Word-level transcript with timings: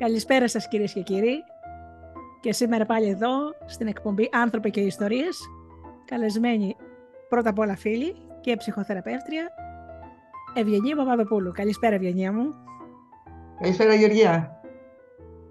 Καλησπέρα 0.00 0.48
σας 0.48 0.68
κυρίες 0.68 0.92
και 0.92 1.00
κύριοι. 1.00 1.44
Και 2.40 2.52
σήμερα 2.52 2.84
πάλι 2.84 3.08
εδώ 3.08 3.30
στην 3.66 3.86
εκπομπή 3.86 4.28
«Άνθρωποι 4.32 4.70
και 4.70 4.80
Ιστορίες» 4.80 5.38
καλεσμένοι 6.04 6.76
πρώτα 7.28 7.50
απ' 7.50 7.58
όλα 7.58 7.76
φίλοι 7.76 8.14
και 8.40 8.56
ψυχοθεραπεύτρια 8.56 9.48
Ευγενία 10.54 10.96
Παπαδοπούλου. 10.96 11.52
Καλησπέρα 11.52 11.94
Ευγενία 11.94 12.32
μου. 12.32 12.54
Καλησπέρα 13.60 13.94
Γεωργία. 13.94 14.60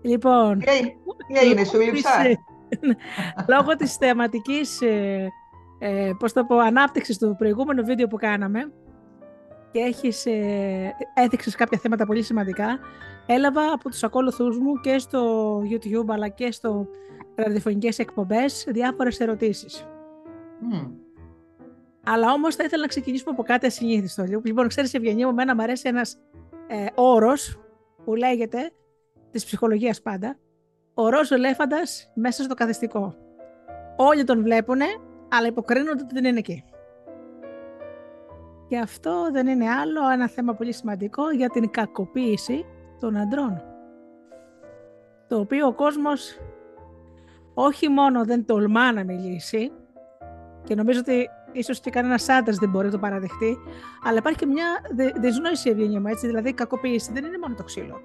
Λοιπόν... 0.02 0.60
Τι 0.60 1.38
έγινε, 1.38 1.64
σου 1.64 1.80
λείψα; 1.80 2.10
Λόγω 3.56 3.76
της 3.76 3.96
θεματικής 3.96 4.82
ε, 4.82 5.28
ε, 5.80 6.12
πώς 6.20 6.34
το 6.34 6.44
πω, 6.44 6.58
ανάπτυξης 6.58 7.18
του 7.18 7.36
προηγούμενου 7.38 7.86
βίντεο 7.86 8.08
που 8.08 8.18
κάναμε 8.18 8.72
και 9.72 9.80
έχεις, 9.80 10.26
ε, 10.26 10.96
έδειξες 11.14 11.56
κάποια 11.56 11.80
θέματα 11.80 12.06
πολύ 12.06 12.24
σημαντικά, 12.24 12.80
έλαβα 13.26 13.72
από 13.74 13.90
τους 13.90 14.04
ακόλουθούς 14.04 14.58
μου 14.58 14.80
και 14.82 14.98
στο 14.98 15.62
YouTube 15.62 16.08
αλλά 16.08 16.28
και 16.28 16.52
στο 16.52 16.88
ραδιοφωνικές 17.36 18.00
εκπομπές 18.00 18.66
διάφορες 18.68 19.20
ερωτήσεις. 19.20 19.88
Αλλά 22.04 22.32
όμως 22.32 22.56
θα 22.56 22.64
ήθελα 22.64 22.82
να 22.82 22.88
ξεκινήσουμε 22.88 23.32
από 23.32 23.44
κάτι 23.44 23.66
ασυνήθιστο. 23.66 24.24
Λοιπόν, 24.44 24.68
ξέρεις 24.68 24.94
Ευγενία 24.94 25.26
μου, 25.26 25.32
εμένα 25.32 25.56
μου 25.56 25.62
αρέσει 25.62 25.88
ένας 25.88 26.18
ε, 26.68 26.86
όρος 26.96 27.60
που 28.04 28.16
λέγεται, 28.16 28.72
της 29.32 29.46
ψυχολογίας 29.46 30.02
πάντα, 30.02 30.38
ο 30.94 31.10
ροζ 31.10 31.32
ελέφαντας 31.32 32.12
μέσα 32.14 32.44
στο 32.44 32.54
καθεστικό. 32.54 33.16
Όλοι 33.98 34.24
τον 34.24 34.42
βλέπουν, 34.42 34.80
αλλά 35.30 35.48
υποκρίνονται 35.48 36.02
ότι 36.04 36.14
δεν 36.14 36.26
είναι 36.26 36.40
εκεί. 36.40 36.64
Και 38.70 38.78
αυτό 38.78 39.30
δεν 39.32 39.48
είναι 39.48 39.70
άλλο 39.70 40.10
ένα 40.10 40.30
θέμα 40.30 40.54
πολύ 40.54 40.74
σημαντικό 40.74 41.32
για 41.32 41.50
την 41.50 41.72
κακοποίηση 41.72 42.66
των 43.00 43.18
αντρών. 43.18 43.62
Το 45.28 45.40
οποίο 45.40 45.68
ο 45.68 45.74
κόσμος 45.74 46.40
όχι 47.54 47.90
μόνο 47.90 48.26
δεν 48.26 48.46
τολμά 48.46 48.92
να 48.92 49.04
μιλήσει 49.04 49.72
και 50.64 50.76
νομίζω 50.76 51.00
ότι 51.00 51.30
ίσως 51.52 51.80
και 51.80 51.90
κανένας 51.90 52.30
άντρας 52.30 52.58
δεν 52.58 52.70
μπορεί 52.70 52.86
να 52.86 52.92
το 52.92 53.00
παραδεχτεί, 53.00 53.58
αλλά 54.04 54.18
υπάρχει 54.18 54.40
και 54.40 54.46
μια 54.46 54.66
δυσνόηση 55.20 55.70
ευγενία 55.70 56.00
μου, 56.00 56.08
έτσι, 56.08 56.28
δηλαδή 56.28 56.50
η 56.50 56.54
κακοποίηση 56.54 57.12
δεν 57.14 57.26
είναι 57.26 57.38
μόνο 57.38 57.56
το 57.56 57.64
ξύλο. 57.64 58.02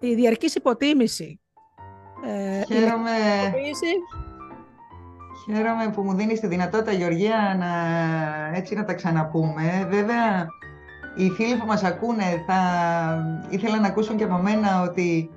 Η 0.00 0.14
διαρκής 0.14 0.54
υποτίμηση, 0.54 1.40
ε, 2.24 2.62
Χαίρομαι... 2.64 3.10
Χαίρομαι 5.46 5.90
που 5.94 6.02
μου 6.02 6.14
δίνεις 6.14 6.40
τη 6.40 6.46
δυνατότητα, 6.46 6.92
Γεωργία, 6.92 7.56
να, 7.58 7.68
έτσι 8.56 8.74
να 8.74 8.84
τα 8.84 8.94
ξαναπούμε. 8.94 9.86
Βέβαια, 9.90 10.46
οι 11.16 11.30
φίλοι 11.30 11.56
που 11.56 11.66
μας 11.66 11.82
ακούνε 11.84 12.44
θα 12.46 12.60
ήθελαν 13.48 13.80
να 13.80 13.86
ακούσουν 13.86 14.16
και 14.16 14.24
από 14.24 14.36
μένα 14.36 14.82
ότι 14.82 15.30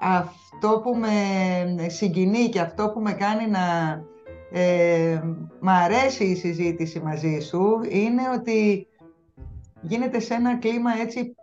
αυτό 0.00 0.80
που 0.82 0.96
με 0.96 1.88
συγκινεί 1.88 2.48
και 2.48 2.60
αυτό 2.60 2.90
που 2.90 3.00
με 3.00 3.12
κάνει 3.12 3.46
να 3.50 3.60
ε, 4.52 5.20
μ' 5.60 5.68
αρέσει 5.68 6.24
η 6.24 6.34
συζήτηση 6.34 7.00
μαζί 7.00 7.40
σου 7.40 7.80
είναι 7.88 8.22
ότι 8.34 8.86
γίνεται 9.80 10.20
σε 10.20 10.34
ένα 10.34 10.56
κλίμα 10.56 10.90
έτσι 11.00 11.34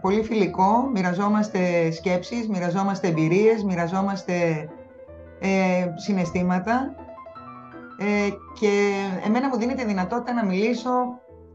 πολύ 0.00 0.22
φιλικό, 0.22 0.90
μοιραζόμαστε 0.92 1.90
σκέψεις, 1.90 2.48
μοιραζόμαστε 2.48 3.08
εμπειρίες, 3.08 3.62
μοιραζόμαστε 3.62 4.68
ε, 5.40 5.86
συναισθήματα 5.94 7.03
ε, 7.98 8.28
και 8.60 8.92
εμένα 9.26 9.48
μου 9.48 9.56
δίνει 9.56 9.74
τη 9.74 9.84
δυνατότητα 9.84 10.32
να 10.32 10.44
μιλήσω 10.44 10.90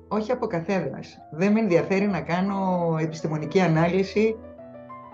όχι 0.07 0.31
από 0.31 0.47
καθέδρας. 0.47 1.17
Δεν 1.31 1.51
με 1.51 1.59
ενδιαφέρει 1.59 2.07
να 2.07 2.21
κάνω 2.21 2.97
επιστημονική 3.01 3.61
ανάλυση. 3.61 4.37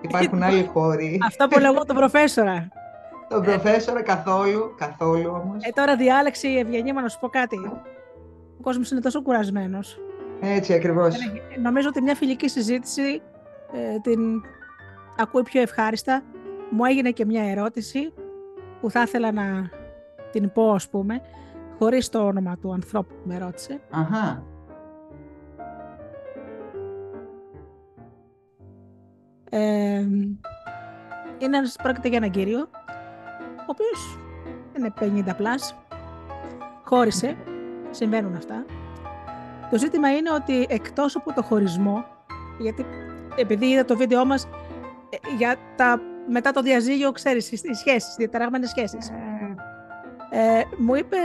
Υπάρχουν 0.02 0.44
άλλοι 0.44 0.69
χώροι. 0.74 1.19
Αυτό 1.25 1.47
που 1.47 1.59
λέγω 1.59 1.85
τον 1.85 1.96
προφέσορα. 1.96 2.68
Τον 3.30 3.44
προφέσορα 3.44 4.02
καθόλου, 4.02 4.75
καθόλου 4.78 5.30
όμως. 5.30 5.64
Ε, 5.64 5.69
τώρα 5.74 5.96
διάλεξη 5.96 6.47
η 6.47 6.58
Ευγενία, 6.58 6.94
να 6.94 7.08
σου 7.08 7.19
πω 7.19 7.28
κάτι. 7.28 7.56
Ο 8.59 8.62
κόσμος 8.62 8.91
είναι 8.91 9.00
τόσο 9.00 9.22
κουρασμένος. 9.22 10.00
Έτσι 10.41 10.74
ακριβώς. 10.74 11.16
Νομίζω 11.62 11.88
ότι 11.88 12.02
μια 12.02 12.16
φιλική 12.16 12.50
συζήτηση 12.50 13.22
ε, 13.74 14.00
την 14.02 14.19
ακούει 15.18 15.44
πιο 15.44 15.62
ευχάριστα. 15.62 16.24
Μου 16.69 16.85
έγινε 16.85 17.12
και 17.12 17.25
μια 17.25 17.44
ερώτηση 17.44 18.14
που 18.81 18.90
θα 18.90 19.02
ήθελα 19.02 19.31
να 19.31 19.69
την 20.40 20.51
πω, 20.51 20.72
ας 20.72 20.90
πούμε, 20.90 21.22
χωρίς 21.79 22.09
το 22.09 22.25
όνομα 22.25 22.57
του 22.57 22.73
ανθρώπου 22.73 23.13
που 23.13 23.28
με 23.28 23.38
ρώτησε. 23.38 23.79
Αχα. 23.90 24.44
Ε, 29.50 30.00
είναι 31.38 31.57
ένας, 31.57 31.75
πρόκειται 31.84 32.07
για 32.07 32.18
έναν 32.18 32.31
κύριο, 32.31 32.59
ο 33.57 33.66
οποίος 33.68 34.19
είναι 34.78 34.94
50 35.29 35.35
πλάς, 35.38 35.75
χώρισε, 36.84 37.35
συμβαίνουν 37.90 38.35
αυτά. 38.35 38.66
Το 39.72 39.78
ζήτημα 39.78 40.16
είναι 40.16 40.31
ότι 40.31 40.66
εκτός 40.69 41.16
από 41.16 41.34
το 41.34 41.44
χωρισμό, 41.44 42.06
γιατί 42.59 42.85
επειδή 43.35 43.66
είδα 43.66 43.85
το 43.85 43.97
βίντεό 43.97 44.25
μας 44.25 44.44
ε, 45.09 45.35
για 45.38 45.56
τα, 45.75 46.02
μετά 46.28 46.52
το 46.52 46.62
διαζύγιο, 46.62 47.12
ξέρεις, 47.12 47.52
οι 47.52 47.73
σχέσεις, 47.73 48.13
οι 48.13 48.16
διαταραγμένες 48.17 48.69
σχέσεις. 48.69 49.12
Ε, 50.38 50.62
μου 50.78 50.96
είπε 50.96 51.18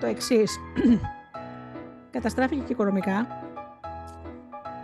το 0.00 0.06
εξής. 0.06 0.58
Καταστράφηκε 2.10 2.62
και 2.62 2.72
οικονομικά. 2.72 3.26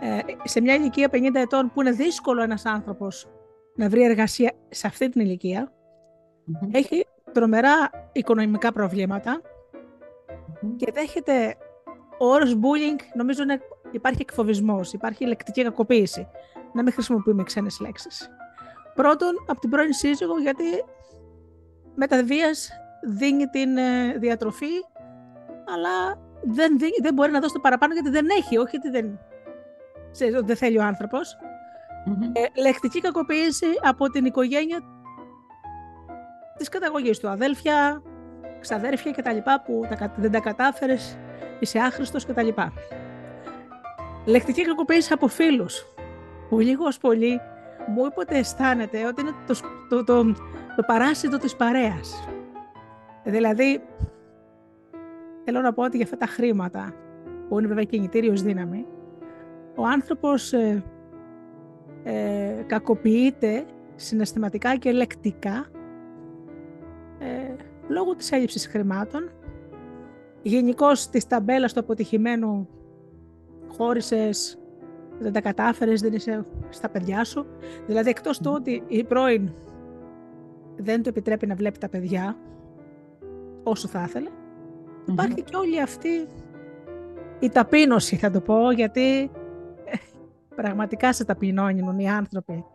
Ε, 0.01 0.19
σε 0.43 0.61
μια 0.61 0.75
ηλικία 0.75 1.09
50 1.11 1.29
ετών 1.33 1.71
που 1.73 1.81
είναι 1.81 1.91
δύσκολο 1.91 2.41
ένας 2.41 2.65
άνθρωπος 2.65 3.27
να 3.75 3.89
βρει 3.89 4.03
εργασία 4.03 4.51
σε 4.69 4.87
αυτή 4.87 5.09
την 5.09 5.21
ηλικια 5.21 5.71
έχει 6.71 7.05
τρομερά 7.31 7.89
οικονομικά 8.11 8.71
και 10.75 10.91
δέχεται 10.93 11.57
ο 12.19 12.25
όρος 12.25 12.55
bullying, 12.55 12.99
νομίζω 13.13 13.43
είναι, 13.43 13.61
υπάρχει 13.91 14.21
εκφοβισμός, 14.21 14.93
υπάρχει 14.93 15.25
λεκτική 15.25 15.63
κακοποίηση. 15.63 16.27
Να 16.73 16.83
μην 16.83 16.93
χρησιμοποιούμε 16.93 17.43
ξένες 17.43 17.79
λέξεις. 17.79 18.29
Πρώτον, 18.95 19.29
από 19.47 19.59
την 19.59 19.69
πρώην 19.69 19.93
σύζυγο, 19.93 20.39
γιατί 20.39 20.63
μεταβίας 21.95 22.80
δίνει 23.01 23.45
την 23.47 23.77
ε, 23.77 24.17
διατροφή, 24.17 24.85
αλλά 25.75 26.19
δεν, 26.41 26.77
δεν 27.01 27.13
μπορεί 27.13 27.31
να 27.31 27.39
δώσει 27.39 27.53
το 27.53 27.59
παραπάνω 27.59 27.93
γιατί 27.93 28.09
δεν 28.09 28.27
έχει, 28.37 28.57
όχι 28.57 28.77
γιατί 28.77 28.89
δεν, 28.89 29.19
δεν 30.45 30.55
θέλει 30.55 30.77
ο 30.77 30.83
ανθρωπος 30.83 31.37
ε, 32.33 32.61
λεκτική 32.61 33.01
κακοποίηση 33.01 33.67
από 33.81 34.09
την 34.09 34.25
οικογένεια 34.25 34.79
της 36.57 36.69
καταγωγής 36.69 37.19
του, 37.19 37.29
αδέλφια, 37.29 38.01
ξαδέρφια 38.59 39.11
κτλ. 39.11 39.37
που 39.65 39.85
τα, 39.89 40.13
δεν 40.15 40.31
τα 40.31 40.39
κατάφερες, 40.39 41.17
είσαι 41.59 41.79
άχρηστος 41.79 42.25
κτλ. 42.25 42.47
Λεκτική 44.25 44.65
κακοποίηση 44.65 45.13
από 45.13 45.27
φίλους, 45.27 45.85
που 46.49 46.59
λίγος 46.59 46.87
ως 46.87 46.97
πολύ 46.97 47.41
μου 47.87 48.05
είπε 48.05 48.19
ότι 48.19 48.35
αισθάνεται 48.35 49.05
ότι 49.05 49.21
είναι 49.21 49.31
το, 49.47 49.59
το, 49.89 50.03
το, 50.03 50.23
το 50.75 50.83
παράσιτο 50.87 51.37
της 51.37 51.55
παρέας. 51.55 52.27
Δηλαδή, 53.23 53.81
θέλω 55.43 55.61
να 55.61 55.73
πω 55.73 55.83
ότι 55.83 55.95
για 55.95 56.05
αυτά 56.05 56.17
τα 56.17 56.25
χρήματα, 56.25 56.93
που 57.49 57.59
είναι 57.59 57.67
βέβαια 57.67 57.83
κινητήριος 57.83 58.41
δύναμη, 58.41 58.85
ο 59.75 59.85
άνθρωπος 59.85 60.53
ε, 60.53 60.83
ε, 62.03 62.63
κακοποιείται 62.67 63.65
συναισθηματικά 63.95 64.75
και 64.75 64.91
λεκτικά 64.91 65.65
ε, 67.19 67.55
λόγω 67.87 68.15
της 68.15 68.31
έλλειψης 68.31 68.67
χρημάτων. 68.67 69.31
Γενικώς 70.41 71.09
της 71.09 71.27
ταμπέλας 71.27 71.73
του 71.73 71.79
αποτυχημένου 71.79 72.69
χώρισες, 73.67 74.59
δεν 75.19 75.33
τα 75.33 75.41
κατάφερες, 75.41 76.01
δεν 76.01 76.13
είσαι 76.13 76.45
στα 76.69 76.89
παιδιά 76.89 77.23
σου. 77.23 77.45
Δηλαδή 77.85 78.09
εκτός 78.09 78.39
του 78.39 78.51
ότι 78.55 78.83
η 78.87 79.03
πρώην 79.03 79.53
δεν 80.75 81.03
του 81.03 81.09
επιτρέπει 81.09 81.47
να 81.47 81.55
βλέπει 81.55 81.77
τα 81.77 81.89
παιδιά, 81.89 82.37
όσο 83.63 83.87
θα 83.87 84.03
ηθελε 84.03 84.29
Υπάρχει 85.05 85.41
και 85.43 85.55
όλη 85.55 85.81
αυτή 85.81 86.27
η 87.39 87.49
ταπείνωση 87.49 88.15
θα 88.15 88.31
το 88.31 88.41
πω, 88.41 88.71
γιατί 88.71 89.31
ε, 89.85 89.97
πραγματικά 90.55 91.13
σε 91.13 91.25
ταπεινώνουν 91.25 91.99
οι 91.99 92.09
άνθρωποι 92.09 92.65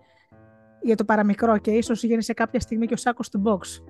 για 0.81 0.97
το 0.97 1.05
παραμικρό 1.05 1.59
και 1.59 1.71
ίσως 1.71 2.03
γίνει 2.03 2.23
σε 2.23 2.33
κάποια 2.33 2.61
στιγμή 2.61 2.87
και 2.87 2.94
ο 2.94 2.97
σάκος 2.97 3.29
του 3.29 3.43
box 3.47 3.83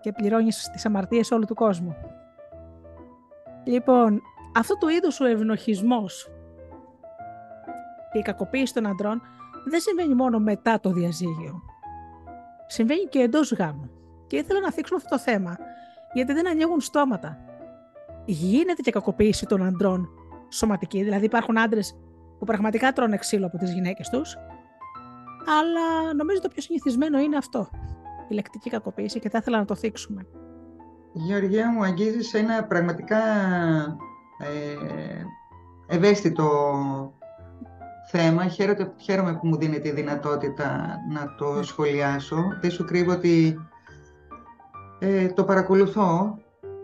και 0.00 0.12
πληρώνεις 0.12 0.70
τις 0.72 0.86
αμαρτίες 0.86 1.30
όλου 1.30 1.44
του 1.46 1.54
κόσμου. 1.54 1.96
Λοιπόν, 3.64 4.22
αυτό 4.56 4.74
του 4.76 4.88
είδους 4.88 5.20
ο 5.20 5.24
ευνοχισμός 5.24 6.30
και 8.12 8.18
η 8.18 8.22
κακοποίηση 8.22 8.74
των 8.74 8.86
αντρών 8.86 9.22
δεν 9.64 9.80
συμβαίνει 9.80 10.14
μόνο 10.14 10.38
μετά 10.38 10.80
το 10.80 10.90
διαζύγιο. 10.90 11.62
Συμβαίνει 12.66 13.04
και 13.04 13.18
εντός 13.18 13.52
γάμου. 13.52 13.90
Και 14.26 14.36
ήθελα 14.36 14.60
να 14.60 14.72
θίξουμε 14.72 15.00
αυτό 15.04 15.16
το 15.16 15.22
θέμα 15.22 15.56
γιατί 16.14 16.32
δεν 16.32 16.48
ανοίγουν 16.48 16.80
στόματα. 16.80 17.38
Γίνεται 18.24 18.82
και 18.82 18.90
κακοποίηση 18.90 19.46
των 19.46 19.62
αντρών 19.62 20.08
σωματική, 20.48 21.02
δηλαδή 21.02 21.24
υπάρχουν 21.24 21.58
άντρες 21.58 21.96
που 22.38 22.44
πραγματικά 22.44 22.92
τρώνε 22.92 23.16
ξύλο 23.16 23.46
από 23.46 23.58
τις 23.58 23.72
γυναίκες 23.72 24.08
τους. 24.08 24.36
αλλά 25.60 26.14
νομίζω 26.14 26.40
το 26.40 26.48
πιο 26.48 26.62
συνηθισμένο 26.62 27.18
είναι 27.18 27.36
αυτό, 27.36 27.68
η 28.28 28.34
λεκτική 28.34 28.70
κακοποίηση 28.70 29.20
και 29.20 29.28
θα 29.28 29.38
ήθελα 29.38 29.58
να 29.58 29.64
το 29.64 29.74
θίξουμε. 29.74 30.26
Γεωργία 31.12 31.70
μου, 31.70 31.84
αγγίζεις 31.84 32.34
ένα 32.34 32.64
πραγματικά 32.64 33.18
ε, 34.38 35.24
ευαίσθητο 35.86 36.48
θέμα. 38.10 38.46
Χαίρομαι, 38.46 38.92
χαίρομαι 38.96 39.34
που 39.34 39.46
μου 39.46 39.56
δίνει 39.56 39.80
τη 39.80 39.90
δυνατότητα 39.90 40.96
να 41.12 41.34
το 41.34 41.52
ναι. 41.52 41.62
σχολιάσω. 41.62 42.36
Δεν 42.60 42.70
σου 42.70 42.84
κρύβω 42.84 43.12
ότι 43.12 43.58
ε, 45.04 45.26
το 45.26 45.44
παρακολουθώ 45.44 46.38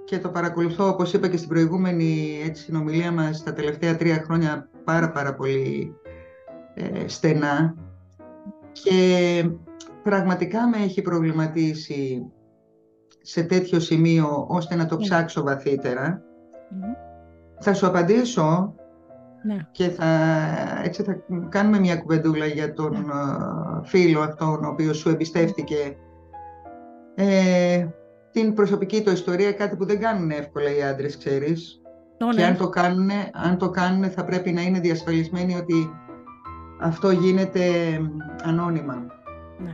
και 0.05 0.19
το 0.19 0.28
παρακολουθώ, 0.28 0.88
όπως 0.88 1.12
είπα 1.12 1.28
και 1.28 1.37
στην 1.37 1.49
προηγούμενη 1.49 2.40
έτσι, 2.44 2.62
συνομιλία 2.62 3.12
μας, 3.12 3.43
τα 3.43 3.52
τελευταία 3.52 3.96
τρία 3.96 4.22
χρόνια 4.25 4.69
πάρα 4.84 5.11
πάρα 5.11 5.34
πολύ 5.34 5.94
ε, 6.75 7.08
στενά 7.08 7.75
και 8.72 9.50
πραγματικά 10.02 10.69
με 10.69 10.76
έχει 10.76 11.02
προβληματίσει 11.02 12.26
σε 13.22 13.43
τέτοιο 13.43 13.81
σημείο 13.81 14.46
ώστε 14.49 14.75
να 14.75 14.87
το 14.87 14.96
ναι. 14.96 15.02
ψάξω 15.02 15.43
βαθύτερα. 15.43 16.23
Θα 17.58 17.75
σου 17.75 17.87
απαντήσω 17.87 18.75
ναι. 19.43 19.56
και 19.70 19.88
θα, 19.88 20.06
έτσι 20.84 21.02
θα 21.02 21.23
κάνουμε 21.49 21.78
μια 21.78 21.96
κουβεντούλα 21.96 22.46
για 22.46 22.73
τον 22.73 22.93
ναι. 22.93 22.99
ε, 22.99 23.82
φίλο 23.82 24.20
αυτόν 24.20 24.64
ο 24.64 24.69
οποίος 24.69 24.96
σου 24.96 25.08
εμπιστεύτηκε 25.08 25.96
ε, 27.14 27.87
την 28.32 28.54
προσωπική 28.54 29.02
του 29.02 29.10
ιστορία, 29.10 29.52
κάτι 29.52 29.76
που 29.76 29.84
δεν 29.86 30.00
κάνουν 30.00 30.30
εύκολα 30.30 30.76
οι 30.76 30.82
άντρες, 30.82 31.16
ξέρεις. 31.18 31.80
Και 32.36 32.44
αν 32.44 32.56
το, 32.56 32.68
κάνουν, 32.68 33.10
αν 33.32 33.58
το 33.58 33.70
κάνουν 33.70 34.10
θα 34.10 34.24
πρέπει 34.24 34.52
να 34.52 34.62
είναι 34.62 34.80
διασφαλισμένοι 34.80 35.56
ότι 35.56 35.90
αυτό 36.80 37.10
γίνεται 37.10 37.64
ανώνυμα. 38.42 39.06
Ναι. 39.58 39.70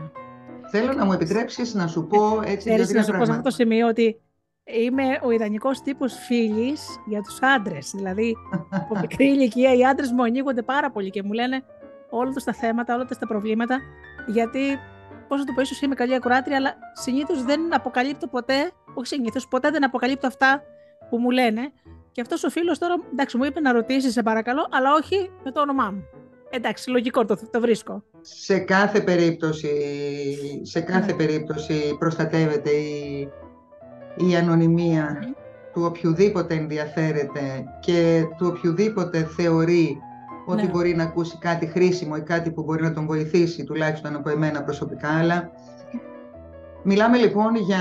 Θέλω 0.71 0.93
να 0.93 1.05
μου 1.05 1.13
επιτρέψεις 1.13 1.75
να 1.75 1.87
σου 1.87 2.07
πω 2.07 2.41
έτσι 2.45 2.69
Ξέρεις, 2.69 2.93
να 2.93 3.03
σου 3.03 3.13
πω 3.19 3.25
σε 3.25 3.31
αυτό 3.31 3.43
το 3.43 3.51
σημείο 3.51 3.89
ότι 3.89 4.21
είμαι 4.65 5.05
ο 5.23 5.31
ιδανικός 5.31 5.83
τύπος 5.83 6.15
φίλης 6.27 6.87
για 7.07 7.21
τους 7.21 7.39
άντρες. 7.41 7.93
Δηλαδή, 7.95 8.37
από 8.71 8.99
μικρή 9.01 9.27
ηλικία 9.27 9.75
οι 9.75 9.85
άντρες 9.85 10.11
μου 10.11 10.23
ανοίγονται 10.23 10.63
πάρα 10.63 10.91
πολύ 10.91 11.11
και 11.11 11.23
μου 11.23 11.33
λένε 11.33 11.63
όλα 12.11 12.31
τους 12.31 12.45
τα 12.45 12.53
θέματα, 12.53 12.95
όλα 12.95 13.05
τους 13.05 13.19
τα 13.19 13.27
προβλήματα, 13.27 13.81
γιατί 14.27 14.79
πώς 15.29 15.39
να 15.39 15.45
το 15.45 15.53
πω, 15.53 15.61
ίσως 15.61 15.81
είμαι 15.81 15.95
καλή 15.95 16.15
ακουράτρια, 16.15 16.57
αλλά 16.57 16.75
συνήθως 16.93 17.45
δεν 17.45 17.75
αποκαλύπτω 17.75 18.27
ποτέ, 18.27 18.73
όχι 18.95 19.07
συνήθως, 19.07 19.49
ποτέ 19.49 19.71
δεν 19.71 19.85
αποκαλύπτω 19.85 20.27
αυτά 20.27 20.63
που 21.11 21.19
μου 21.19 21.31
λένε. 21.31 21.73
Και 22.13 22.21
αυτός 22.21 22.45
ο 22.45 22.51
φίλος 22.51 22.79
τώρα, 22.79 22.95
εντάξει, 23.13 23.37
μου 23.37 23.45
είπε 23.45 23.61
να 23.61 23.73
ρωτήσεις, 23.73 24.13
σε 24.13 24.23
παρακαλώ, 24.23 24.67
αλλά 24.71 24.93
όχι 24.93 25.31
με 25.45 25.51
το 25.51 25.61
όνομά 25.61 25.91
μου. 25.91 26.05
Εντάξει, 26.51 26.91
λογικό 26.91 27.25
το, 27.25 27.39
το 27.51 27.61
βρίσκω. 27.61 28.03
Σε 28.21 28.59
κάθε 28.59 29.01
περίπτωση, 29.01 29.71
σε 30.63 30.81
κάθε 30.81 31.11
ναι. 31.11 31.17
περίπτωση 31.17 31.97
προστατεύεται 31.99 32.71
η, 32.71 33.29
η 34.17 34.37
ανωνυμία 34.37 35.35
του 35.73 35.83
οποιοδήποτε 35.85 36.55
ενδιαφέρεται 36.55 37.65
και 37.81 38.25
του 38.39 38.47
οποιοδήποτε 38.57 39.25
θεωρεί 39.25 39.99
ότι 40.47 40.63
ναι. 40.63 40.69
μπορεί 40.69 40.95
να 40.95 41.03
ακούσει 41.03 41.39
κάτι 41.39 41.67
χρήσιμο 41.67 42.15
ή 42.19 42.21
κάτι 42.21 42.51
που 42.51 42.63
μπορεί 42.63 42.83
να 42.83 42.93
τον 42.93 43.07
βοηθήσει, 43.07 43.65
τουλάχιστον 43.65 44.15
από 44.17 44.31
εμένα 44.31 44.63
προσωπικά, 44.63 45.09
αλλά 45.19 45.51
μιλάμε 46.83 47.19
λοιπόν 47.19 47.57
για, 47.57 47.79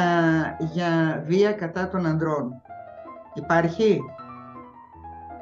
για 0.73 1.23
βία 1.27 1.51
κατά 1.51 1.87
των 1.87 2.05
ανδρών. 2.05 2.61
Υπάρχει; 3.33 3.99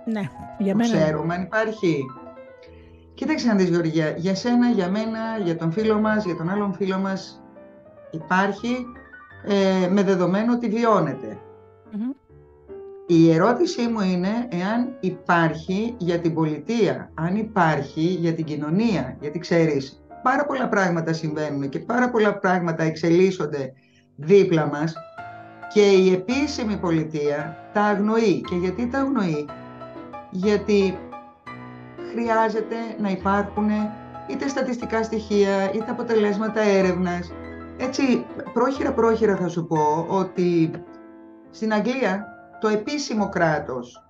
Ναι, 0.05 0.29
για 0.57 0.75
μένα. 0.75 0.97
Ξέρουμε 0.97 1.33
αν 1.33 1.41
υπάρχει. 1.41 2.05
Κοίταξε 3.13 3.47
να 3.47 3.55
δεις 3.55 3.69
Γεωργία, 3.69 4.09
για 4.09 4.35
σένα, 4.35 4.69
για 4.69 4.89
μένα, 4.89 5.19
για 5.43 5.57
τον 5.57 5.71
φίλο 5.71 5.99
μας, 5.99 6.25
για 6.25 6.35
τον 6.35 6.49
άλλον 6.49 6.73
φίλο 6.73 6.97
μας 6.97 7.43
υπάρχει 8.11 8.85
ε, 9.47 9.87
με 9.87 10.03
δεδομένο 10.03 10.53
ότι 10.53 10.69
βιωνεται 10.69 11.37
Η 13.07 13.31
ερώτησή 13.31 13.87
μου 13.87 13.99
είναι 13.99 14.47
εάν 14.49 14.97
υπάρχει 14.99 15.95
για 15.97 16.19
την 16.19 16.33
πολιτεία, 16.33 17.11
αν 17.13 17.35
υπάρχει 17.35 18.01
για 18.01 18.33
την 18.33 18.45
κοινωνία, 18.45 19.17
γιατί 19.19 19.39
ξέρεις 19.39 20.03
πάρα 20.23 20.45
πολλά 20.45 20.67
πράγματα 20.67 21.13
συμβαίνουν 21.13 21.69
και 21.69 21.79
πάρα 21.79 22.09
πολλά 22.09 22.37
πράγματα 22.37 22.83
εξελίσσονται 22.83 23.73
δίπλα 24.15 24.67
μας 24.67 24.93
και 25.73 25.81
η 25.81 26.13
επίσημη 26.13 26.77
πολιτεία 26.77 27.57
τα 27.73 27.81
αγνοεί. 27.81 28.41
Και 28.41 28.55
γιατί 28.55 28.87
τα 28.87 28.99
αγνοεί, 28.99 29.45
γιατί 30.31 30.97
χρειάζεται 32.11 32.75
να 32.99 33.09
υπάρχουν 33.09 33.69
είτε 34.27 34.47
στατιστικά 34.47 35.03
στοιχεία, 35.03 35.71
είτε 35.73 35.91
αποτελέσματα 35.91 36.61
έρευνας. 36.61 37.31
Έτσι, 37.77 38.25
πρόχειρα-πρόχειρα 38.53 39.35
θα 39.35 39.47
σου 39.47 39.67
πω 39.67 40.05
ότι 40.09 40.71
στην 41.51 41.73
Αγγλία 41.73 42.32
το 42.63 42.69
επίσημο 42.69 43.29
κράτος 43.29 44.05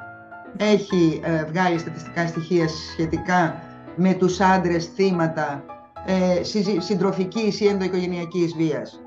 έχει 0.58 1.22
ε, 1.24 1.44
βγάλει 1.46 1.80
στατιστικά 1.80 2.28
στοιχεία 2.28 2.68
σχετικά 2.68 3.62
με 3.96 4.14
τους 4.14 4.40
άντρες 4.40 4.86
θύματα 4.86 5.66
ε, 6.06 6.44
συντροφικής 6.80 7.60
ή 7.60 7.68
ενδοοικογενειακής 7.68 8.56
βίας. 8.56 9.02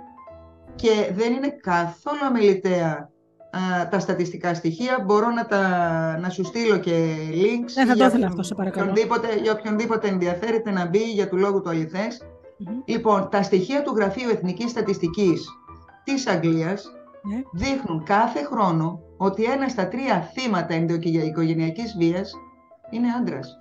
Και 0.74 1.10
δεν 1.14 1.32
είναι 1.32 1.48
καθόλου 1.48 2.24
αμεληταία 2.26 3.10
τα 3.90 3.98
στατιστικά 3.98 4.54
στοιχεία. 4.54 5.02
Μπορώ 5.04 5.30
να, 5.30 5.46
τα, 5.46 5.60
να 6.20 6.28
σου 6.28 6.44
στείλω 6.44 6.76
και 6.76 7.14
links. 7.30 7.72
Δεν 7.74 7.86
θα 7.86 7.96
το 7.96 8.04
ήθελα 8.04 8.26
αυτό, 8.26 8.42
σε 8.42 8.54
παρακαλώ. 8.54 8.92
Για 9.42 9.52
οποιονδήποτε 9.52 10.08
ενδιαφέρεται 10.08 10.70
να 10.70 10.86
μπει 10.86 11.02
για 11.12 11.28
του 11.28 11.36
λόγου 11.36 11.60
του 11.60 11.68
αληθες 11.68 12.22
Λοιπόν, 12.84 13.28
τα 13.30 13.42
στοιχεία 13.42 13.82
του 13.82 13.94
Γραφείου 13.96 14.28
Εθνικής 14.28 14.70
Στατιστικής 14.70 15.48
της 16.04 16.26
Αγγλίας 16.26 16.92
ναι. 17.22 17.42
δείχνουν 17.52 18.02
κάθε 18.04 18.44
χρόνο 18.44 19.05
ότι 19.16 19.44
ένα 19.44 19.68
στα 19.68 19.88
τρία 19.88 20.30
θύματα 20.34 20.74
ενδοοικογενειακής 20.74 21.96
βίας 21.98 22.32
είναι 22.90 23.08
άντρας. 23.18 23.58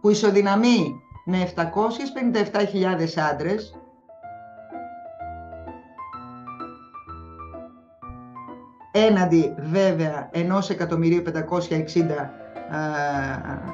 Που 0.00 0.10
ισοδυναμεί 0.10 1.00
με 1.24 1.52
757.000 1.56 3.20
άντρες 3.32 3.78
έναντι 8.92 9.54
βέβαια 9.58 10.28
ενός 10.32 10.70
εκατομμυρίου 10.70 11.22
560 11.22 12.30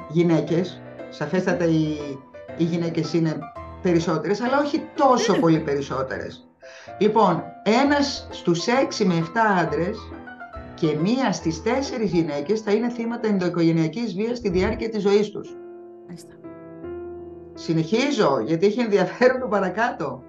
γυναίκες. 0.09 0.81
Σαφέστατα 1.09 1.65
οι, 1.65 1.97
οι 2.57 2.63
γυναίκες 2.63 3.13
είναι 3.13 3.39
περισσότερες, 3.81 4.41
αλλά 4.41 4.59
όχι 4.59 4.87
τόσο 4.95 5.33
ναι. 5.33 5.39
πολύ 5.39 5.59
περισσότερες. 5.59 6.47
Λοιπόν, 6.97 7.43
ένας 7.63 8.27
στους 8.31 8.65
6 8.99 9.05
με 9.05 9.23
7 9.33 9.39
άντρες 9.59 9.97
και 10.75 10.97
μία 11.01 11.31
στις 11.31 11.61
4 11.65 12.05
γυναίκες 12.05 12.61
θα 12.61 12.71
είναι 12.71 12.89
θύματα 12.89 13.27
ενδοοικογενειακής 13.27 14.13
βίας 14.13 14.37
στη 14.37 14.49
διάρκεια 14.49 14.89
της 14.89 15.01
ζωής 15.01 15.29
τους. 15.29 15.55
Συνεχίζω, 17.53 18.39
γιατί 18.45 18.65
έχει 18.65 18.79
ενδιαφέρον 18.79 19.39
το 19.39 19.47
παρακάτω. 19.47 20.23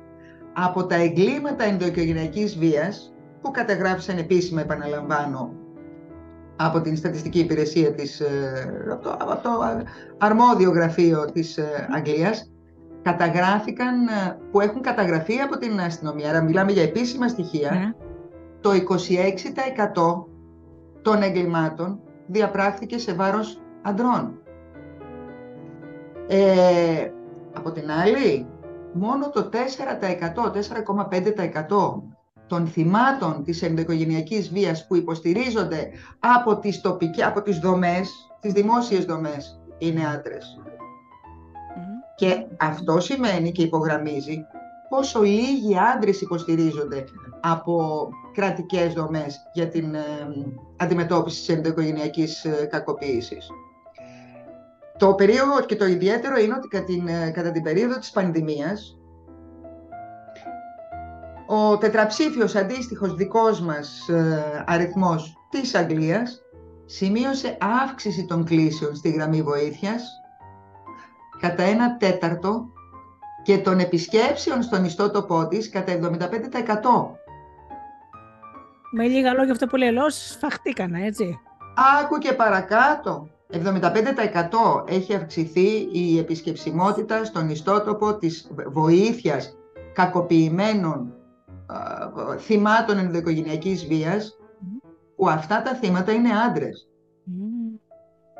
Από 0.52 0.86
τα 0.86 0.94
εγκλήματα 0.94 1.64
ενδοοικογενειακής 1.64 2.58
βίας, 2.58 3.14
που 3.40 3.50
καταγράφησαν 3.50 4.18
επίσημα, 4.18 4.60
επαναλαμβάνω, 4.60 5.52
από 6.56 6.80
την 6.80 6.96
Στατιστική 6.96 7.38
Υπηρεσία 7.38 7.92
της, 7.92 8.20
ε, 8.20 8.88
από 8.92 9.02
το, 9.02 9.10
από 9.10 9.42
το 9.42 9.50
αρμόδιο 10.18 10.70
γραφείο 10.70 11.24
της 11.32 11.58
ε, 11.58 11.88
Αγγλίας, 11.96 12.50
καταγράφηκαν, 13.02 14.06
ε, 14.06 14.38
που 14.50 14.60
έχουν 14.60 14.80
καταγραφεί 14.80 15.38
από 15.38 15.58
την 15.58 15.80
αστυνομία, 15.80 16.28
άρα 16.28 16.42
μιλάμε 16.42 16.72
για 16.72 16.82
επίσημα 16.82 17.28
στοιχεία, 17.28 17.70
ναι. 17.70 17.92
το 18.60 18.70
26% 18.70 20.36
των 21.06 21.22
εγκλημάτων 21.22 22.00
διαπράχθηκε 22.26 22.98
σε 22.98 23.14
βάρος 23.14 23.60
αντρών. 23.82 24.38
Ε, 26.28 27.10
από 27.52 27.70
την 27.72 27.90
άλλη, 27.90 28.46
μόνο 28.92 29.30
το 29.30 29.48
4%, 29.52 30.50
4,5% 30.50 32.02
των 32.46 32.66
θυμάτων 32.66 33.42
της 33.44 33.62
ενδοοικογενειακής 33.62 34.52
βίας 34.52 34.86
που 34.86 34.96
υποστηρίζονται 34.96 35.90
από 36.18 36.58
τις 36.58 36.80
τοπικές, 36.80 37.26
από 37.26 37.42
τις 37.42 37.58
δομές, 37.58 38.10
τις 38.40 38.52
δημόσιες 38.52 39.04
δομές, 39.04 39.60
είναι 39.78 40.06
άντρες. 40.06 40.60
Και 42.16 42.46
αυτό 42.58 43.00
σημαίνει 43.00 43.52
και 43.52 43.62
υπογραμμίζει 43.62 44.46
πόσο 44.88 45.22
λίγοι 45.22 45.78
άντρες 45.94 46.20
υποστηρίζονται 46.20 47.04
από 47.40 48.08
κρατικές 48.37 48.93
δομές 48.93 49.40
για 49.52 49.69
την 49.69 49.95
ε, 49.95 50.00
αντιμετώπιση 50.76 51.38
της 51.38 51.49
ενδοοικογενειακής 51.49 52.45
ε, 52.45 52.69
κακοποίησης. 52.71 53.49
Το 54.99 55.14
περίοδο 55.14 55.61
και 55.61 55.76
το 55.76 55.87
ιδιαίτερο 55.87 56.38
είναι 56.38 56.55
ότι 56.55 56.69
κατά 56.69 56.85
την, 56.85 57.09
ε, 57.09 57.31
κατά 57.31 57.50
την 57.50 57.62
περίοδο 57.62 57.99
της 57.99 58.11
πανδημίας 58.11 58.99
ο 61.47 61.78
τετραψήφιος 61.78 62.55
αντίστοιχος 62.55 63.14
δικός 63.14 63.61
μας 63.61 64.09
ε, 64.09 64.64
αριθμός 64.66 65.37
της 65.50 65.75
Αγγλίας 65.75 66.43
σημείωσε 66.87 67.59
αύξηση 67.85 68.25
των 68.25 68.45
κλήσεων 68.45 68.97
στη 68.97 69.11
γραμμή 69.11 69.43
βοήθειας 69.43 70.02
κατά 71.40 71.62
ένα 71.62 71.97
τέταρτο 71.97 72.66
και 73.43 73.59
των 73.59 73.78
επισκέψεων 73.78 74.62
στον 74.62 74.85
ιστότοπό 74.85 75.49
της 75.49 75.71
κατά 75.71 75.93
75%. 75.93 77.25
Με 78.90 79.07
λίγα 79.07 79.33
λόγια 79.33 79.52
αυτό 79.52 79.66
που 79.66 79.76
λέει 79.76 79.90
Λός, 79.90 80.14
σφαχτήκανε, 80.14 81.07
έτσι. 81.07 81.38
Άκου 82.00 82.19
και 82.19 82.33
παρακάτω. 82.33 83.28
75% 83.52 84.85
έχει 84.87 85.14
αυξηθεί 85.14 85.88
η 85.93 86.19
επισκεψιμότητα 86.19 87.25
στον 87.25 87.49
ιστότοπο 87.50 88.16
της 88.16 88.50
βοήθειας 88.66 89.57
κακοποιημένων 89.93 91.14
θυμάτων 92.38 92.99
ενδοοικογενειακής 92.99 93.87
βίας, 93.87 94.38
που 95.16 95.28
αυτά 95.28 95.62
τα 95.62 95.75
θύματα 95.75 96.12
είναι 96.12 96.28
άντρες. 96.49 96.88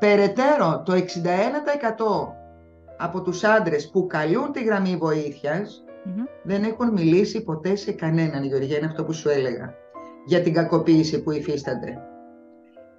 Περαιτέρω, 0.01 0.83
το 0.85 0.93
61% 0.93 1.05
από 2.99 3.23
τους 3.23 3.45
άντρες 3.45 3.91
που 3.91 4.07
καλούν 4.07 4.53
τη 4.53 4.63
γραμμή 4.63 4.99
δεν 6.43 6.65
έχουν 6.65 6.93
μιλήσει 6.93 7.43
ποτέ 7.43 7.77
σε 7.77 7.93
κανέναν, 7.93 8.45
Γεωργία, 8.45 8.77
είναι 8.77 8.87
αυτό 8.87 9.05
που 9.05 9.13
σου 9.13 9.29
έλεγα, 9.29 9.75
για 10.27 10.43
την 10.43 10.53
κακοποίηση 10.53 11.23
που 11.23 11.31
υφίστανται. 11.31 11.99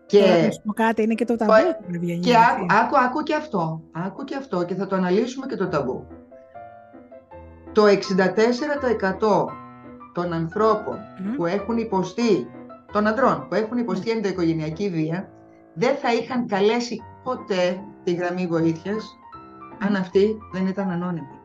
Και, 0.06 0.52
κάτι 0.74 1.02
είναι 1.02 1.14
και 1.14 1.26
το 1.26 1.36
ταμπού. 1.36 1.52
Και 2.22 2.36
άκου, 2.36 2.66
άκου, 2.70 2.98
άκου 2.98 3.24
και 3.24 3.36
αυτό. 3.36 3.82
Άκου 3.92 4.24
και 4.24 4.36
αυτό 4.36 4.64
και 4.64 4.76
θα 4.76 4.88
το 4.88 4.96
αναλύσουμε 4.96 5.46
και 5.46 5.56
το 5.56 5.68
ταμπού. 5.68 6.08
Το 7.72 7.86
64% 7.86 9.46
των 10.14 10.34
ανθρώπων 10.34 11.00
που 11.36 11.46
έχουν 11.46 11.78
υποστεί, 11.78 12.48
των 12.92 13.08
ανδρών 13.08 13.46
που 13.48 13.56
έχουν 13.56 13.78
υποστεί 13.78 14.10
ενδοοικογενειακή 14.10 14.90
βία, 14.90 15.30
δεν 15.74 15.96
θα 15.96 16.14
είχαν 16.14 16.48
καλέσει 16.48 17.02
ποτέ 17.24 17.84
τη 18.04 18.14
γραμμή 18.14 18.48
βοήθειας 18.48 19.18
αν 19.80 19.96
αυτή 19.96 20.38
δεν 20.54 20.68
ήταν 20.68 20.90
ανώνυμη. 20.90 21.40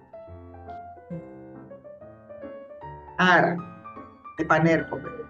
Άρα, 3.16 3.56
επανέρχομαι. 4.36 5.21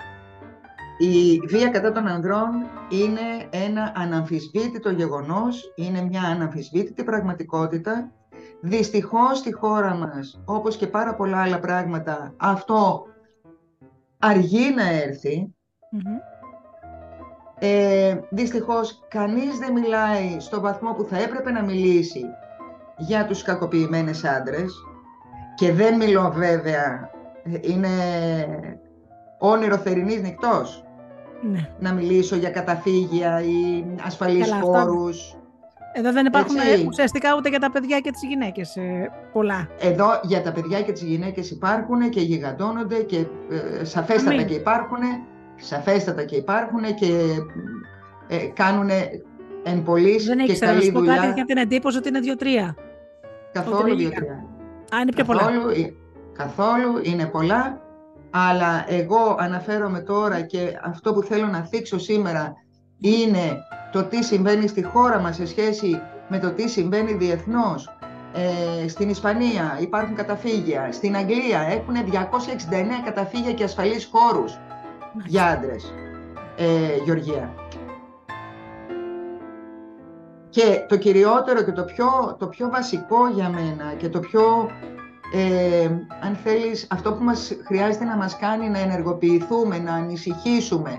Η 1.02 1.40
βία 1.47 1.68
κατά 1.68 1.92
των 1.92 2.06
ανδρών 2.06 2.50
είναι 2.88 3.49
ένα 3.50 3.92
αναμφισβήτητο 3.97 4.90
γεγονός, 4.90 5.73
είναι 5.75 6.02
μια 6.02 6.23
αναμφισβήτητη 6.23 7.04
πραγματικότητα. 7.04 8.12
Δυστυχώς 8.61 9.38
στη 9.38 9.52
χώρα 9.52 9.94
μας, 9.94 10.42
όπως 10.44 10.76
και 10.76 10.87
πάρα 10.87 11.14
πολλά 11.14 11.42
άλλα 11.42 11.59
πράγματα, 11.59 12.35
αυτό 12.37 13.06
αργεί 14.18 14.75
να 14.75 14.90
ερθει 14.90 15.54
Ε, 17.59 18.21
δυστυχώς 18.30 19.04
κανείς 19.09 19.59
δεν 19.59 19.73
μιλάει 19.73 20.37
στο 20.38 20.61
βαθμό 20.61 20.92
που 20.92 21.04
θα 21.04 21.18
έπρεπε 21.18 21.50
να 21.50 21.62
μιλήσει 21.62 22.25
για 22.99 23.26
τους 23.26 23.42
κακοποιημένες 23.42 24.25
άντρες. 24.25 24.75
Και 25.54 25.73
δεν 25.73 25.97
μιλώ 25.97 26.30
βέβαια, 26.30 27.11
είναι 27.61 27.88
όνειρο 29.38 29.76
θερινής 29.76 30.21
νυχτός 30.21 30.85
ναι. 31.50 31.68
να 31.78 31.92
μιλήσω 31.92 32.37
για 32.37 32.50
καταφύγια 32.50 33.42
ή 33.42 33.84
ασφαλείς 34.06 34.49
Καλά, 34.49 34.61
χώρους. 34.61 35.37
Εδώ 35.94 36.12
δεν 36.12 36.26
υπάρχουν 36.26 36.56
Έτσι. 36.56 36.87
ουσιαστικά 36.88 37.37
ούτε 37.37 37.49
για 37.49 37.58
τα 37.58 37.70
παιδιά 37.70 38.00
και 38.00 38.11
τις 38.11 38.22
γυναίκες 38.22 38.76
ε, 38.76 39.11
πολλά. 39.32 39.68
Εδώ 39.78 40.20
για 40.22 40.42
τα 40.42 40.52
παιδιά 40.52 40.82
και 40.82 40.92
τις 40.92 41.02
γυναίκες 41.02 41.50
υπάρχουν 41.50 42.11
και 42.11 42.20
γιγαντώνονται 42.20 43.02
και 43.02 43.26
ε, 43.80 43.84
σαφέστατα 43.84 44.42
και 44.42 44.54
υπάρχουν, 44.54 44.99
σαφέστατα 45.56 46.25
και 46.25 46.37
υπάρχουν 46.37 46.94
και 46.94 47.12
ε, 48.28 48.37
κάνουν 48.37 48.90
εν 49.62 49.82
πολλής 49.82 50.25
δεν 50.25 50.46
και 50.46 50.58
καλή 50.58 50.90
δουλειά. 50.90 51.12
Δεν 51.12 51.14
ήξερα, 51.14 51.34
κάτι 51.34 51.44
την 51.44 51.56
εντύπωση 51.56 51.99
ότι 51.99 52.08
είναι 52.08 52.20
δύο-τρία. 52.20 52.76
Καθόλου 53.52 53.96
δύο-τρία. 53.96 54.44
Α, 54.94 55.00
είναι 55.02 55.12
πιο 55.14 55.25
πολλά. 55.25 55.50
Καθόλου 56.32 57.00
είναι 57.02 57.26
πολλά 57.26 57.80
αλλά 58.34 58.84
εγώ 58.88 59.36
αναφέρομαι 59.38 60.00
τώρα 60.00 60.40
και 60.40 60.78
αυτό 60.82 61.12
που 61.12 61.22
θέλω 61.22 61.46
να 61.46 61.60
θίξω 61.60 61.98
σήμερα 61.98 62.52
είναι 63.00 63.58
το 63.92 64.02
τι 64.04 64.24
συμβαίνει 64.24 64.66
στη 64.66 64.82
χώρα 64.82 65.20
μας 65.20 65.36
σε 65.36 65.46
σχέση 65.46 66.00
με 66.28 66.38
το 66.38 66.50
τι 66.50 66.68
συμβαίνει 66.68 67.12
διεθνώς. 67.12 67.96
Ε, 68.34 68.88
στην 68.88 69.08
Ισπανία 69.08 69.78
υπάρχουν 69.80 70.14
καταφύγια, 70.14 70.92
στην 70.92 71.16
Αγγλία 71.16 71.60
έχουν 71.60 71.94
269 71.94 73.04
καταφύγια 73.04 73.52
και 73.52 73.64
ασφαλείς 73.64 74.08
χώρους 74.12 74.58
για 75.26 75.46
άντρες, 75.46 75.94
ε, 76.56 76.96
Γεωργία. 77.04 77.54
Και 80.50 80.84
το 80.88 80.96
κυριότερο 80.96 81.62
και 81.62 81.72
το 81.72 81.82
πιο, 81.82 82.36
το 82.38 82.46
πιο 82.46 82.68
βασικό 82.68 83.28
για 83.28 83.48
μένα 83.48 83.94
και 83.96 84.08
το 84.08 84.20
πιο 84.20 84.70
ε, 85.32 85.84
αν 86.22 86.34
θέλεις, 86.34 86.86
αυτό 86.90 87.12
που 87.12 87.24
μας 87.24 87.52
χρειάζεται 87.64 88.04
να 88.04 88.16
μας 88.16 88.36
κάνει 88.36 88.68
να 88.68 88.78
ενεργοποιηθούμε, 88.78 89.78
να 89.78 89.94
ανησυχήσουμε 89.94 90.98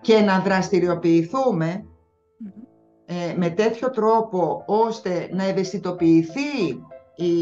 και 0.00 0.20
να 0.20 0.38
δραστηριοποιηθούμε 0.38 1.84
ε, 3.06 3.34
με 3.36 3.50
τέτοιο 3.50 3.90
τρόπο 3.90 4.62
ώστε 4.66 5.28
να 5.32 5.44
ευαισθητοποιηθεί 5.44 6.68
η, 7.16 7.32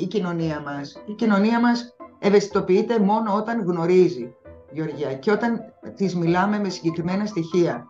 η 0.00 0.06
κοινωνία 0.06 0.60
μας. 0.60 1.02
Η 1.06 1.12
κοινωνία 1.12 1.60
μας 1.60 1.96
ευαισθητοποιείται 2.18 2.98
μόνο 2.98 3.34
όταν 3.34 3.62
γνωρίζει, 3.62 4.34
Γεωργία, 4.72 5.14
και 5.14 5.30
όταν 5.30 5.60
της 5.96 6.16
μιλάμε 6.16 6.58
με 6.58 6.68
συγκεκριμένα 6.68 7.26
στοιχεία. 7.26 7.86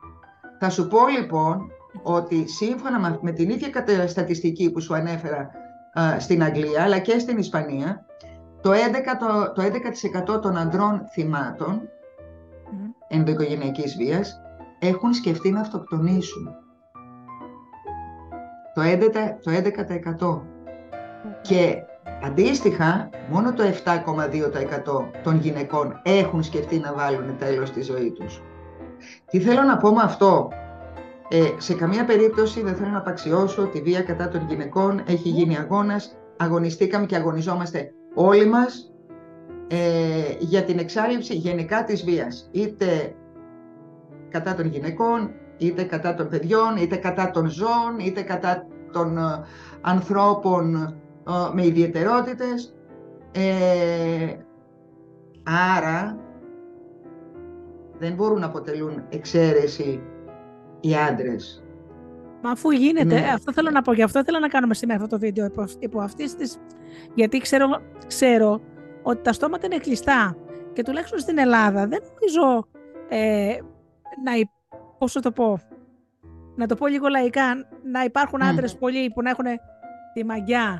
Θα 0.61 0.71
σου 0.71 0.89
πω 0.89 1.09
λοιπόν 1.09 1.71
ότι 2.03 2.49
σύμφωνα 2.49 3.19
με 3.21 3.33
την 3.33 3.51
ίδια 3.51 3.69
στατιστική 4.07 4.71
που 4.71 4.81
σου 4.81 4.95
ανέφερα 4.95 5.51
στην 6.19 6.43
Αγγλία 6.43 6.83
αλλά 6.83 6.99
και 6.99 7.19
στην 7.19 7.39
Ισπανία, 7.39 8.05
το 8.61 8.73
11%, 8.73 8.77
το, 9.55 9.63
11 10.35 10.41
των 10.41 10.57
αντρών 10.57 11.03
θυμάτων 11.13 11.81
mm. 11.83 12.95
ενδοοικογενειακής 13.09 13.97
βίας 13.97 14.41
έχουν 14.79 15.13
σκεφτεί 15.13 15.51
να 15.51 15.61
αυτοκτονήσουν. 15.61 16.49
Το 18.75 18.83
11%. 18.83 18.99
Το 19.43 19.51
11%. 19.51 20.41
Και 21.41 21.77
αντίστοιχα, 22.25 23.09
μόνο 23.31 23.53
το 23.53 23.63
7,2% 23.85 25.05
των 25.23 25.39
γυναικών 25.39 26.01
έχουν 26.03 26.43
σκεφτεί 26.43 26.79
να 26.79 26.93
βάλουν 26.93 27.39
τέλος 27.39 27.69
στη 27.69 27.83
ζωή 27.83 28.11
τους. 28.11 28.43
Τι 29.31 29.41
θέλω 29.41 29.63
να 29.63 29.77
πω 29.77 29.91
με 29.91 30.03
αυτό, 30.03 30.49
ε, 31.29 31.45
σε 31.57 31.75
καμία 31.75 32.05
περίπτωση 32.05 32.63
δεν 32.63 32.75
θέλω 32.75 32.91
να 32.91 32.99
απαξιώσω 32.99 33.67
τη 33.67 33.81
βία 33.81 34.03
κατά 34.03 34.29
των 34.29 34.47
γυναικών. 34.49 35.03
Έχει 35.07 35.29
γίνει 35.29 35.57
αγώνας, 35.59 36.17
αγωνιστήκαμε 36.37 37.07
και 37.07 37.17
αγωνιζόμαστε 37.17 37.93
όλοι 38.15 38.47
μας 38.47 38.93
ε, 39.69 40.37
για 40.39 40.63
την 40.63 40.79
εξάλληψη 40.79 41.35
γενικά 41.35 41.85
της 41.85 42.05
βίας. 42.05 42.49
Είτε 42.53 43.15
κατά 44.29 44.55
των 44.55 44.67
γυναικών, 44.67 45.31
είτε 45.57 45.83
κατά 45.83 46.15
των 46.15 46.29
παιδιών, 46.29 46.77
είτε 46.77 46.97
κατά 46.97 47.31
των 47.31 47.49
ζώων, 47.49 47.99
είτε 47.99 48.23
κατά 48.23 48.67
των 48.93 49.19
ε, 49.19 49.45
ανθρώπων 49.81 50.75
ε, 50.75 51.33
με 51.53 51.67
ιδιαιτερότητες. 51.67 52.75
άρα 55.77 56.19
δεν 57.99 58.15
μπορούν 58.15 58.39
να 58.41 58.47
αποτελούν 58.47 59.03
εξαίρεση 59.09 60.01
οι 60.89 60.95
άντρες. 60.95 61.65
Μα 62.43 62.51
αφού 62.51 62.71
γίνεται, 62.71 63.21
ναι. 63.21 63.31
αυτό 63.35 63.53
θέλω 63.53 63.71
να 63.71 63.83
πω, 63.83 63.93
γι' 63.93 64.03
αυτό 64.03 64.25
θέλω 64.25 64.39
να 64.39 64.49
κάνουμε 64.49 64.75
σήμερα 64.75 65.03
αυτό 65.03 65.17
το 65.17 65.19
βίντεο 65.19 65.45
υπό, 65.45 65.65
υπό 65.79 66.01
αυτής 66.01 66.37
της. 66.37 66.59
Γιατί 67.15 67.39
ξέρω, 67.39 67.83
ξέρω 68.07 68.61
ότι 69.03 69.23
τα 69.23 69.33
στόματα 69.33 69.67
είναι 69.67 69.79
κλειστά 69.79 70.37
και 70.73 70.83
τουλάχιστον 70.83 71.19
στην 71.19 71.39
Ελλάδα 71.39 71.87
δεν 71.87 72.01
νομίζω 72.03 72.67
ε, 73.09 73.57
να. 74.25 74.33
Πώς 74.99 75.13
το 75.13 75.31
πω, 75.31 75.59
να 76.57 76.67
το 76.67 76.75
πω 76.75 76.87
λίγο 76.87 77.09
λαϊκά, 77.09 77.55
να 77.93 78.05
υπάρχουν 78.05 78.41
mm. 78.43 78.47
άντρες 78.47 78.77
πολλοί 78.77 79.11
που 79.11 79.23
να 79.23 79.31
έχουν 79.31 79.45
τη 80.15 80.25
μαγιά 80.25 80.79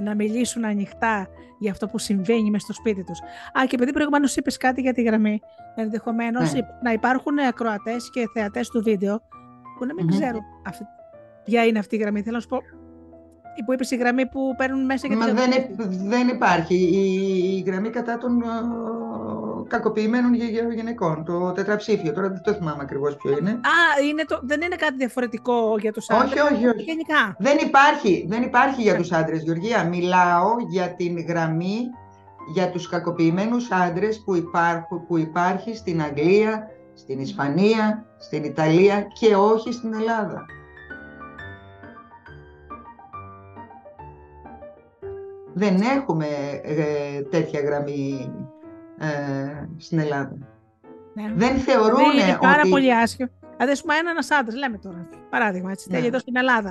να 0.00 0.14
μιλήσουν 0.14 0.64
ανοιχτά 0.64 1.28
για 1.58 1.70
αυτό 1.70 1.86
που 1.86 1.98
συμβαίνει 1.98 2.50
μέσα 2.50 2.64
στο 2.64 2.72
σπίτι 2.72 3.04
τους. 3.04 3.18
Α, 3.58 3.66
και 3.66 3.74
επειδή 3.74 3.92
προηγουμένως 3.92 4.36
είπες 4.36 4.56
κάτι 4.56 4.80
για 4.80 4.92
τη 4.92 5.02
γραμμή, 5.02 5.40
ενδεχομένως 5.74 6.52
ναι. 6.52 6.60
να 6.82 6.92
υπάρχουν 6.92 7.38
ακροατές 7.38 8.10
και 8.10 8.24
θεατές 8.34 8.68
του 8.68 8.82
βίντεο 8.82 9.22
που 9.78 9.84
να 9.84 9.94
μην 9.94 10.06
mm-hmm. 10.06 10.18
ξέρουν 10.20 10.42
αυτή, 10.66 10.84
ποια 11.44 11.64
είναι 11.64 11.78
αυτή 11.78 11.96
η 11.96 11.98
γραμμή. 11.98 12.22
Θέλω 12.22 12.34
να 12.34 12.42
σου 12.42 12.48
πω, 12.48 12.62
που 13.64 13.72
είπες 13.72 13.90
η 13.90 13.96
γραμμή 13.96 14.26
που 14.26 14.54
παίρνουν 14.56 14.84
μέσα 14.84 15.06
για 15.06 15.16
την 15.16 15.34
δεν, 15.34 15.50
δεν 16.08 16.28
υπάρχει. 16.28 16.74
Η, 16.74 17.62
γραμμή 17.66 17.90
κατά 17.90 18.18
των 18.18 18.42
κακοποιημένων 19.68 20.34
γυναικών, 20.74 21.24
το 21.24 21.52
τετραψήφιο. 21.52 22.12
Τώρα 22.12 22.28
δεν 22.28 22.42
το 22.42 22.52
θυμάμαι 22.52 22.82
ακριβώς 22.82 23.16
ποιο 23.16 23.36
είναι. 23.38 23.50
Α, 23.50 24.02
είναι 24.08 24.24
το, 24.24 24.40
δεν 24.42 24.60
είναι 24.60 24.76
κάτι 24.76 24.94
διαφορετικό 24.96 25.76
για 25.80 25.92
τους 25.92 26.10
άντρες. 26.10 26.30
Όχι, 26.30 26.54
όχι, 26.54 26.66
όχι. 26.66 26.82
Γενικά. 26.82 27.36
Δεν 27.38 27.58
υπάρχει, 27.62 28.26
δεν 28.28 28.42
υπάρχει 28.42 28.82
για 28.82 28.96
τους 28.96 29.12
άντρες, 29.12 29.42
Γεωργία. 29.42 29.84
Μιλάω 29.84 30.54
για 30.68 30.94
την 30.94 31.24
γραμμή 31.26 31.78
για 32.52 32.70
τους 32.70 32.88
κακοποιημένους 32.88 33.70
άντρες 33.70 34.22
που, 34.24 34.34
υπάρχουν, 34.34 35.06
που 35.06 35.18
υπάρχει 35.18 35.76
στην 35.76 36.02
Αγγλία, 36.02 36.70
στην 36.98 37.18
Ισπανία, 37.18 38.06
στην 38.18 38.44
Ιταλία 38.44 39.02
και 39.02 39.34
όχι 39.34 39.72
στην 39.72 39.94
Ελλάδα. 39.94 40.46
Δεν 45.54 45.80
έχουμε 45.80 46.26
ε, 46.62 47.22
τέτοια 47.22 47.60
γραμμή 47.60 48.32
ε, 48.98 49.06
στην 49.76 49.98
Ελλάδα. 49.98 50.36
Ναι. 51.14 51.32
Δεν 51.34 51.56
θεωρούν 51.56 52.00
είναι 52.00 52.38
πάρα 52.40 52.62
πολύ 52.70 52.94
άσχημο. 52.94 53.30
Δηλαδή, 53.56 53.72
ας 53.72 53.80
πούμε, 53.80 53.94
ένας 54.10 54.30
άντρας, 54.30 54.56
λέμε 54.56 54.78
τώρα, 54.78 55.08
παράδειγμα, 55.30 55.70
έτσι, 55.70 55.90
ναι. 55.90 55.98
εδώ 55.98 56.18
στην 56.18 56.36
Ελλάδα, 56.36 56.68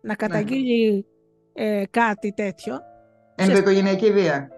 να 0.00 0.08
ναι. 0.08 0.14
καταγγείλει 0.14 1.06
ε, 1.52 1.84
κάτι 1.90 2.32
τέτοιο. 2.32 2.80
Ενδοοικογενειακή 3.34 4.12
βία. 4.12 4.48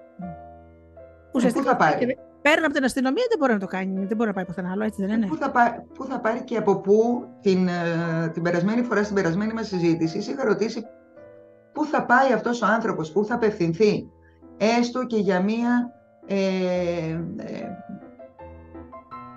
Ουσιαστικά, 1.33 1.65
πού 1.65 1.71
θα 1.71 1.77
πάρει. 1.77 2.19
Παίρνει 2.45 2.65
από 2.65 2.75
την 2.75 2.85
αστυνομία, 2.85 3.25
δεν 3.29 3.39
μπορεί 3.39 3.53
να 3.53 3.59
το 3.59 3.67
κάνει, 3.67 4.05
δεν 4.05 4.17
μπορεί 4.17 4.29
να 4.29 4.35
πάει 4.35 4.45
πουθενά 4.45 4.71
άλλο, 4.71 4.85
έτσι 4.85 5.07
δεν 5.07 5.17
είναι; 5.17 5.27
Πού 5.27 5.37
θα, 5.37 5.51
πάρει, 5.51 5.83
πού 5.95 6.05
θα 6.05 6.21
πάρει 6.21 6.45
και 6.45 6.57
από 6.57 6.81
πού 6.81 7.25
την, 7.41 7.69
ε, 7.69 8.29
την 8.33 8.43
περασμένη 8.43 8.83
φορά, 8.83 9.03
στην 9.03 9.15
περασμένη 9.15 9.53
μας 9.53 9.67
συζήτηση, 9.67 10.19
είχα 10.19 10.45
ρωτήσει 10.45 10.85
πού 11.73 11.85
θα 11.85 12.05
πάει 12.05 12.33
αυτός 12.33 12.63
ο 12.63 12.67
άνθρωπος, 12.67 13.13
πού 13.13 13.25
θα 13.25 13.35
απευθυνθεί, 13.35 14.11
έστω 14.57 15.05
και 15.05 15.17
για 15.17 15.41
μία, 15.41 15.93
ε, 16.27 16.37
ε, 17.37 17.69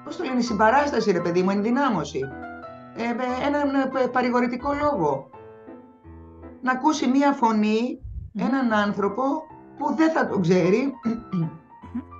πώς 0.03 0.17
το 0.17 0.23
λένε, 0.23 0.41
συμπαράσταση 0.41 1.11
ρε 1.11 1.19
παιδί 1.19 1.41
μου, 1.41 1.49
ενδυνάμωση, 1.49 2.19
ε, 2.97 3.45
έναν 3.47 3.75
ε, 3.75 4.07
παρηγορητικό 4.11 4.73
λόγο. 4.73 5.29
Να 6.61 6.71
ακούσει 6.71 7.07
μία 7.07 7.31
φωνή, 7.31 8.01
έναν 8.39 8.73
άνθρωπο 8.73 9.23
που 9.77 9.95
δεν 9.95 10.11
θα 10.11 10.27
τον 10.27 10.41
ξέρει, 10.41 10.93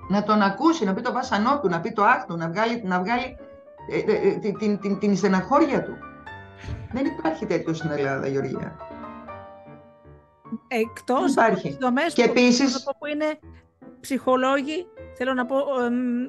να 0.08 0.22
τον 0.22 0.42
ακούσει, 0.42 0.84
να 0.84 0.94
πει 0.94 1.00
το 1.00 1.12
βάσανό 1.12 1.60
του, 1.60 1.68
να 1.68 1.80
πει 1.80 1.92
το 1.92 2.04
άχ 2.04 2.26
να 2.28 2.48
βγάλει, 2.48 2.82
να 2.84 3.00
βγάλει 3.00 3.36
ε, 3.90 4.28
ε, 4.28 4.38
την, 4.38 4.58
την, 4.58 4.78
την, 4.78 4.98
την 4.98 5.16
στεναχώρια 5.16 5.82
του. 5.82 5.96
Δεν 6.92 7.04
υπάρχει 7.04 7.46
τέτοιο 7.46 7.74
στην 7.74 7.90
Ελλάδα, 7.90 8.26
Γεωργία. 8.26 8.76
Εκτός 10.68 11.32
Υπάρχει. 11.32 11.52
από 11.52 11.68
τις 11.68 11.76
δομές 11.76 12.12
και 12.12 12.24
που, 12.24 12.30
επίσης... 12.30 12.84
που 12.98 13.06
είναι 13.06 13.38
ψυχολόγοι, 14.00 14.86
θέλω 15.16 15.34
να 15.34 15.46
πω 15.46 15.56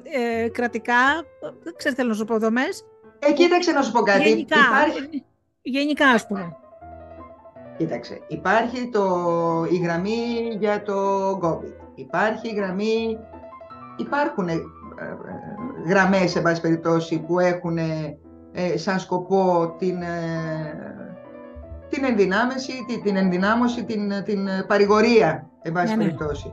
ε, 0.02 0.48
κρατικά, 0.48 1.24
δεν 1.62 1.74
ξέρω 1.76 1.94
θέλω 1.94 2.08
να 2.08 2.14
σου 2.14 2.24
πω 2.24 2.38
δομές. 2.38 2.84
Ε, 3.18 3.32
κοίταξε 3.32 3.72
να 3.72 3.82
σου 3.82 3.92
πω 3.92 4.00
κάτι. 4.00 4.28
Γενικά, 4.28 4.56
υπάρχει... 4.56 5.24
γενικά 5.62 6.08
ας 6.08 6.26
πούμε. 6.26 6.56
Κοίταξε, 7.76 8.20
υπάρχει 8.28 8.88
το, 8.88 9.04
η 9.70 9.76
γραμμή 9.76 10.56
για 10.58 10.82
το 10.82 11.30
COVID. 11.42 11.74
Υπάρχει 11.94 12.48
η 12.48 12.54
γραμμή, 12.54 13.18
υπάρχουν 14.00 14.48
ε, 14.48 14.52
ε, 14.52 14.58
γραμμές, 15.88 16.30
σε 16.30 16.40
πάση 16.40 16.60
περιπτώσει, 16.60 17.18
που 17.18 17.38
έχουν 17.38 17.78
ε, 17.78 18.76
σαν 18.76 18.98
σκοπό 18.98 19.74
την 19.78 20.02
την 21.88 22.04
ενδυνάμωση, 22.04 22.84
την, 22.86 23.02
την 23.02 23.16
ενδυνάμωση, 23.16 23.84
την, 23.84 24.12
την 24.24 24.48
παρηγορία, 24.66 25.50
εν 25.62 25.72
πάση 25.72 25.86
ναι, 25.86 25.96
ναι. 25.96 26.02
περιπτώσει. 26.02 26.50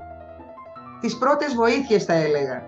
Τις 0.99 1.17
πρώτες 1.17 1.53
βοήθειες 1.53 2.03
θα 2.03 2.13
έλεγα. 2.13 2.65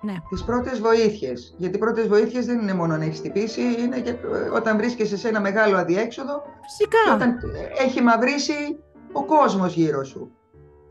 Ναι. 0.00 0.14
Τις 0.30 0.44
πρώτες 0.44 0.80
βοήθειες. 0.80 1.54
Γιατί 1.58 1.76
οι 1.76 1.78
πρώτες 1.78 2.08
βοήθειες 2.08 2.46
δεν 2.46 2.58
είναι 2.58 2.74
μόνο 2.74 2.96
να 2.96 3.04
έχεις 3.04 3.20
τυπήσει, 3.20 3.60
είναι 3.78 4.00
και 4.00 4.14
όταν 4.54 4.76
βρίσκεσαι 4.76 5.16
σε 5.16 5.28
ένα 5.28 5.40
μεγάλο 5.40 5.76
αδιέξοδο. 5.76 6.42
Φυσικά. 6.62 6.98
Και 7.04 7.12
όταν 7.12 7.38
έχει 7.78 8.02
μαυρίσει 8.02 8.78
ο 9.12 9.24
κόσμος 9.24 9.74
γύρω 9.74 10.04
σου. 10.04 10.30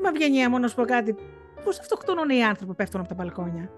Μα 0.03 0.11
βγαίνει 0.11 0.47
μόνο 0.47 0.67
να 0.67 0.73
πω 0.73 0.85
κάτι. 0.85 1.15
Πώς 1.63 1.79
αυτοκτονούν 1.79 2.29
οι 2.29 2.43
άνθρωποι 2.43 2.71
που 2.71 2.75
πέφτουν 2.75 2.99
από 2.99 3.09
τα 3.09 3.15
μπαλκόνια; 3.15 3.71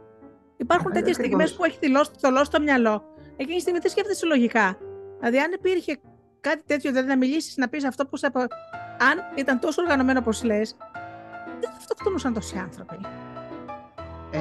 Υπάρχουν 0.58 0.92
ε, 0.92 0.94
τέτοιες 0.94 1.16
στιγμές 1.16 1.54
που 1.54 1.64
έχει 1.64 1.80
θολώσει 2.20 2.52
το 2.52 2.62
μυαλό. 2.62 3.04
Εκείνη 3.36 3.56
τη 3.56 3.62
στιγμή 3.62 3.80
δεν 3.80 3.92
σκέφτεσαι 3.92 4.26
λογικά. 4.26 4.78
Δηλαδή, 5.18 5.40
αν 5.40 5.52
υπήρχε 5.52 6.00
κάτι 6.42 6.64
τέτοιο, 6.66 6.92
δηλαδή 6.92 7.08
να 7.08 7.18
μιλήσεις, 7.18 7.58
να 7.58 7.68
πεις 7.68 7.86
αυτό 7.86 8.06
που 8.06 8.18
σε. 8.18 8.32
Αν 8.98 9.18
ήταν 9.36 9.60
τόσο 9.60 9.82
οργανωμένο 9.82 10.20
όπως 10.20 10.44
λες, 10.44 10.76
δεν 11.60 11.70
θα 11.70 11.78
αυτοκτονούσαν 11.78 12.34
τόσοι 12.34 12.58
άνθρωποι. 12.58 12.98
Ε, 14.32 14.40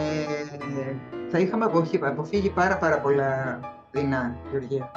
θα 1.31 1.39
είχαμε 1.39 1.65
αποφύγει 2.01 2.51
πάρα, 2.51 2.79
πάρα 2.79 3.01
πολλά 3.01 3.61
δεινά, 3.91 4.37
Γεωργία. 4.51 4.91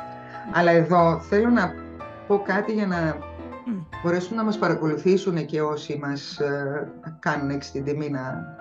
Αλλά 0.54 0.72
εδώ 0.72 1.20
θέλω 1.20 1.50
να 1.50 1.74
πω 2.28 2.40
κάτι 2.40 2.74
για 2.74 2.88
να 2.88 3.18
mm. 3.18 3.35
Μπορέσουν 4.06 4.36
να 4.36 4.44
μας 4.44 4.58
παρακολουθήσουν 4.58 5.46
και 5.46 5.62
όσοι 5.62 6.00
μας 6.02 6.40
ε, 6.40 6.92
κάνουν 7.20 7.50
έξι 7.50 7.72
την 7.72 7.84
τιμή 7.84 8.10
να, 8.10 8.56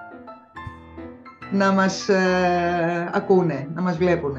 να 1.52 1.72
μας 1.72 2.08
ε, 2.08 3.10
ακούνε, 3.12 3.68
να 3.74 3.82
μας 3.82 3.96
βλέπουν. 3.96 4.36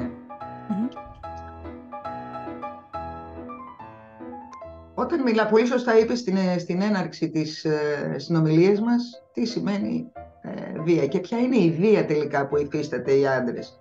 Όταν 4.94 5.22
μιλά, 5.22 5.46
πολύ 5.46 5.66
σωστά 5.66 6.00
είπες 6.00 6.20
στην, 6.20 6.38
ε, 6.38 6.58
στην 6.58 6.82
έναρξη 6.82 7.30
της 7.30 7.66
ε, 7.66 8.16
συνομιλίας 8.18 8.80
μας, 8.80 9.24
τι 9.34 9.46
σημαίνει 9.46 10.12
ε, 10.42 10.82
βία 10.82 11.08
και 11.08 11.20
ποια 11.20 11.38
είναι 11.38 11.58
η 11.58 11.72
βία 11.72 12.06
τελικά 12.06 12.48
που 12.48 12.58
υφίσταται 12.58 13.14
οι 13.14 13.28
άντρες, 13.28 13.80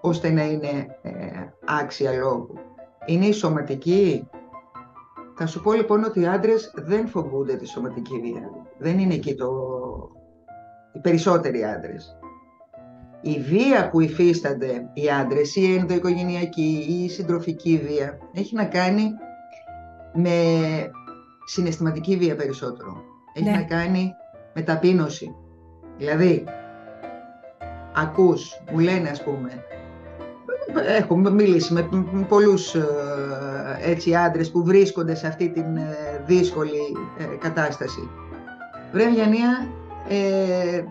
ώστε 0.00 0.30
να 0.30 0.42
είναι 0.42 0.96
ε, 1.02 1.10
άξια 1.80 2.12
λόγου. 2.12 2.54
Είναι 3.06 3.26
η 3.26 3.32
σωματική. 3.32 4.28
Θα 5.42 5.48
σου 5.48 5.62
πω 5.62 5.72
λοιπόν 5.72 6.04
ότι 6.04 6.20
οι 6.20 6.26
άντρες 6.26 6.72
δεν 6.74 7.08
φοβούνται 7.08 7.56
τη 7.56 7.66
σωματική 7.66 8.20
βία. 8.20 8.50
Δεν 8.78 8.98
είναι 8.98 9.14
εκεί 9.14 9.34
το... 9.34 9.48
οι 10.92 10.98
περισσότεροι 10.98 11.64
άντρες. 11.64 12.18
Η 13.20 13.40
βία 13.40 13.90
που 13.90 14.00
υφίστανται 14.00 14.90
οι 14.92 15.10
άντρες, 15.10 15.56
η 15.56 15.74
ενδοοικογενειακή 15.74 16.86
ή 16.88 17.04
η 17.04 17.08
συντροφική 17.08 17.80
βία, 17.86 18.18
έχει 18.32 18.54
να 18.54 18.64
κάνει 18.64 19.10
με 20.14 20.30
συναισθηματική 21.44 22.16
βία 22.16 22.36
περισσότερο. 22.36 23.02
Έχει 23.32 23.50
ναι. 23.50 23.56
να 23.56 23.62
κάνει 23.62 24.12
με 24.54 24.62
ταπείνωση. 24.62 25.34
Δηλαδή, 25.96 26.44
ακούς, 27.94 28.62
μου 28.72 28.78
λένε 28.78 29.08
ας 29.08 29.22
πούμε, 29.22 29.64
έχω 30.86 31.16
μιλήσει 31.16 31.72
με 31.72 31.88
πολλούς 32.28 32.74
ε, 32.74 32.86
έτσι 33.80 34.14
άντρες 34.14 34.50
που 34.50 34.64
βρίσκονται 34.64 35.14
σε 35.14 35.26
αυτή 35.26 35.50
την 35.50 35.76
ε, 35.76 36.22
δύσκολη 36.26 36.96
ε, 37.18 37.24
κατάσταση. 37.36 38.10
Βρε 38.92 39.04
ε, 40.08 40.84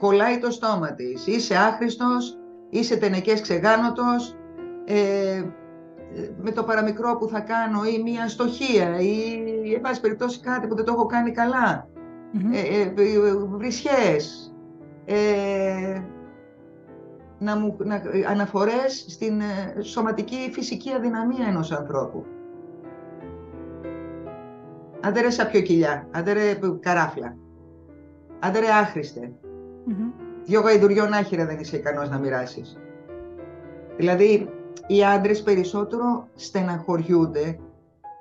κολλάει 0.00 0.38
το 0.38 0.50
στόμα 0.50 0.92
της, 0.92 1.26
είσαι 1.26 1.56
άχρηστος, 1.56 2.38
είσαι 2.70 2.96
τενεκές 2.96 3.40
ξεγάνωτος, 3.40 4.36
ε, 4.84 5.42
με 6.42 6.50
το 6.50 6.62
παραμικρό 6.62 7.16
που 7.16 7.28
θα 7.28 7.40
κάνω 7.40 7.84
ή 7.84 8.02
μια 8.02 8.28
στοχεία 8.28 9.00
ή 9.00 9.74
εν 9.74 9.80
πάση 9.80 10.00
περιπτώσει 10.00 10.40
κάτι 10.40 10.66
που 10.66 10.74
δεν 10.74 10.84
το 10.84 10.92
έχω 10.92 11.06
κάνει 11.06 11.30
καλά. 11.30 11.88
Ε, 12.52 12.80
ε, 12.80 12.92
βρισιές, 13.56 14.54
ε, 15.04 16.02
να 17.44 17.56
μου, 17.56 17.76
να, 17.78 18.02
αναφορές 18.28 19.04
στην 19.08 19.40
ε, 19.40 19.82
σωματική 19.82 20.50
φυσική 20.52 20.92
αδυναμία 20.92 21.46
ενός 21.46 21.72
ανθρώπου. 21.72 22.24
Άντε 25.00 25.20
ρε 25.20 25.30
σαπιοκυλιά, 25.30 26.08
άντε 26.10 26.32
ρε 26.32 26.58
καράφλα, 26.80 27.36
άντε 28.40 28.58
ρε 28.58 28.70
άχρηστε. 28.70 29.32
Mm-hmm. 29.88 30.12
Δυο 30.44 30.60
γαϊδουριών 30.60 31.12
άχυρα 31.12 31.46
δεν 31.46 31.58
είσαι 31.58 31.76
ικανός 31.76 32.08
να 32.10 32.18
μοιράσεις. 32.18 32.78
Δηλαδή, 33.96 34.48
οι 34.86 35.04
άντρες 35.04 35.42
περισσότερο 35.42 36.28
στεναχωριούνται 36.34 37.58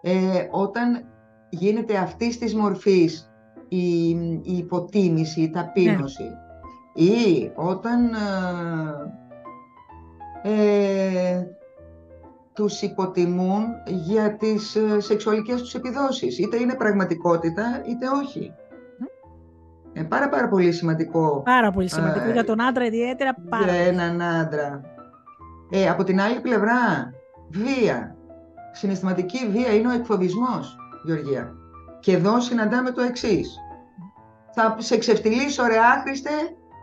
ε, 0.01 0.47
όταν 0.51 1.05
γίνεται 1.49 1.97
αυτής 1.97 2.37
της 2.37 2.55
μορφής 2.55 3.31
η, 3.67 4.09
η 4.41 4.57
υποτίμηση, 4.57 5.41
η 5.41 5.49
ταπείνωση 5.49 6.23
ναι. 6.23 6.42
Ή 6.93 7.51
όταν 7.55 8.13
ε, 10.43 10.51
ε, 10.51 11.47
τους 12.53 12.81
υποτιμούν 12.81 13.65
για 13.85 14.35
τις 14.35 14.75
ε, 14.75 14.99
σεξουαλικές 14.99 15.61
τους 15.61 15.73
επιδόσεις. 15.73 16.39
Είτε 16.39 16.57
είναι 16.57 16.75
πραγματικότητα, 16.75 17.83
είτε 17.87 18.07
όχι. 18.23 18.53
Είναι 19.93 20.05
πάρα 20.07 20.29
πάρα 20.29 20.47
πολύ 20.47 20.71
σημαντικό. 20.71 21.41
Πάρα 21.45 21.71
πολύ 21.71 21.89
σημαντικό 21.89 22.31
για 22.31 22.43
τον 22.43 22.61
άντρα 22.61 22.85
ιδιαίτερα. 22.85 23.35
Πάρα 23.49 23.63
για 23.63 23.73
έναν 23.73 24.21
άντρα. 24.21 24.81
Ε, 25.69 25.89
από 25.89 26.03
την 26.03 26.21
άλλη 26.21 26.39
πλευρά, 26.39 27.13
βία. 27.49 28.15
Συναισθηματική 28.71 29.47
βία 29.51 29.73
είναι 29.73 29.87
ο 29.87 29.91
εκφοβισμός, 29.91 30.77
Γεωργία. 31.03 31.53
Και 31.99 32.11
εδώ 32.11 32.41
συναντάμε 32.41 32.91
το 32.91 33.01
εξής. 33.01 33.57
Θα 34.53 34.75
σε 34.79 34.97
ξεφτυλίσω 34.97 35.65
ρε 35.65 35.77
άχρηστε 35.77 36.29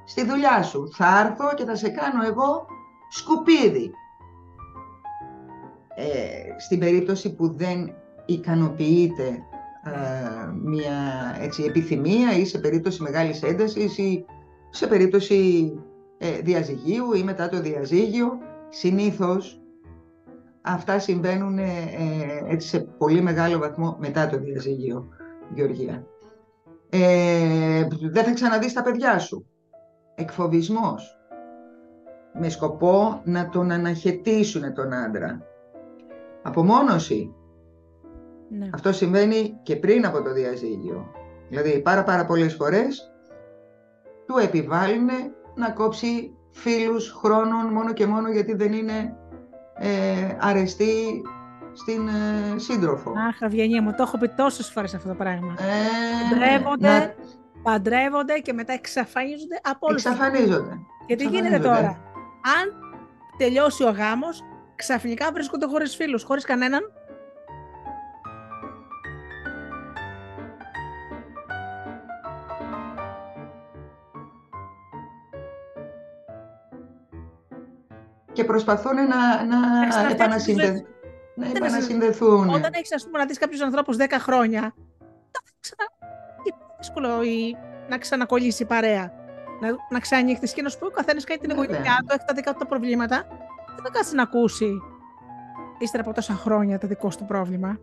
στη 0.05 0.25
δουλειά 0.27 0.63
σου. 0.63 0.89
Θα 0.93 1.21
έρθω 1.21 1.55
και 1.55 1.65
θα 1.65 1.75
σε 1.75 1.89
κάνω 1.89 2.25
εγώ 2.25 2.67
σκουπίδι. 3.09 3.91
Ε, 5.95 6.61
στην 6.61 6.79
περίπτωση 6.79 7.35
που 7.35 7.57
δεν 7.57 7.95
ικανοποιείται 8.27 9.43
ε, 9.85 10.53
μια 10.63 10.93
έτσι, 11.41 11.63
επιθυμία 11.63 12.37
ή 12.37 12.45
σε 12.45 12.59
περίπτωση 12.59 13.03
μεγάλης 13.03 13.43
έντασης 13.43 13.99
ή 13.99 14.25
σε 14.71 14.87
περίπτωση 14.87 15.73
ε, 16.19 16.39
διαζυγίου 16.41 17.13
ή 17.13 17.23
μετά 17.23 17.49
το 17.49 17.61
διαζύγιο 17.61 18.39
συνήθως 18.69 19.61
αυτά 20.63 20.99
συμβαίνουν 20.99 21.59
ε, 21.59 21.69
έτσι 22.49 22.69
σε 22.69 22.81
πολύ 22.81 23.21
μεγάλο 23.21 23.59
βαθμό 23.59 23.97
μετά 24.01 24.29
το 24.29 24.39
διαζύγιο, 24.39 25.09
Γεωργία. 25.55 26.07
Ε, 26.91 27.89
δεν 28.11 28.25
θα 28.25 28.33
ξαναδείς 28.33 28.73
τα 28.73 28.83
παιδιά 28.83 29.19
σου. 29.19 29.47
Εκφοβισμός. 30.21 31.19
Με 32.33 32.49
σκοπό 32.49 33.21
να 33.25 33.49
τον 33.49 33.71
αναχαιτήσουν 33.71 34.75
τον 34.75 34.93
άντρα. 34.93 35.43
Απομόνωση. 36.43 37.35
Ναι. 38.49 38.71
Αυτό 38.75 38.93
συμβαίνει 38.93 39.59
και 39.63 39.77
πριν 39.77 40.07
από 40.07 40.23
το 40.23 40.33
διαζύγιο. 40.33 41.07
Δηλαδή 41.49 41.81
πάρα 41.81 42.03
πάρα 42.03 42.25
πολλές 42.25 42.55
φορές 42.55 43.13
του 44.27 44.39
επιβάλλουν 44.39 45.09
να 45.55 45.71
κόψει 45.71 46.35
φίλους 46.51 47.11
χρόνων 47.11 47.73
μόνο 47.73 47.93
και 47.93 48.07
μόνο 48.07 48.31
γιατί 48.31 48.55
δεν 48.55 48.73
είναι 48.73 49.17
ε, 49.75 50.37
αρεστή 50.41 51.23
στην 51.73 52.09
ε, 52.09 52.59
σύντροφο. 52.59 53.13
Αχ, 53.29 53.43
Αυγενία 53.43 53.83
μου, 53.83 53.91
το 53.91 54.03
έχω 54.03 54.19
πει 54.19 54.29
τόσες 54.29 54.71
φορές 54.71 54.95
αυτό 54.95 55.09
το 55.09 55.15
πράγμα. 55.15 55.55
Ε, 55.59 56.31
παντρεύονται, 56.31 56.89
να... 56.89 57.15
παντρεύονται 57.63 58.39
και 58.39 58.53
μετά 58.53 58.73
εξαφανίζονται 58.73 59.61
από 59.63 59.87
όλους. 59.87 60.05
Εξαφανίζονται. 60.05 60.79
Και 61.07 61.17
τι 61.17 61.27
γίνεται 61.27 61.59
τώρα; 61.59 61.89
Αν 62.59 62.75
τελειώσει 63.37 63.85
ο 63.85 63.91
γάμος, 63.91 64.45
ξαφνικά 64.77 65.33
βρίσκονται 65.33 65.67
χωρίς 65.67 65.97
φίλους, 65.97 66.23
χωρίς 66.23 66.45
κανέναν 66.45 66.93
και 78.33 78.45
προσπαθούν 78.45 78.95
να, 78.95 79.45
να, 79.45 80.11
επανασυνδε... 80.11 80.85
να 81.35 81.47
επανασυνδεθούν. 81.47 82.49
Όταν 82.49 82.71
έχεις 82.75 82.95
ας 82.95 83.05
πούμε, 83.05 83.19
να 83.19 83.27
δεις 83.27 83.39
κάποιους 83.39 83.61
ανθρώπους 83.61 83.97
10 83.99 84.03
χρόνια, 84.19 84.75
ξανα... 85.61 85.85
είναι 85.93 86.00
δύσκολο 86.81 87.23
η... 87.23 87.57
να 87.89 87.99
ξανακολλήσει 87.99 88.63
η 88.63 88.67
παρέα. 88.67 89.13
Να, 89.61 89.69
να 89.91 89.99
ξανανοίχτει 89.99 90.53
και 90.53 90.63
να 90.63 90.69
σου 90.69 90.79
πει 90.79 90.85
ο 90.85 90.91
καθένας 90.91 91.25
κάνει 91.25 91.41
την 91.41 91.51
εγωγενειά 91.51 91.97
του, 92.01 92.15
έχει 92.15 92.25
τα 92.27 92.35
δικά 92.35 92.53
του 92.53 92.59
τα 92.59 92.67
προβλήματα. 92.67 93.27
Δεν 93.75 93.85
θα 93.85 93.91
κάτσει 93.93 94.15
να 94.15 94.23
ακούσει 94.23 94.71
ύστερα 95.79 96.03
από 96.03 96.15
τόσα 96.15 96.35
χρόνια 96.35 96.79
το 96.79 96.87
δικό 96.87 97.09
του 97.09 97.25
πρόβλημα. 97.25 97.79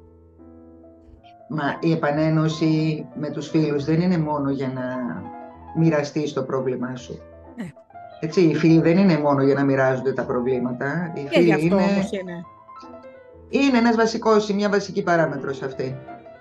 Μα 1.49 1.77
η 1.79 1.91
επανένωση 1.91 3.05
με 3.15 3.29
τους 3.29 3.49
φίλους 3.49 3.85
δεν 3.85 4.01
είναι 4.01 4.17
μόνο 4.17 4.49
για 4.49 4.67
να 4.67 4.83
μοιραστείς 5.75 6.33
το 6.33 6.43
πρόβλημά 6.43 6.95
σου. 6.95 7.19
Ναι. 7.55 7.69
Έτσι, 8.19 8.41
οι 8.41 8.55
φίλοι 8.55 8.79
δεν 8.81 8.97
είναι 8.97 9.17
μόνο 9.17 9.43
για 9.43 9.53
να 9.53 9.63
μοιράζονται 9.63 10.13
τα 10.13 10.25
προβλήματα. 10.25 11.11
Οι 11.15 11.23
και 11.23 11.29
φίλοι 11.29 11.65
είναι... 11.65 11.83
είναι. 12.11 12.43
Είναι 13.49 13.77
ένας 13.77 13.95
βασικός, 13.95 14.53
μια 14.53 14.69
βασική 14.69 15.03
παράμετρος 15.03 15.61
αυτή. 15.61 15.97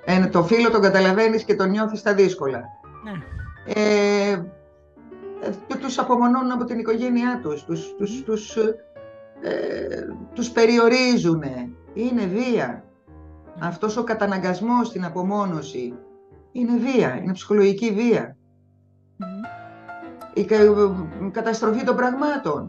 Ε, 0.09 0.27
το 0.27 0.45
φίλο 0.45 0.71
τον 0.71 0.81
καταλαβαίνεις 0.81 1.45
και 1.45 1.55
τον 1.55 1.71
νιώθεις 1.71 1.99
στα 1.99 2.15
δύσκολα. 2.15 2.63
Ναι. 3.05 3.13
Ε, 3.75 4.33
ε 5.71 5.77
τους 5.81 5.99
απομονώνουν 5.99 6.53
από 6.53 6.65
την 6.65 6.79
οικογένειά 6.79 7.41
τους, 7.43 7.65
τους, 7.65 7.95
τους, 7.99 8.23
τους, 8.23 8.57
ε, 8.57 10.07
τους 10.35 10.51
περιορίζουν. 10.51 11.43
Είναι 11.95 12.27
βία. 12.27 12.85
Αυτός 13.59 13.97
ο 13.97 14.05
καταναγκασμός 14.05 14.87
στην 14.87 15.05
απομόνωση 15.05 15.95
είναι 16.53 16.77
βία, 16.77 17.17
είναι 17.23 17.33
ψυχολογική 17.33 17.93
βία 17.93 18.37
η 20.37 20.47
καταστροφή 21.31 21.85
των 21.85 21.97
πραγμάτων. 21.97 22.67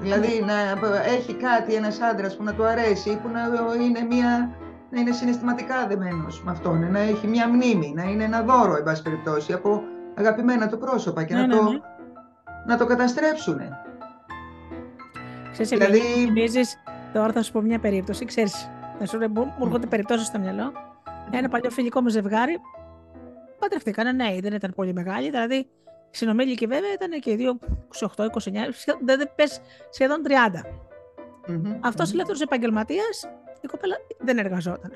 Δηλαδή 0.00 0.44
να 0.46 0.54
έχει 1.04 1.34
κάτι 1.34 1.74
ένας 1.74 2.00
άντρας 2.00 2.36
που 2.36 2.42
να 2.42 2.54
του 2.54 2.64
αρέσει, 2.64 3.20
που 3.22 3.28
να 3.28 3.40
είναι, 3.84 4.00
μια, 4.00 4.50
να 4.90 5.00
είναι 5.00 5.12
συναισθηματικά 5.12 5.86
δεμένος 5.86 6.42
με 6.44 6.50
αυτόν, 6.50 6.90
να 6.90 6.98
έχει 6.98 7.26
μια 7.26 7.48
μνήμη, 7.48 7.92
να 7.96 8.02
είναι 8.02 8.24
ένα 8.24 8.42
δώρο, 8.42 8.76
εν 8.76 8.82
πάση 8.82 9.02
περιπτώσει, 9.02 9.52
από 9.52 9.82
αγαπημένα 10.14 10.68
του 10.68 10.78
πρόσωπα 10.78 11.24
και 11.24 11.34
να, 11.34 11.46
ναι, 11.46 11.56
το, 11.56 11.62
ναι. 11.62 11.78
να 12.66 12.76
το 12.76 12.86
καταστρέψουν. 12.86 13.60
Ξέρεις, 15.52 15.70
δηλαδή... 15.70 15.98
θυμίζεις, 15.98 16.76
τώρα 17.12 17.32
θα 17.32 17.42
σου 17.42 17.52
πω 17.52 17.60
μια 17.60 17.78
περίπτωση, 17.78 18.24
ξέρεις, 18.24 18.70
θα 18.98 19.06
σου 19.06 19.18
μου 19.34 19.64
έρχονται 19.64 19.86
περιπτώσεις 19.86 20.26
στο 20.26 20.38
μυαλό. 20.38 20.72
Ένα 21.30 21.48
παλιό 21.48 21.70
φιλικό 21.70 22.00
μου 22.00 22.08
ζευγάρι 22.08 22.60
παντρευτήκαν 23.58 24.16
ναι, 24.16 24.36
δεν 24.40 24.52
ήταν 24.52 24.72
πολύ 24.76 24.92
μεγάλη, 24.92 25.30
δηλαδή 25.30 25.68
συνομήλικοι 26.10 26.66
βέβαια 26.66 26.92
ήταν 26.92 27.20
και 27.20 27.30
οι 27.30 27.36
δύο 27.36 27.58
28-29, 28.16 28.16
δεν 29.04 29.30
πες 29.34 29.60
σχεδόν 29.90 30.22
30. 30.26 30.32
Mm-hmm. 30.32 31.76
Αυτός 31.80 32.08
mm-hmm. 32.08 32.12
ελεύθερος 32.12 32.40
επαγγελματίας, 32.40 33.28
η 33.60 33.66
κοπέλα 33.66 33.96
δεν 34.18 34.38
εργαζόταν. 34.38 34.92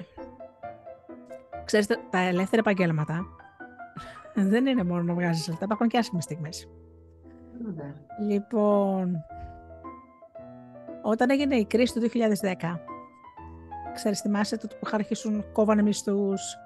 Ξέρετε, 1.64 1.98
τα 2.11 2.18
ελεύθερα 2.18 2.61
επαγγέλματα 2.61 3.27
δεν 4.35 4.66
είναι 4.66 4.85
μόνο 4.85 5.03
να 5.03 5.14
βγάζεις 5.14 5.48
λεφτά, 5.48 5.64
υπάρχουν 5.64 5.88
και 5.88 5.98
άσχημες 5.98 6.24
στιγμές. 6.24 6.68
Λοιπόν, 8.29 9.24
όταν 11.03 11.31
έγινε 11.31 11.57
η 11.57 11.64
κρίση 11.64 11.94
του 11.94 12.00
2010, 12.00 12.81
ξέρεις, 13.94 14.20
θυμάσαι 14.20 14.57
το 14.57 14.66
που 14.66 14.87
είχα 14.87 14.94
αρχίσουν, 14.94 15.44
κόβανε 15.53 15.83
μισθούς, 15.83 16.57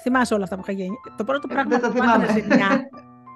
Θυμάσαι 0.00 0.34
όλα 0.34 0.44
αυτά 0.44 0.56
που 0.56 0.62
είχα 0.64 0.72
γίνει. 0.72 0.96
Το 1.16 1.24
πρώτο 1.24 1.46
ε, 1.50 1.54
πράγμα 1.54 1.78
που 1.78 1.86
έπαθαν 1.86 2.34
ζημιά, 2.34 2.88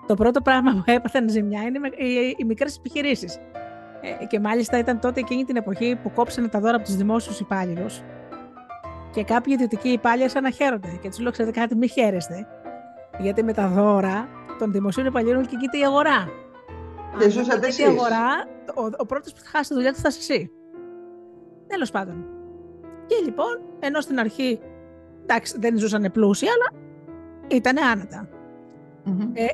το 0.07 0.14
πρώτο 0.14 0.40
πράγμα 0.40 0.73
που 0.73 0.83
έπαθαν 0.85 1.29
ζημιά 1.29 1.62
είναι 1.62 1.88
οι, 1.96 2.37
οι 2.38 2.44
μικρές 2.44 2.77
επιχειρήσεις. 2.77 3.38
Ε, 4.01 4.25
και 4.25 4.41
μάλιστα 4.41 4.79
ήταν 4.79 5.01
τότε 5.01 5.21
εκείνη 5.21 5.45
την 5.45 5.57
εποχή 5.57 5.99
που 6.03 6.13
κόψανε 6.13 6.49
τα 6.49 6.61
δώρα 6.61 6.77
από 6.77 6.85
τους 6.85 6.97
δημόσιους 6.97 7.41
υπάλληλους. 7.41 8.03
Και 9.11 9.25
κάποιοι 9.25 9.53
ιδιωτικοί 9.57 9.89
υπάλληλοι 9.89 10.29
σαν 10.29 10.43
να 10.43 10.51
χαίρονται. 10.51 10.99
Και 11.03 11.09
τους 11.09 11.19
λέω: 11.19 11.33
Ξέρετε 11.33 11.61
κάτι, 11.61 11.77
μη 11.77 11.89
χαίρεστε. 11.89 12.47
Γιατί 13.19 13.43
με 13.43 13.53
τα 13.53 13.69
δώρα 13.69 14.29
των 14.59 14.73
δημοσίων 14.73 15.07
υπαλλήλων 15.07 15.47
κοίταται 15.47 15.79
η 15.79 15.85
αγορά. 15.85 16.29
Και 17.19 17.29
ζούσατε 17.29 17.67
εσεί. 17.67 17.83
Η 17.83 17.85
αγορά, 17.85 18.47
ο, 18.75 18.85
ο 18.99 19.07
πρώτος 19.07 19.33
που 19.33 19.41
θα 19.41 19.49
χάσει 19.49 19.69
τη 19.69 19.75
δουλειά 19.75 19.93
του 19.93 19.99
θα 19.99 20.09
είσαι 20.09 20.33
εσύ. 20.33 20.51
Τέλος 21.67 21.91
πάντων. 21.91 22.25
Και 23.07 23.15
λοιπόν, 23.25 23.61
ενώ 23.79 24.01
στην 24.01 24.19
αρχή 24.19 24.61
εντάξει, 25.23 25.59
δεν 25.59 25.79
ζούσαν 25.79 26.11
πλούσιοι, 26.13 26.47
αλλά 26.47 26.83
ήταν 27.49 27.85
άνετα. 27.85 28.29
Ε, 29.33 29.45
ε, 29.45 29.47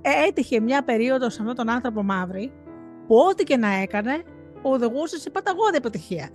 ε, 0.00 0.26
έτυχε 0.28 0.60
μια 0.60 0.82
περίοδος 0.82 1.32
σε 1.34 1.40
αυτόν 1.40 1.56
τον 1.56 1.68
άνθρωπο 1.68 2.02
μαύρη 2.02 2.52
που 3.08 3.16
ό,τι 3.16 3.44
και 3.44 3.56
να 3.56 3.68
έκανε 3.74 4.22
οδηγούσε 4.62 5.18
σε 5.18 5.30
παταγώδη 5.30 5.76
επιτυχία. 5.76 6.28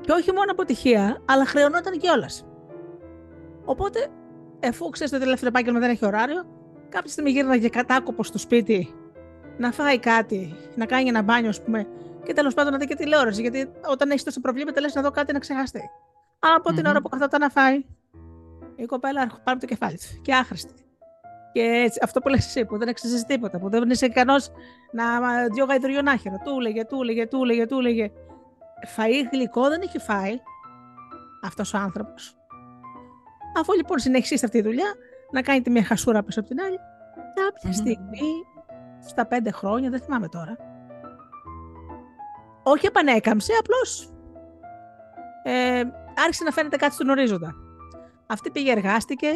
Και 0.00 0.12
όχι 0.12 0.32
μόνο 0.32 0.50
αποτυχία, 0.50 1.22
αλλά 1.24 1.46
χρεωνόταν 1.46 1.98
κιόλας. 1.98 2.46
Οπότε, 3.64 4.08
εφού 4.60 4.88
ξέρεις 4.88 5.12
ότι 5.12 5.20
το 5.20 5.24
τελευταίο 5.24 5.48
επάγγελμα 5.48 5.78
δεν 5.78 5.90
έχει 5.90 6.04
ωράριο, 6.04 6.44
κάποια 6.88 7.10
στιγμή 7.10 7.30
γύρναγε 7.30 7.68
κατάκοπος 7.68 8.26
στο 8.26 8.38
σπίτι 8.38 8.94
να 9.58 9.72
φάει 9.72 9.98
κάτι, 9.98 10.56
να 10.74 10.86
κάνει 10.86 11.08
ένα 11.08 11.22
μπάνιο, 11.22 11.48
ας 11.48 11.62
πούμε, 11.62 11.86
και 12.24 12.32
τέλος 12.32 12.54
πάντων 12.54 12.72
να 12.72 12.78
δει 12.78 12.86
και 12.86 12.94
τηλεόραση. 12.94 13.40
Γιατί 13.40 13.70
όταν 13.90 14.10
έχεις 14.10 14.22
τόσο 14.22 14.40
προβλήματα, 14.40 14.80
λες 14.80 14.94
να 14.94 15.02
δω 15.02 15.10
κάτι 15.10 15.32
να 15.32 15.38
ξεχαστεί. 15.38 15.90
Από 16.38 16.70
mm-hmm. 16.70 16.74
την 16.74 16.86
ώρα 16.86 17.00
που 17.00 17.08
καθόταν 17.08 17.40
να 17.40 17.48
φάει, 17.48 17.84
η 18.76 18.84
κοπέλα 18.86 19.40
πάρει 19.44 19.58
το 19.58 19.66
κεφάλι 19.66 19.96
της 19.96 20.20
και 20.22 20.34
άχρηστη. 20.34 20.74
Και 21.52 21.60
έτσι, 21.60 21.98
αυτό 22.02 22.20
που 22.20 22.28
λες 22.28 22.46
εσύ, 22.46 22.64
που 22.64 22.78
δεν 22.78 22.88
αξίζει 22.88 23.24
τίποτα, 23.24 23.58
που 23.58 23.70
δεν 23.70 23.90
είσαι 23.90 24.06
ικανός 24.06 24.50
να 24.92 25.04
δυο 25.52 25.64
γαϊδουριονάχερα. 25.64 26.38
Του 26.38 26.56
έλεγε, 26.58 26.84
του 26.84 26.98
έλεγε, 27.02 27.26
του 27.26 27.42
έλεγε, 27.42 27.66
του 27.66 27.78
έλεγε. 27.78 28.10
Φαΐ 28.96 29.28
γλυκό 29.32 29.68
δεν 29.68 29.80
έχει 29.82 29.98
φάει 29.98 30.40
αυτός 31.42 31.74
ο 31.74 31.78
άνθρωπος. 31.78 32.36
Αφού 33.58 33.72
λοιπόν 33.72 33.98
συνεχίσει 33.98 34.44
αυτή 34.44 34.60
τη 34.62 34.68
δουλειά, 34.68 34.94
να 35.30 35.42
κάνει 35.42 35.62
τη 35.62 35.70
μία 35.70 35.84
χασούρα 35.84 36.22
πίσω 36.22 36.40
από 36.40 36.48
την 36.48 36.60
άλλη, 36.60 36.78
κάποια 37.34 37.70
mm-hmm. 37.70 37.74
στιγμή, 37.74 38.46
στα 39.06 39.26
πέντε 39.26 39.50
χρόνια, 39.50 39.90
δεν 39.90 40.00
θυμάμαι 40.00 40.28
τώρα, 40.28 40.56
όχι 42.62 42.86
επανέκαμψε, 42.86 43.52
απλώς 43.58 44.12
ε, 45.42 45.82
άρχισε 46.24 46.44
να 46.44 46.50
φαίνεται 46.50 46.76
κάτι 46.76 46.94
στον 46.94 47.08
ορίζοντα. 47.08 47.54
Αυτή 48.26 48.50
πήγε, 48.50 48.70
εργάστηκε, 48.70 49.28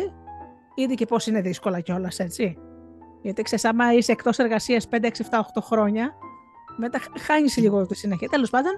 είδε 0.77 0.95
και 0.95 1.07
πώς 1.07 1.27
είναι 1.27 1.41
δύσκολα 1.41 1.81
κιόλας, 1.81 2.19
έτσι. 2.19 2.59
Γιατί 3.23 3.43
ξέρεις, 3.43 3.65
άμα 3.65 3.93
είσαι 3.93 4.13
εκτός 4.13 4.39
εργασίας 4.39 4.89
5, 4.89 5.07
6, 5.07 5.23
7, 5.23 5.39
8 5.39 5.61
χρόνια, 5.61 6.15
μετά 6.77 7.01
χάνεις 7.19 7.57
λίγο 7.57 7.87
τη 7.87 7.95
συνέχεια. 7.95 8.29
Τέλος 8.29 8.51
πάντων, 8.51 8.73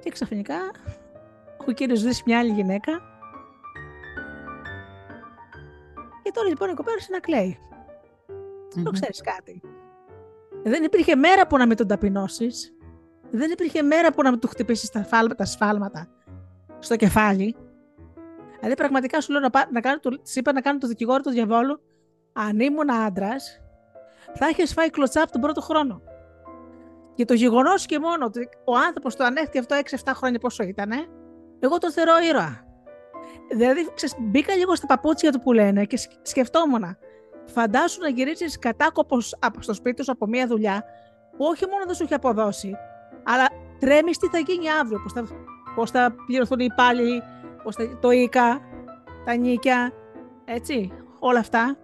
και 0.00 0.10
ξαφνικά 0.10 0.56
ο 1.66 1.72
κύριο 1.72 1.96
δει 1.96 2.12
μια 2.26 2.38
άλλη 2.38 2.50
γυναίκα. 2.50 2.92
Και 6.22 6.30
τώρα 6.34 6.48
λοιπόν 6.48 6.70
η 6.70 6.74
κοπέλα 6.74 6.96
να 7.10 7.18
κλαίει. 7.20 7.58
Mm-hmm. 7.58 8.82
Το 8.84 8.90
ξέρεις 8.90 9.20
κάτι. 9.20 9.60
Δεν 10.62 10.82
υπήρχε 10.82 11.14
μέρα 11.14 11.46
που 11.46 11.56
να 11.56 11.66
μην 11.66 11.76
τον 11.76 11.86
ταπεινώσεις. 11.86 12.74
Δεν 13.30 13.50
υπήρχε 13.50 13.82
μέρα 13.82 14.12
που 14.12 14.22
να 14.22 14.30
μην 14.30 14.38
του 14.38 14.48
χτυπήσεις 14.48 14.90
τα, 14.90 15.06
τα 15.36 15.44
σφάλματα 15.44 16.08
στο 16.78 16.96
κεφάλι. 16.96 17.56
Δηλαδή, 18.60 18.76
πραγματικά 18.76 19.20
σου 19.20 19.32
λέω 19.32 19.40
να, 19.40 19.66
να 19.70 19.80
κάνω, 19.80 19.98
το, 19.98 20.10
είπα 20.34 20.52
να 20.52 20.60
κάνω 20.60 20.78
το 20.78 20.86
δικηγόρο 20.86 21.20
του 21.20 21.30
διαβόλου. 21.30 21.80
Αν 22.32 22.60
ήμουν 22.60 22.92
άντρας, 22.92 23.60
θα 24.34 24.48
είχες 24.48 24.72
φάει 24.72 24.90
κλωτσάπ 24.90 25.30
τον 25.30 25.40
πρώτο 25.40 25.60
χρόνο. 25.60 26.02
Και 27.14 27.24
το 27.24 27.34
γεγονός 27.34 27.86
και 27.86 27.98
μόνο 27.98 28.26
ότι 28.26 28.48
ο 28.64 28.76
άνθρωπος 28.76 29.16
το 29.16 29.24
ανέχτηκε 29.24 29.58
αυτό 29.58 29.76
6-7 30.04 30.12
χρόνια 30.14 30.38
πόσο 30.38 30.62
ήταν, 30.62 30.90
Εγώ 31.58 31.78
τον 31.78 31.92
θεωρώ 31.92 32.12
ήρωα. 32.28 32.64
Δηλαδή, 33.50 33.88
ξέρεις, 33.94 34.14
μπήκα 34.18 34.54
λίγο 34.54 34.74
στα 34.74 34.86
παπούτσια 34.86 35.32
του 35.32 35.40
που 35.40 35.52
λένε 35.52 35.84
και 35.84 35.98
σκεφτόμουν. 36.22 36.96
Φαντάσου 37.44 38.00
να 38.00 38.08
γυρίσεις 38.08 38.58
κατάκοπος 38.58 39.36
από 39.40 39.62
στο 39.62 39.74
σπίτι 39.74 40.04
σου 40.04 40.12
από 40.12 40.26
μια 40.26 40.46
δουλειά 40.46 40.84
που 41.36 41.44
όχι 41.44 41.66
μόνο 41.66 41.84
δεν 41.86 41.94
σου 41.94 42.02
έχει 42.02 42.14
αποδώσει, 42.14 42.76
αλλά 43.24 43.48
τρέμεις 43.78 44.18
τι 44.18 44.28
θα 44.28 44.38
γίνει 44.38 44.70
αύριο. 44.70 45.00
Πώς 45.02 45.12
θα, 45.12 45.24
πώς 45.74 45.90
θα 45.90 46.14
πληρωθούν 46.26 46.58
οι 46.60 46.66
υπάλληλοι, 46.70 47.22
πώς 47.62 47.74
θα, 47.74 47.98
το 47.98 48.10
ΙΚΑ, 48.10 48.60
τα 49.24 49.34
νίκια, 49.34 49.92
έτσι, 50.44 50.92
όλα 51.18 51.38
αυτά. 51.38 51.76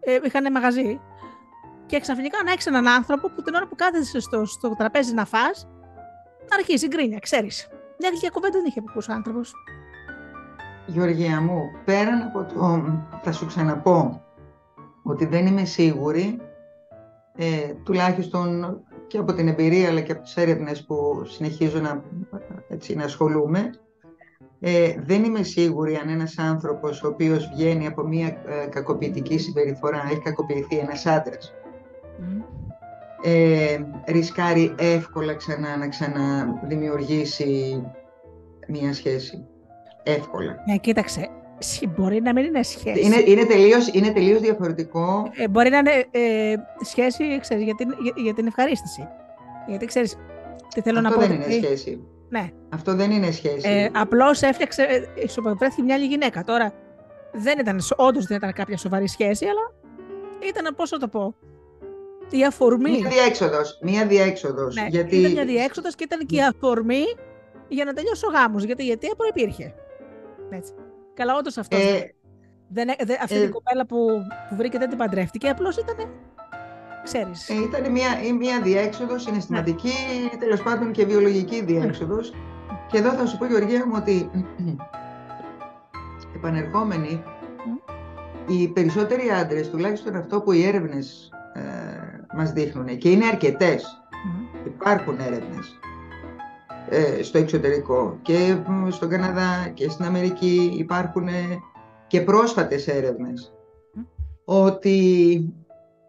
Ε, 0.00 0.18
είχαν 0.22 0.52
μαγαζί. 0.52 1.00
Και 1.86 2.00
ξαφνικά 2.00 2.42
να 2.44 2.52
έχεις 2.52 2.66
έναν 2.66 2.88
άνθρωπο 2.88 3.28
που 3.30 3.42
την 3.42 3.54
ώρα 3.54 3.66
που 3.66 3.74
κάθεσαι 3.74 4.20
στο, 4.20 4.44
στο 4.44 4.74
τραπέζι 4.78 5.14
να 5.14 5.24
φας, 5.24 5.68
να 6.50 6.56
αρχίσει 6.56 6.86
γκρίνια, 6.86 7.18
ξέρεις. 7.18 7.68
Μια 7.98 8.10
τέτοια 8.10 8.30
κουβέντα 8.30 8.58
δεν 8.58 8.66
είχε 8.66 8.82
ακούσει 8.88 9.10
ο 9.10 9.14
άνθρωπος. 9.14 9.54
Γεωργία 10.86 11.40
μου, 11.40 11.62
πέραν 11.84 12.22
από 12.22 12.44
το, 12.44 12.82
θα 13.22 13.32
σου 13.32 13.46
ξαναπώ, 13.46 14.22
ότι 15.02 15.26
δεν 15.26 15.46
είμαι 15.46 15.64
σίγουρη, 15.64 16.40
ε, 17.36 17.72
τουλάχιστον 17.84 18.80
και 19.06 19.18
από 19.18 19.32
την 19.32 19.48
εμπειρία 19.48 19.88
αλλά 19.88 20.00
και 20.00 20.12
από 20.12 20.22
τις 20.22 20.36
έρευνες 20.36 20.84
που 20.84 21.24
συνεχίζω 21.24 21.80
να, 21.80 22.02
έτσι, 22.68 22.94
να 22.94 23.04
ασχολούμαι, 23.04 23.70
ε, 24.60 24.94
δεν 25.04 25.24
είμαι 25.24 25.42
σίγουρη 25.42 25.96
αν 25.96 26.08
ένας 26.08 26.38
άνθρωπος 26.38 27.02
ο 27.02 27.08
οποίος 27.08 27.48
βγαίνει 27.54 27.86
από 27.86 28.02
μια 28.02 28.26
ε, 28.26 28.66
κακοποιητική 28.70 29.38
συμπεριφορά, 29.38 30.02
έχει 30.10 30.20
κακοποιηθεί 30.20 30.76
ένας 30.76 31.06
άντρας, 31.06 31.54
ε, 33.22 33.78
ρισκάρει 34.06 34.74
εύκολα 34.78 35.34
ξανά 35.34 35.76
να 35.76 35.88
ξαναδημιουργήσει 35.88 37.82
μια 38.68 38.92
σχέση. 38.92 39.46
Εύκολα. 40.02 40.56
Ναι, 40.66 40.76
κοίταξε. 40.76 41.28
Μπορεί 41.96 42.20
να 42.20 42.32
μην 42.32 42.44
είναι 42.44 42.62
σχέση. 42.62 43.04
Είναι, 43.04 43.22
είναι, 43.26 43.44
τελείως, 43.44 43.88
είναι 43.92 44.10
τελείως 44.10 44.40
διαφορετικό. 44.40 45.30
Ε, 45.32 45.48
μπορεί 45.48 45.70
να 45.70 45.78
είναι 45.78 46.04
ε, 46.10 46.54
σχέση 46.84 47.40
ξέρεις, 47.40 47.64
για, 47.64 47.74
την, 47.74 47.88
για, 48.02 48.12
για, 48.16 48.34
την 48.34 48.46
ευχαρίστηση. 48.46 49.08
Γιατί 49.68 49.86
ξέρεις, 49.86 50.16
τι 50.74 50.80
θέλω 50.80 50.98
Αυτό 50.98 51.10
να 51.10 51.16
πω. 51.16 51.26
δεν 51.26 51.34
είναι 51.34 51.50
σχέση. 51.50 52.00
Ναι. 52.28 52.50
Αυτό 52.68 52.94
δεν 52.94 53.10
είναι 53.10 53.30
σχέση. 53.30 53.68
Ε, 53.68 53.88
Απλώς 53.92 54.42
έφτιαξε, 54.42 54.82
ε, 54.82 55.22
ισοπεδρέθηκε 55.22 55.82
μια 55.82 55.94
άλλη 55.94 56.06
γυναίκα. 56.06 56.44
Τώρα 56.44 56.72
δεν 57.32 57.58
ήταν, 57.58 57.80
όντως 57.96 58.26
δεν 58.26 58.36
ήταν 58.36 58.52
κάποια 58.52 58.76
σοβαρή 58.76 59.08
σχέση, 59.08 59.44
αλλά 59.44 59.72
ήταν, 60.48 60.74
πώς 60.74 60.90
να 60.90 60.98
το 60.98 61.08
πω, 61.08 61.34
η 62.30 62.44
αφορμή. 62.44 62.90
Μία 62.90 63.08
διέξοδος. 63.08 63.78
Μία 63.82 64.06
διέξοδος, 64.06 64.74
ναι, 64.74 64.86
γιατί... 64.88 65.16
Ήταν 65.16 65.32
μια 65.32 65.44
διέξοδος 65.44 65.94
και 65.94 66.04
ήταν 66.04 66.26
και 66.26 66.36
η 66.36 66.42
αφορμή 66.42 67.04
για 67.68 67.84
να 67.84 67.92
τελειώσει 67.92 68.26
ο 68.26 68.30
γάμος. 68.30 68.64
Γιατί 68.64 68.84
η 68.86 68.90
αιτία 68.90 69.14
προπήρχε. 69.16 69.74
Έτσι. 70.50 70.72
Καλά, 71.14 71.36
όντως 71.36 71.56
αυτός. 71.56 71.80
Ε, 71.80 72.14
δεν, 72.68 72.88
δε, 73.04 73.14
αυτή 73.22 73.34
ε, 73.34 73.42
η 73.42 73.48
κοπέλα 73.48 73.86
που, 73.86 74.06
που 74.48 74.56
βρήκε 74.56 74.78
δεν 74.78 74.88
την 74.88 74.98
παντρεύτηκε. 74.98 75.48
Απλώς 75.48 75.76
ήταν. 75.76 75.96
Ξέρεις. 77.06 77.48
Ε, 77.48 77.54
ήταν 77.54 77.90
μια, 77.90 78.08
μια 78.38 78.60
διέξοδος 78.60 79.22
συναισθηματική, 79.22 79.92
ναι. 80.32 80.38
τέλος 80.38 80.62
πάντων 80.62 80.92
και 80.92 81.04
βιολογική 81.04 81.64
διέξοδος. 81.64 82.32
Και 82.90 82.98
εδώ 82.98 83.10
θα 83.12 83.26
σου 83.26 83.38
πω, 83.38 83.46
Γεωργία 83.46 83.86
μου, 83.86 83.92
ότι 83.96 84.30
επανερχόμενοι, 86.36 87.22
οι 88.46 88.68
περισσότεροι 88.68 89.30
άντρες, 89.30 89.70
τουλάχιστον 89.70 90.16
αυτό 90.16 90.40
που 90.40 90.52
οι 90.52 90.66
έρευνες 90.66 91.30
ε, 91.52 91.60
μας 92.36 92.52
δείχνουν, 92.52 92.98
και 92.98 93.10
είναι 93.10 93.26
αρκετές, 93.26 94.02
υπάρχουν 94.66 95.18
έρευνες, 95.18 95.78
ε, 96.88 97.22
στο 97.22 97.38
εξωτερικό 97.38 98.18
και 98.22 98.56
στον 98.88 99.08
Καναδά 99.08 99.70
και 99.74 99.88
στην 99.88 100.04
Αμερική 100.04 100.74
υπάρχουν 100.78 101.28
και 102.06 102.20
πρόσφατες 102.20 102.88
έρευνες 102.88 103.52
ότι 104.44 105.38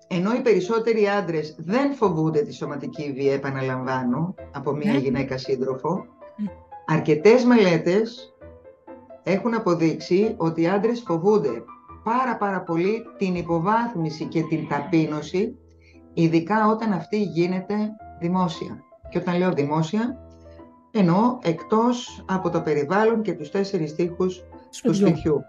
ενώ 0.07 0.33
οι 0.33 0.41
περισσότεροι 0.41 1.07
άντρες 1.07 1.55
δεν 1.57 1.93
φοβούνται 1.93 2.41
τη 2.41 2.53
σωματική 2.53 3.13
βία, 3.13 3.33
επαναλαμβάνω, 3.33 4.35
από 4.51 4.71
μια 4.71 4.91
ναι. 4.91 4.97
γυναίκα 4.97 5.37
σύντροφο, 5.37 6.05
αρκετές 6.85 7.43
μελέτες 7.43 8.35
έχουν 9.23 9.53
αποδείξει 9.53 10.33
ότι 10.37 10.61
οι 10.61 10.67
άντρες 10.67 11.03
φοβούνται 11.05 11.63
πάρα 12.03 12.37
πάρα 12.37 12.61
πολύ 12.61 13.05
την 13.17 13.35
υποβάθμιση 13.35 14.25
και 14.25 14.41
την 14.41 14.67
ταπείνωση, 14.67 15.57
ειδικά 16.13 16.67
όταν 16.67 16.91
αυτή 16.93 17.21
γίνεται 17.21 17.75
δημόσια. 18.19 18.83
Και 19.09 19.17
όταν 19.17 19.37
λέω 19.37 19.51
δημόσια, 19.51 20.17
ενώ 20.91 21.39
εκτός 21.43 22.23
από 22.27 22.49
το 22.49 22.61
περιβάλλον 22.61 23.21
και 23.21 23.33
τους 23.33 23.51
τέσσερις 23.51 23.95
τείχους 23.95 24.43
τους 24.83 24.97
σπιτιού. 24.97 25.41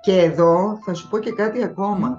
Και 0.00 0.18
εδώ 0.18 0.78
θα 0.84 0.94
σου 0.94 1.08
πω 1.08 1.18
και 1.18 1.32
κάτι 1.32 1.64
ακόμα, 1.64 2.18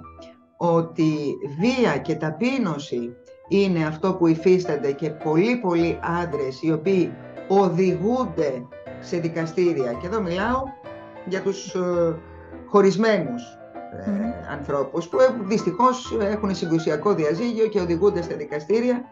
ότι 0.57 1.13
βία 1.59 1.97
και 1.97 2.15
ταπείνωση 2.15 3.15
είναι 3.47 3.85
αυτό 3.85 4.13
που 4.13 4.27
υφίστανται 4.27 4.91
και 4.91 5.09
πολλοί 5.09 5.55
πολλοί 5.55 5.99
άντρες 6.21 6.61
οι 6.61 6.71
οποίοι 6.71 7.13
οδηγούνται 7.47 8.67
σε 8.99 9.17
δικαστήρια. 9.17 9.93
Και 9.93 10.07
εδώ 10.07 10.21
μιλάω 10.21 10.63
για 11.25 11.41
τους 11.41 11.75
ε, 11.75 12.15
χωρισμένους 12.65 13.43
ε, 14.05 14.51
ανθρώπους 14.51 15.07
που 15.07 15.19
ε, 15.19 15.35
δυστυχώς 15.43 16.17
έχουν 16.21 16.55
συγκουσιακό 16.55 17.13
διαζύγιο 17.13 17.67
και 17.67 17.79
οδηγούνται 17.79 18.21
στα 18.21 18.35
δικαστήρια. 18.35 19.03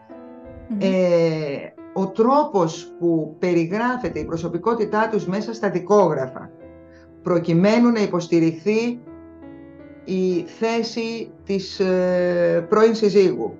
Ο 1.94 2.06
τρόπος 2.06 2.94
που 2.98 3.36
περιγράφεται 3.38 4.18
η 4.18 4.24
προσωπικότητά 4.24 5.08
τους 5.08 5.26
μέσα 5.26 5.54
στα 5.54 5.70
δικόγραφα 5.70 6.50
προκειμένου 7.22 7.90
να 7.90 8.00
υποστηριχθεί 8.00 9.00
η 10.04 10.42
θέση 10.42 11.30
της 11.44 11.80
ε, 11.80 12.66
πρώην 12.68 12.94
συζύγου. 12.94 13.56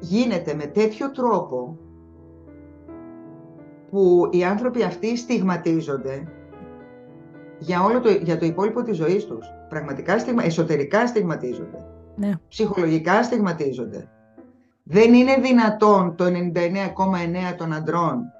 Γίνεται 0.00 0.54
με 0.54 0.66
τέτοιο 0.66 1.10
τρόπο 1.10 1.78
που 3.90 4.28
οι 4.30 4.44
άνθρωποι 4.44 4.82
αυτοί 4.82 5.16
στιγματίζονται 5.16 6.26
για, 7.58 7.82
όλο 7.82 8.00
το, 8.00 8.10
για 8.10 8.38
το 8.38 8.46
υπόλοιπο 8.46 8.82
της 8.82 8.96
ζωής 8.96 9.26
τους. 9.26 9.46
Πραγματικά 9.68 10.18
στιγμα, 10.18 10.44
εσωτερικά 10.44 11.06
στιγματίζονται. 11.06 11.97
Ναι. 12.18 12.32
Ψυχολογικά 12.48 13.22
στιγματίζονται. 13.22 14.08
Δεν 14.82 15.14
είναι 15.14 15.36
δυνατόν 15.36 16.16
το 16.16 16.24
99,9 16.24 17.54
των 17.56 17.72
αντρών 17.72 18.32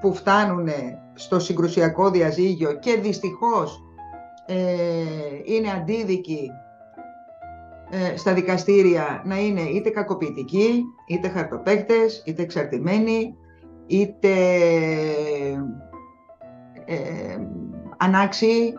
που 0.00 0.14
φτάνουν 0.14 0.68
στο 1.14 1.38
συγκρουσιακό 1.38 2.10
διαζύγιο 2.10 2.72
και 2.72 2.96
δυστυχώς 2.96 3.82
ε, 4.46 4.56
είναι 5.44 5.70
αντίδικοι 5.70 6.50
ε, 7.90 8.16
στα 8.16 8.34
δικαστήρια 8.34 9.22
να 9.24 9.38
είναι 9.38 9.60
είτε 9.60 9.90
κακοποιητικοί, 9.90 10.84
είτε 11.06 11.28
χαρτοπαίκτες, 11.28 12.22
είτε 12.26 12.42
εξαρτημένοι, 12.42 13.36
είτε 13.86 14.32
ε, 16.84 17.38
ανάξιοι, 17.96 18.74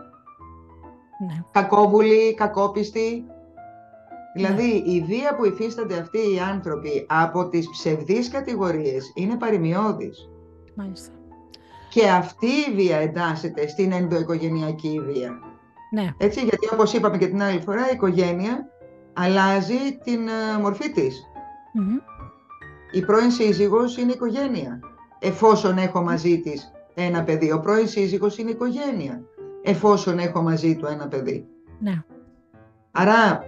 ναι. 1.26 1.40
κακόβουλοι, 1.50 2.34
κακόπιστοι. 2.34 3.26
Δηλαδή 4.36 4.82
ναι. 4.86 4.92
η 4.92 5.04
βία 5.06 5.34
που 5.36 5.44
υφίστανται 5.44 5.98
αυτοί 5.98 6.18
οι 6.18 6.38
άνθρωποι 6.52 7.06
από 7.08 7.48
τις 7.48 7.70
ψευδείς 7.70 8.28
κατηγορίες 8.28 9.12
είναι 9.14 9.36
παρημιώδης. 9.36 10.28
Μάλιστα. 10.74 11.12
Και 11.90 12.08
αυτή 12.08 12.46
η 12.46 12.74
βία 12.74 12.96
εντάσσεται 12.96 13.68
στην 13.68 13.92
ενδοοικογενειακή 13.92 15.00
βία. 15.06 15.38
Ναι. 15.90 16.10
Έτσι, 16.16 16.40
γιατί 16.40 16.68
όπως 16.72 16.92
είπαμε 16.92 17.18
και 17.18 17.26
την 17.26 17.42
άλλη 17.42 17.60
φορά, 17.60 17.80
η 17.90 17.94
οικογένεια 17.94 18.68
αλλάζει 19.12 19.98
την 20.04 20.28
ε, 20.28 20.58
μορφή 20.60 20.90
της. 20.92 21.22
Η 22.90 23.00
πρώην 23.04 23.30
σύζυγος 23.30 23.96
είναι 23.96 24.12
οικογένεια 24.12 24.80
εφόσον 25.18 25.78
έχω 25.78 26.02
μαζί 26.02 26.40
της 26.40 26.72
ένα 26.94 27.22
παιδί. 27.22 27.52
Ο 27.52 27.60
πρώην 27.60 27.88
σύζυγος 27.88 28.38
είναι 28.38 28.50
οικογένεια, 28.50 29.22
εφόσον 29.62 30.18
έχω 30.18 30.42
μαζί 30.42 30.76
του 30.76 30.86
ένα 30.86 31.08
παιδί. 31.08 31.46
Ναι. 31.80 32.02
Άρα 32.90 33.44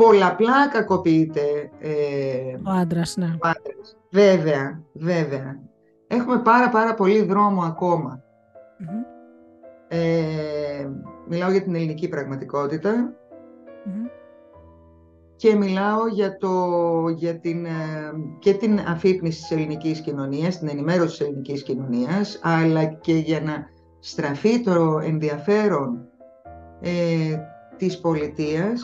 πολλαπλά 0.00 0.68
κακοποιείται 0.68 1.70
ε, 1.80 1.90
ο 2.66 2.70
άντρας, 2.70 3.16
ναι. 3.16 3.26
Ο 3.26 3.48
άντρας. 3.48 3.96
Βέβαια, 4.10 4.82
βέβαια. 4.92 5.60
Έχουμε 6.06 6.38
πάρα 6.38 6.68
πάρα 6.68 6.94
πολύ 6.94 7.22
δρόμο 7.22 7.62
Ε, 9.88 10.88
μιλάω 11.28 11.50
για 11.50 11.62
την 11.62 11.74
ελληνική 11.74 12.08
πραγματικότητα 12.08 13.14
και 15.36 15.54
μιλάω 15.54 16.06
για, 16.06 16.36
το, 16.36 16.54
για 17.16 17.38
την, 17.38 17.64
ε, 17.64 17.70
και 18.38 18.54
την 18.54 18.78
αφύπνιση 18.78 19.40
της 19.40 19.50
ελληνικής 19.50 20.00
κοινωνίας, 20.00 20.58
την 20.58 20.68
ενημέρωση 20.68 21.18
της 21.18 21.26
ελληνικής 21.26 21.62
κοινωνίας, 21.62 22.40
αλλά 22.42 22.84
και 22.84 23.12
για 23.12 23.40
να 23.40 23.68
στραφεί 23.98 24.60
το 24.62 24.98
ενδιαφέρον 25.02 26.08
ε, 26.80 26.90
της 27.76 28.00
πολιτείας 28.00 28.82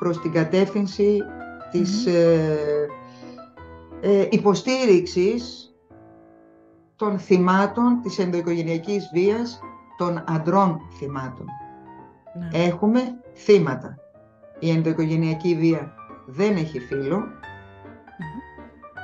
προς 0.00 0.20
την 0.20 0.32
κατεύθυνση 0.32 1.18
της 1.70 2.06
ε, 2.06 2.86
ε, 4.00 4.26
υποστήριξης 4.30 5.74
των 6.96 7.18
θυμάτων 7.18 8.00
της 8.02 8.18
ενδοοικογενειακής 8.18 9.10
βίας 9.12 9.60
των 9.98 10.24
αντρών 10.26 10.80
θυμάτων. 10.98 11.46
Ναι. 12.38 12.64
Έχουμε 12.64 13.00
θύματα. 13.34 13.98
Η 14.58 14.70
ενδοοικογενειακή 14.70 15.56
βία 15.56 15.94
δεν 16.26 16.56
έχει 16.56 16.80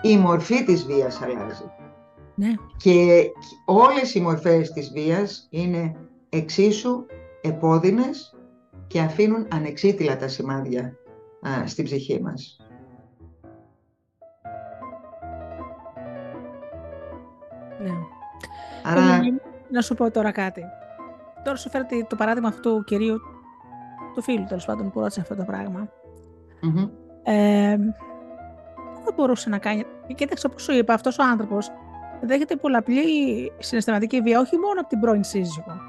Η 0.03 0.17
μορφή 0.17 0.65
της 0.65 0.85
βίας 0.85 1.23
αλλάζει. 1.23 1.71
Ναι. 2.35 2.55
Και 2.77 3.31
όλες 3.65 4.15
οι 4.15 4.21
μορφές 4.21 4.73
της 4.73 4.91
βίας 4.93 5.47
είναι 5.51 5.97
εξίσου 6.29 7.07
επώδυνες 7.41 8.36
και 8.87 9.01
αφήνουν 9.01 9.47
ανεξίτηλα 9.53 10.17
τα 10.17 10.29
σημάδια 10.29 10.97
α, 11.49 11.67
στην 11.67 11.85
ψυχή 11.85 12.23
μας. 12.23 12.61
Ναι. 17.83 17.93
Άρα... 18.85 19.21
Να 19.71 19.81
σου 19.81 19.95
πω 19.95 20.11
τώρα 20.11 20.31
κάτι. 20.31 20.63
Τώρα 21.45 21.57
σου 21.57 21.71
φέρετε 21.71 22.07
το 22.09 22.17
παράδειγμα 22.17 22.49
αυτού 22.49 22.61
του 22.61 22.85
κυρίου, 22.85 23.21
του 24.15 24.23
φίλου 24.23 24.45
τέλος 24.49 24.65
πάντων 24.65 24.91
που 24.91 25.01
ρώτησε 25.01 25.21
αυτό 25.21 25.35
το 25.35 25.45
πραγμα 25.45 25.89
Ε, 27.23 27.77
δεν 29.05 29.15
μπορούσε 29.17 29.49
να 29.49 29.59
κάνει. 29.59 29.85
Κοίταξε 30.15 30.47
όπως 30.47 30.63
σου 30.63 30.73
είπα, 30.73 30.95
αυτός 30.95 31.19
ο 31.19 31.23
άνθρωπος 31.23 31.71
δέχεται 32.21 32.57
πολλαπλή 32.57 33.03
συναισθηματική 33.59 34.21
βία, 34.21 34.41
όχι 34.41 34.57
μόνο 34.57 34.81
από 34.81 34.89
την 34.89 35.01
πρώην 35.01 35.25
σύζυγο. 35.25 35.81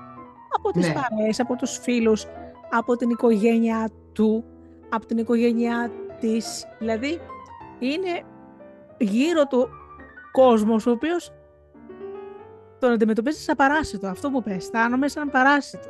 Από 0.58 0.72
τις 0.72 0.88
ναι. 0.88 0.94
παρέες, 0.94 1.40
από 1.40 1.56
τους 1.56 1.78
φίλους, 1.78 2.26
από 2.70 2.96
την 2.96 3.10
οικογένειά 3.10 3.90
του, 4.14 4.46
από 4.90 5.06
την 5.06 5.18
οικογένειά 5.18 5.92
της. 6.20 6.66
Δηλαδή, 6.80 7.20
είναι 7.80 8.24
γύρω 8.98 9.46
του 9.48 9.70
κόσμος 10.32 10.86
ο 10.86 10.92
οποίος 10.92 11.32
τον 12.80 12.92
αντιμετωπίζει 12.92 13.40
σαν 13.40 13.56
παράσιτο. 13.56 14.08
Αυτό 14.08 14.30
που 14.30 14.44
πες, 14.44 14.56
αισθάνομαι 14.56 15.08
σαν 15.08 15.32
παράσιτο. 15.32 15.90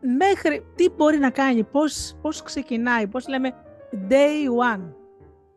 Μέχρι 0.00 0.66
τι 0.74 0.90
μπορεί 0.90 1.18
να 1.18 1.30
κάνει, 1.30 1.64
πώς, 1.64 2.16
πώς 2.22 2.42
ξεκινάει, 2.42 3.06
πώς 3.06 3.28
λέμε 3.28 3.54
day 4.08 4.74
one. 4.74 4.92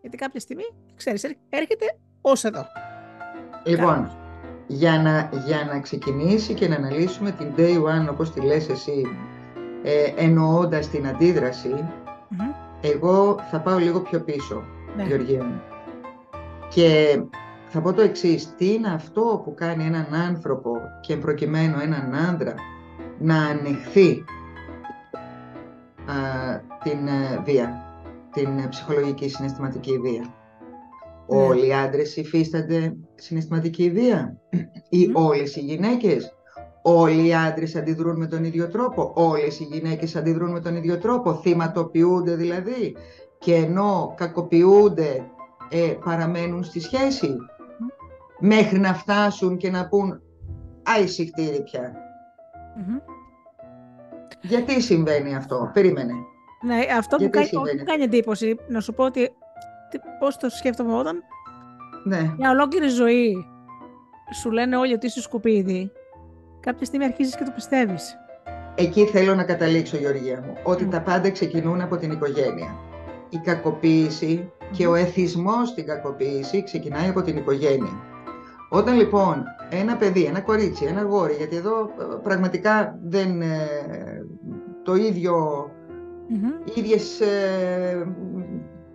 Γιατί 0.01 0.17
κάποια 0.17 0.39
στιγμή, 0.39 0.63
ξέρεις, 0.95 1.23
έρχεται 1.49 1.85
ως 2.21 2.43
εδώ. 2.43 2.65
Λοιπόν, 3.65 4.20
για 4.73 5.01
να, 5.01 5.29
για 5.45 5.69
να 5.73 5.79
ξεκινήσει 5.79 6.53
και 6.53 6.67
να 6.67 6.75
αναλύσουμε 6.75 7.31
την 7.31 7.47
day 7.57 7.75
one 7.75 8.09
όπως 8.11 8.31
τη 8.31 8.41
λες 8.41 8.69
εσύ, 8.69 9.05
ε, 9.83 10.23
εννοώντας 10.23 10.89
την 10.89 11.07
αντιδραση 11.07 11.85
εγώ 12.81 13.39
θα 13.51 13.59
πάω 13.59 13.77
λίγο 13.77 13.99
πιο 13.99 14.21
πίσω, 14.21 14.63
ναι. 14.95 15.03
Γεωργία 15.03 15.43
μου. 15.43 15.61
Και 16.69 17.21
θα 17.67 17.81
πω 17.81 17.93
το 17.93 18.01
εξής. 18.01 18.55
Τι 18.57 18.73
είναι 18.73 18.93
αυτό 18.93 19.41
που 19.43 19.53
κάνει 19.53 19.85
έναν 19.85 20.13
άνθρωπο 20.13 20.71
και 21.01 21.17
προκειμένου 21.17 21.79
έναν 21.79 22.15
άντρα 22.29 22.55
να 23.19 23.45
ανεχθεί 23.45 24.23
την 26.83 27.07
ε, 27.07 27.41
βία, 27.43 27.85
την 28.31 28.69
ψυχολογική 28.69 29.29
συναισθηματική 29.29 29.99
βία. 29.99 30.21
Ναι. 30.21 31.37
Όλοι 31.37 31.67
οι 31.67 31.73
άντρες 31.73 32.15
υφίστανται 32.15 32.95
συναισθηματική 33.21 33.91
βία 33.91 34.37
ή 34.89 35.09
mm. 35.09 35.13
όλες 35.13 35.55
οι 35.55 35.59
γυναίκες. 35.59 36.35
Όλοι 36.81 37.27
οι 37.27 37.33
άντρες 37.33 37.75
αντιδρούν 37.75 38.17
με 38.17 38.27
τον 38.27 38.43
ίδιο 38.43 38.67
τρόπο. 38.67 39.11
Όλες 39.15 39.59
οι 39.59 39.63
γυναίκες 39.63 40.15
αντιδρούν 40.15 40.51
με 40.51 40.59
τον 40.59 40.75
ίδιο 40.75 40.97
τρόπο. 40.97 41.33
Θυματοποιούνται 41.33 42.35
δηλαδή. 42.35 42.95
Και 43.37 43.55
ενώ 43.55 44.13
κακοποιούνται 44.17 45.25
ε, 45.69 45.93
παραμένουν 46.05 46.63
στη 46.63 46.79
σχέση. 46.79 47.35
Μέχρι 48.39 48.79
να 48.79 48.93
φτάσουν 48.93 49.57
και 49.57 49.69
να 49.69 49.87
πούν 49.87 50.21
«Άι 50.83 51.05
πια». 51.63 51.93
Γιατί 54.41 54.81
συμβαίνει 54.81 55.35
αυτό; 55.35 55.71
Περίμενε. 55.73 56.13
Ναι, 56.61 56.79
αυτό 56.97 57.17
που 57.17 57.29
κάνει, 57.29 57.49
κάνει 57.83 58.03
εντύπωση, 58.03 58.55
να 58.67 58.79
σου 58.79 58.93
πω 58.93 59.03
ότι 59.03 59.29
πώς 60.19 60.37
το 60.37 60.49
σκέφτομαι 60.49 60.97
όταν 60.97 61.23
ναι. 62.03 62.33
μια 62.37 62.49
ολόκληρη 62.49 62.87
ζωή 62.87 63.45
σου 64.33 64.51
λένε 64.51 64.77
όλοι 64.77 64.93
ότι 64.93 65.05
είσαι 65.05 65.21
σκουπίδι, 65.21 65.91
κάποια 66.59 66.85
στιγμή 66.85 67.05
αρχίζεις 67.05 67.35
και 67.35 67.43
το 67.43 67.51
πιστεύεις. 67.55 68.15
Εκεί 68.75 69.05
θέλω 69.05 69.35
να 69.35 69.43
καταλήξω, 69.43 69.97
Γεωργία 69.97 70.43
μου, 70.45 70.53
ότι 70.63 70.85
τα 70.85 71.01
πάντα 71.01 71.29
ξεκινούν 71.29 71.81
από 71.81 71.97
την 71.97 72.11
οικογένεια. 72.11 72.75
Η 73.29 73.37
κακοποίηση 73.37 74.51
και 74.71 74.87
ο 74.87 74.95
εθισμός 74.95 75.69
στην 75.69 75.85
κακοποίηση 75.85 76.63
ξεκινάει 76.63 77.09
από 77.09 77.21
την 77.21 77.37
οικογένεια. 77.37 78.01
Όταν 78.69 78.95
λοιπόν 78.95 79.43
ένα 79.69 79.95
παιδί, 79.95 80.23
ένα 80.23 80.41
κορίτσι, 80.41 80.85
ένα 80.85 81.01
γόρι, 81.01 81.33
γιατί 81.33 81.55
εδώ 81.55 81.79
ε, 81.81 82.15
πραγματικά 82.23 82.99
δεν 83.03 83.41
ε, 83.41 83.67
το 84.83 84.95
ίδιο, 84.95 85.65
mm-hmm. 86.29 86.77
ίδιες 86.77 87.19
ε, 87.19 88.07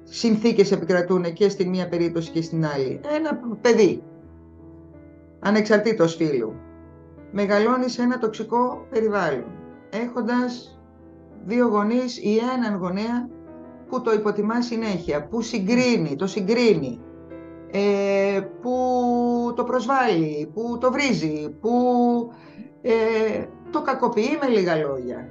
συνθήκες 0.09 0.73
επικρατούν 0.73 1.33
και 1.33 1.49
στην 1.49 1.69
μία 1.69 1.89
περίπτωση 1.89 2.31
και 2.31 2.43
στην 2.43 2.67
άλλη. 2.67 3.01
Ένα 3.17 3.41
παιδί, 3.61 4.03
ανεξαρτήτως 5.41 6.15
φίλου, 6.15 6.55
μεγαλώνει 7.33 7.89
σε 7.89 8.03
ένα 8.03 8.19
τοξικό 8.19 8.87
περιβάλλον, 8.91 9.53
έχοντας 9.91 10.81
δύο 11.45 11.67
γονείς 11.67 12.19
ή 12.19 12.37
έναν 12.57 12.79
γονέα 12.79 13.29
που 13.89 14.01
το 14.01 14.13
υποτιμά 14.13 14.63
συνέχεια, 14.63 15.27
που 15.27 15.41
συγκρίνει, 15.41 16.17
το 16.17 16.27
συγκρίνει, 16.27 17.01
ε, 17.71 18.41
που 18.63 18.73
το 19.57 19.65
προσβάλλει, 19.65 20.51
που 20.55 20.79
το 20.81 20.93
βρίζει, 20.93 21.57
που 21.61 21.71
ε, 22.83 23.45
το 23.71 23.83
κακοποιεί 23.83 24.39
με 24.41 24.49
λίγα 24.49 24.77
λόγια. 24.77 25.29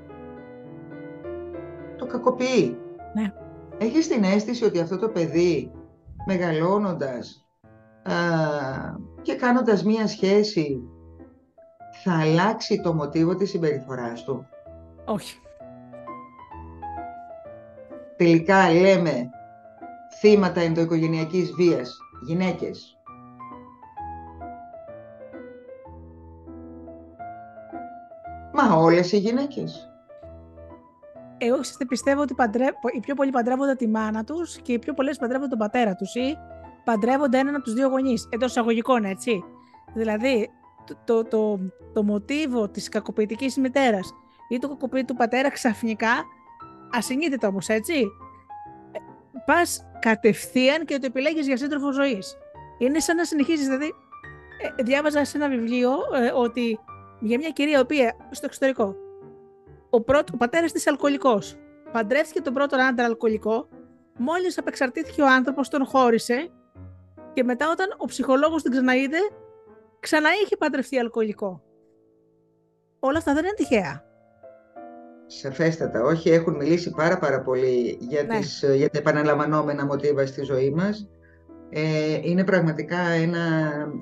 Το 1.97 2.05
κακοποιεί. 2.05 2.77
Ναι. 3.13 3.33
Έχεις 3.77 4.07
την 4.07 4.23
αίσθηση 4.23 4.65
ότι 4.65 4.79
αυτό 4.79 4.97
το 4.97 5.09
παιδί 5.09 5.71
μεγαλώνοντας 6.25 7.45
και 9.21 9.35
κάνοντας 9.35 9.83
μία 9.83 10.07
σχέση 10.07 10.81
θα 12.03 12.19
αλλάξει 12.19 12.81
το 12.81 12.93
μοτίβο 12.93 13.35
της 13.35 13.49
συμπεριφοράς 13.49 14.23
του; 14.23 14.45
Όχι. 15.05 15.39
Τελικά 18.17 18.71
λέμε 18.71 19.29
θύματα 20.19 20.61
ενδοοικογενειακής 20.61 21.51
βίας, 21.51 21.97
γυναίκες. 22.25 22.99
Μα 28.53 28.75
όλες 28.75 29.11
οι 29.11 29.17
γυναίκες 29.17 29.94
εγώ 31.37 31.59
πιστεύω 31.87 32.21
ότι 32.21 32.33
παντρε... 32.33 32.65
οι 32.95 32.99
πιο 32.99 33.13
πολλοί 33.13 33.31
παντρεύονται 33.31 33.75
τη 33.75 33.87
μάνα 33.87 34.23
τους 34.23 34.57
και 34.57 34.73
οι 34.73 34.79
πιο 34.79 34.93
πολλές 34.93 35.17
παντρεύονται 35.17 35.49
τον 35.49 35.57
πατέρα 35.57 35.95
τους 35.95 36.15
ή 36.15 36.37
παντρεύονται 36.83 37.37
έναν 37.37 37.55
από 37.55 37.63
τους 37.63 37.73
δύο 37.73 37.87
γονείς. 37.87 38.27
Εντός 38.29 38.49
εισαγωγικών, 38.49 39.03
έτσι. 39.03 39.43
Δηλαδή, 39.93 40.49
το, 40.85 40.95
το, 41.05 41.23
το, 41.23 41.59
το 41.93 42.03
μοτίβο 42.03 42.69
της 42.69 42.89
κακοποιητικής 42.89 43.57
μητέρας 43.57 44.13
ή 44.49 44.59
του 44.59 44.67
κακοποιητικού 44.67 45.17
πατέρα 45.17 45.49
ξαφνικά, 45.49 46.23
ασυνείδητο 46.91 47.47
όμως, 47.47 47.67
έτσι. 47.67 47.93
Ε, 48.91 48.99
Πας 49.45 49.85
κατευθείαν 49.99 50.85
και 50.85 50.97
το 50.97 51.05
επιλέγεις 51.05 51.47
για 51.47 51.57
σύντροφο 51.57 51.91
ζωής. 51.91 52.37
Είναι 52.77 52.99
σαν 52.99 53.15
να 53.15 53.25
συνεχίζεις, 53.25 53.65
δηλαδή. 53.65 53.93
Ε, 54.77 54.83
διάβαζα 54.83 55.25
σε 55.25 55.37
ένα 55.37 55.49
βιβλίο 55.49 55.91
ε, 56.13 56.31
ότι 56.35 56.79
για 57.19 57.37
μια 57.37 57.49
κυρία 57.49 57.77
η 57.77 57.81
οποία 57.81 58.15
στο 58.31 58.45
εξωτερικό 58.45 58.95
ο, 59.95 60.01
πρώτο, 60.01 60.31
ο 60.33 60.37
πατέρας 60.37 60.71
της 60.71 60.87
αλκοολικός. 60.87 61.55
Παντρεύτηκε 61.91 62.41
τον 62.41 62.53
πρώτο 62.53 62.75
άντρα 62.75 63.05
αλκοολικό, 63.05 63.67
μόλις 64.17 64.57
απεξαρτήθηκε 64.57 65.21
ο 65.21 65.27
άνθρωπος, 65.27 65.69
τον 65.69 65.85
χώρισε 65.85 66.49
και 67.33 67.43
μετά 67.43 67.69
όταν 67.71 67.87
ο 67.97 68.05
ψυχολόγος 68.05 68.61
την 68.61 68.71
ξαναείδε, 68.71 69.17
ξανά 69.99 70.29
είχε 70.43 70.57
παντρευτεί 70.57 70.97
αλκοολικό. 70.97 71.61
Όλα 72.99 73.17
αυτά 73.17 73.33
δεν 73.33 73.43
είναι 73.43 73.53
τυχαία. 73.53 74.03
Σαφέστατα, 75.27 76.03
όχι, 76.03 76.29
έχουν 76.29 76.55
μιλήσει 76.55 76.89
πάρα 76.89 77.17
πάρα 77.17 77.41
πολύ 77.41 77.97
για, 78.01 78.23
ναι. 78.23 78.39
τις, 78.39 78.63
για 78.75 78.89
τα 78.89 78.97
επαναλαμβανόμενα 78.97 79.85
μοτίβα 79.85 80.25
στη 80.25 80.43
ζωή 80.43 80.69
μας 80.69 81.09
ε, 81.77 82.19
είναι 82.21 82.43
πραγματικά 82.43 82.97
ένα 82.97 83.39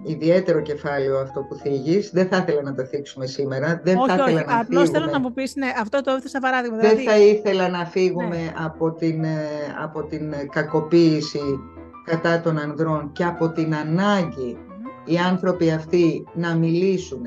ιδιαίτερο 0.03 0.61
κεφάλαιο 0.61 1.19
αυτό 1.19 1.41
που 1.41 1.55
θίγεις. 1.55 2.09
Δεν 2.11 2.27
θα 2.27 2.37
ήθελα 2.37 2.61
να 2.61 2.73
το 2.73 2.85
θίξουμε 2.85 3.25
σήμερα. 3.25 3.81
Δεν 3.83 3.97
όχι, 3.97 4.07
θα 4.07 4.13
ήθελα 4.13 4.39
όχι. 4.39 4.45
να 4.45 4.59
Απλώς 4.59 4.89
θέλω 4.89 5.05
να 5.05 5.19
μου 5.19 5.33
πεις, 5.33 5.55
ναι, 5.55 5.67
αυτό 5.81 6.01
το 6.01 6.11
έθεσα 6.11 6.39
παράδειγμα. 6.39 6.77
Δεν 6.77 6.97
δηλαδή... 6.97 7.19
θα 7.19 7.25
ήθελα 7.25 7.69
να 7.69 7.85
φύγουμε 7.85 8.37
ναι. 8.37 8.53
από, 8.57 8.91
την, 8.91 9.23
ε, 9.23 9.47
από 9.83 10.03
την 10.03 10.33
κακοποίηση 10.51 11.59
κατά 12.05 12.41
των 12.41 12.57
ανδρών 12.57 13.11
και 13.11 13.23
από 13.23 13.51
την 13.51 13.75
αναγκη 13.75 14.57
οι 15.05 15.17
άνθρωποι 15.17 15.71
αυτοί 15.71 16.27
να 16.33 16.55
μιλήσουν 16.55 17.25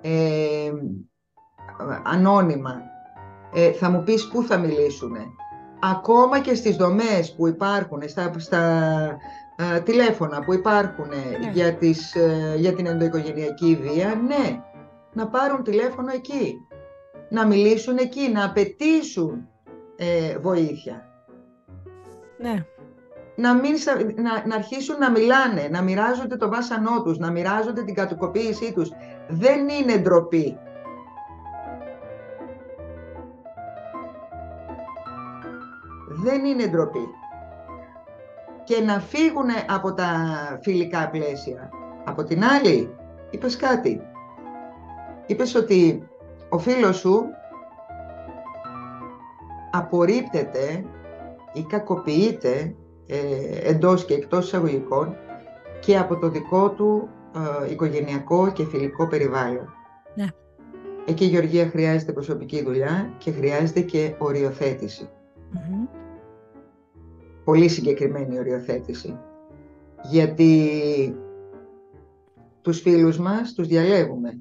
ε, 0.00 0.10
ανώνυμα. 2.04 2.82
Ε, 3.54 3.72
θα 3.72 3.90
μου 3.90 4.02
πεις 4.02 4.28
πού 4.28 4.42
θα 4.42 4.56
μιλήσουν. 4.56 5.16
Ακόμα 5.82 6.40
και 6.40 6.54
στις 6.54 6.76
δομές 6.76 7.34
που 7.36 7.46
υπάρχουν, 7.46 8.02
στα, 8.06 8.32
στα 8.36 9.16
τηλέφωνα 9.84 10.40
που 10.40 10.54
υπάρχουν 10.54 11.08
ναι. 11.08 11.50
για, 11.52 11.74
τις, 11.74 12.16
για 12.56 12.72
την 12.72 12.86
ενδοοικογενειακή 12.86 13.78
βία, 13.82 14.22
ναι, 14.26 14.62
να 15.12 15.26
πάρουν 15.26 15.62
τηλέφωνο 15.62 16.10
εκεί, 16.14 16.54
να 17.30 17.46
μιλήσουν 17.46 17.96
εκεί, 17.96 18.30
να 18.32 18.44
απαιτήσουν 18.44 19.48
βοήθεια. 20.40 21.06
Ναι 22.38 22.64
να, 23.38 23.54
μην, 23.54 23.74
να, 24.16 24.46
να 24.46 24.54
αρχίσουν 24.54 24.98
να 24.98 25.10
μιλάνε, 25.10 25.68
να 25.70 25.82
μοιράζονται 25.82 26.36
το 26.36 26.48
βάσανό 26.48 27.02
τους, 27.02 27.18
να 27.18 27.30
μοιράζονται 27.30 27.82
την 27.82 27.94
κατοικοποίησή 27.94 28.72
τους. 28.72 28.90
Δεν 29.28 29.68
είναι 29.68 29.96
ντροπή. 29.96 30.58
Δεν 36.08 36.44
είναι 36.44 36.66
ντροπή. 36.66 37.08
Και 38.68 38.80
να 38.84 39.00
φύγουν 39.00 39.46
από 39.68 39.92
τα 39.94 40.08
φιλικά 40.62 41.08
πλαίσια. 41.10 41.70
Από 42.04 42.24
την 42.24 42.44
άλλη, 42.44 42.94
είπες 43.30 43.56
κάτι. 43.56 44.00
Είπες 45.26 45.54
ότι 45.54 46.08
ο 46.48 46.58
φίλος 46.58 46.96
σου 46.96 47.24
απορρίπτεται 49.70 50.84
ή 51.52 51.62
κακοποιείται 51.62 52.74
ε, 53.06 53.16
εντός 53.70 54.04
και 54.04 54.14
εκτός 54.14 54.46
εισαγωγικών 54.46 55.16
και 55.80 55.98
από 55.98 56.16
το 56.16 56.28
δικό 56.28 56.70
του 56.70 57.08
ε, 57.66 57.70
οικογενειακό 57.70 58.52
και 58.52 58.64
φιλικό 58.64 59.06
περιβάλλον. 59.06 59.74
Ναι. 60.14 60.26
Εκεί 61.04 61.24
η 61.24 61.28
Γεωργία 61.28 61.68
χρειάζεται 61.68 62.12
προσωπική 62.12 62.62
δουλειά 62.62 63.12
και 63.18 63.30
χρειάζεται 63.30 63.80
και 63.80 64.14
οριοθετηση 64.18 65.08
Πολύ 67.48 67.68
συγκεκριμένη 67.68 68.38
οριοθέτηση. 68.38 69.18
Γιατί 70.10 70.70
τους 72.62 72.80
φίλους 72.80 73.18
μας 73.18 73.52
τους 73.52 73.66
διαλέγουμε. 73.66 74.38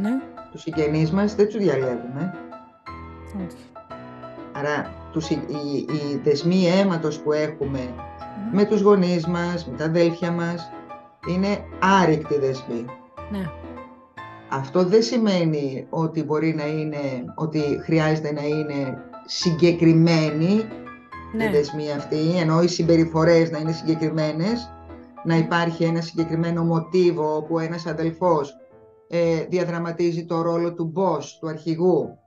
Ναι. 0.00 0.10
Τους 0.50 0.60
συγγενείς 0.60 1.10
μας 1.10 1.34
δεν 1.34 1.46
τους 1.46 1.56
διαλέγουμε. 1.56 2.34
Άρα 4.52 4.94
τους, 5.12 5.30
οι, 5.30 5.38
οι 5.76 6.20
δεσμοί 6.22 6.66
αίματος 6.66 7.20
που 7.20 7.32
έχουμε 7.32 7.94
με 8.52 8.64
τους 8.64 8.80
γονείς 8.80 9.26
μας, 9.26 9.66
με 9.66 9.76
τα 9.76 9.84
αδέλφια 9.84 10.30
μας, 10.30 10.70
είναι 11.28 11.58
άρρηκτοι 11.80 12.38
δεσμοί. 12.38 12.84
Ναι. 13.30 13.50
Αυτό 14.50 14.84
δεν 14.84 15.02
σημαίνει 15.02 15.86
ότι 15.90 16.22
μπορεί 16.22 16.54
να 16.54 16.66
είναι, 16.66 17.24
ότι 17.34 17.80
χρειάζεται 17.82 18.32
να 18.32 18.42
είναι 18.42 18.98
συγκεκριμένοι 19.26 20.64
ναι. 21.32 21.44
οι 21.44 21.48
δεσμοί 21.48 21.92
αυτοί, 21.92 22.36
ενώ 22.36 22.62
οι 22.62 22.68
συμπεριφορές 22.68 23.50
να 23.50 23.58
είναι 23.58 23.72
συγκεκριμένες, 23.72 24.70
να 25.24 25.36
υπάρχει 25.36 25.84
ένα 25.84 26.00
συγκεκριμένο 26.00 26.64
μοτίβο 26.64 27.36
όπου 27.36 27.58
ένας 27.58 27.86
αδελφός 27.86 28.56
ε, 29.08 29.44
διαδραματίζει 29.48 30.24
το 30.24 30.42
ρόλο 30.42 30.74
του 30.74 30.92
boss, 30.96 31.22
του 31.40 31.48
αρχηγού, 31.48 32.18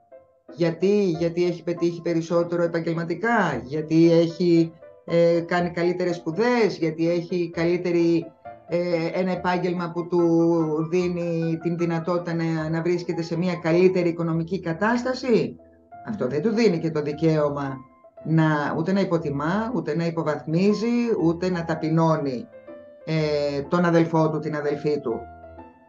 γιατί, 0.54 1.10
γιατί 1.10 1.44
έχει 1.44 1.62
πετύχει 1.62 2.02
περισσότερο 2.02 2.62
επαγγελματικά, 2.62 3.62
γιατί 3.64 4.12
έχει 4.12 4.72
ε, 5.04 5.40
κάνει 5.40 5.70
καλύτερες 5.70 6.16
σπουδές, 6.16 6.78
γιατί 6.78 7.10
έχει 7.10 7.50
καλύτερη, 7.50 8.26
ε, 8.68 8.78
ένα 9.12 9.32
επάγγελμα 9.32 9.90
που 9.94 10.06
του 10.06 10.88
δίνει 10.90 11.58
την 11.62 11.76
δυνατότητα 11.76 12.34
να, 12.34 12.68
να 12.70 12.82
βρίσκεται 12.82 13.22
σε 13.22 13.36
μια 13.36 13.54
καλύτερη 13.54 14.08
οικονομική 14.08 14.60
κατάσταση. 14.60 15.56
Αυτό 16.08 16.26
δεν 16.26 16.42
του 16.42 16.50
δίνει 16.50 16.78
και 16.78 16.90
το 16.90 17.02
δικαίωμα 17.02 17.76
να, 18.26 18.74
ούτε 18.76 18.92
να 18.92 19.00
υποτιμά, 19.00 19.70
ούτε 19.74 19.96
να 19.96 20.06
υποβαθμίζει, 20.06 20.96
ούτε 21.22 21.50
να 21.50 21.64
ταπεινώνει 21.64 22.48
ε, 23.04 23.62
τον 23.62 23.84
αδελφό 23.84 24.30
του, 24.30 24.38
την 24.38 24.56
αδελφή 24.56 25.00
του. 25.00 25.20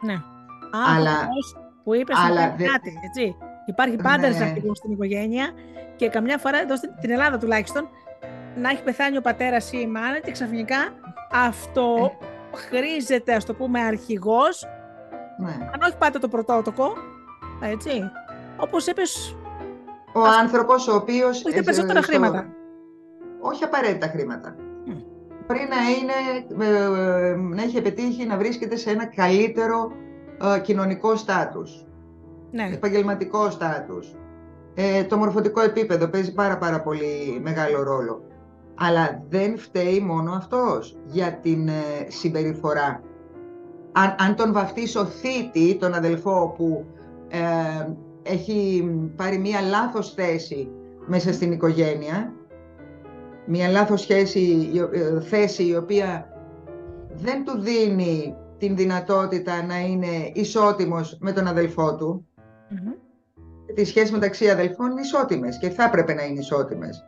Ναι. 0.01 0.15
αλλά, 0.95 1.27
που 1.83 1.93
είπες 1.93 2.17
αλλά, 2.27 2.47
κάτι, 2.47 2.99
έτσι. 3.05 3.35
Υπάρχει 3.65 3.95
πάντα 3.95 4.27
ναι. 4.27 4.53
στην 4.73 4.91
οικογένεια 4.91 5.51
και 5.95 6.09
καμιά 6.09 6.37
φορά 6.37 6.61
εδώ 6.61 6.75
στην 6.75 7.11
Ελλάδα 7.11 7.37
τουλάχιστον 7.37 7.87
να 8.55 8.69
έχει 8.69 8.83
πεθάνει 8.83 9.17
ο 9.17 9.21
πατέρας 9.21 9.71
ή 9.71 9.77
η 9.81 9.87
μάνα 9.87 10.19
και 10.19 10.31
ξαφνικά 10.31 10.77
αυτό 11.31 12.11
ε. 12.53 12.57
χρήζεται, 12.57 13.33
ας 13.33 13.45
το 13.45 13.53
πούμε, 13.53 13.79
αρχηγός. 13.79 14.65
Ναι. 15.37 15.51
Αν 15.51 15.81
όχι 15.83 15.97
πάντα 15.97 16.19
το 16.19 16.27
πρωτότοκο. 16.27 16.93
Έτσι. 17.61 18.11
Όπως 18.57 18.87
είπες. 18.87 19.35
Ο 20.19 20.23
ας... 20.23 20.37
άνθρωπος 20.37 20.87
ο 20.87 20.95
οποίος. 20.95 21.45
Έχει 21.45 21.63
περισσότερα 21.63 22.01
χρήματα. 22.01 22.47
Όχι 23.39 23.63
απαραίτητα 23.63 24.07
χρήματα. 24.07 24.55
Mm. 24.87 25.03
Μπορεί 25.47 25.67
να, 25.69 25.77
είναι, 25.89 26.65
ε, 26.65 27.35
να 27.35 27.61
έχει 27.61 27.81
πετύχει 27.81 28.25
να 28.25 28.37
βρίσκεται 28.37 28.75
σε 28.75 28.89
ένα 28.89 29.05
καλύτερο 29.05 29.91
ε, 30.55 30.59
κοινωνικό 30.59 31.15
στάτους 31.15 31.87
ναι. 32.51 32.69
επαγγελματικό 32.73 33.49
στάτους. 33.49 34.15
Ε, 34.73 35.03
το 35.03 35.17
μορφωτικό 35.17 35.61
επίπεδο 35.61 36.07
παίζει 36.07 36.33
πάρα 36.33 36.57
πάρα 36.57 36.81
πολύ 36.81 37.39
μεγάλο 37.43 37.83
ρόλο. 37.83 38.21
Αλλά 38.75 39.23
δεν 39.29 39.57
φταίει 39.57 39.99
μόνο 39.99 40.31
αυτός 40.31 40.97
για 41.05 41.39
την 41.41 41.67
ε, 41.67 41.71
συμπεριφορά. 42.07 43.01
Αν, 43.91 44.15
αν 44.19 44.35
τον 44.35 44.53
βαφτίσω 44.53 45.05
θήτη, 45.05 45.75
τον 45.75 45.93
αδελφό 45.93 46.53
που 46.57 46.85
ε, 47.27 47.39
έχει 48.27 48.89
πάρει 49.15 49.37
μία 49.37 49.61
λάθος 49.61 50.13
θέση 50.13 50.69
μέσα 51.05 51.33
στην 51.33 51.51
οικογένεια, 51.51 52.33
μία 53.45 53.69
λάθος 53.69 54.01
σχέση, 54.01 54.71
ε, 54.93 55.21
θέση 55.21 55.67
η 55.67 55.75
οποία 55.75 56.27
δεν 57.13 57.45
του 57.45 57.59
δίνει 57.59 58.35
την 58.57 58.75
δυνατότητα 58.75 59.63
να 59.63 59.79
είναι 59.79 60.31
ισότιμος 60.33 61.17
με 61.19 61.31
τον 61.31 61.47
αδελφό 61.47 61.95
του, 61.95 62.27
Mm-hmm. 62.71 63.73
Τη 63.73 63.85
σχέση 63.85 64.11
μεταξύ 64.11 64.49
αδελφών 64.49 64.91
είναι 64.91 65.01
ισότιμες 65.01 65.57
και 65.57 65.69
θα 65.69 65.83
έπρεπε 65.83 66.13
να 66.13 66.23
είναι 66.23 66.39
ισότιμες. 66.39 67.03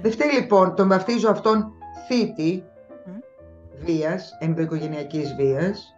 Δεν 0.00 0.12
φταίει 0.12 0.30
λοιπόν, 0.30 0.74
τον 0.74 0.88
βαφτίζω 0.88 1.30
αυτόν 1.30 1.72
θήτη 2.08 2.64
mm. 2.64 3.10
βίας, 3.84 4.36
ενδοοικογενειακής 4.38 5.34
βίας, 5.34 5.96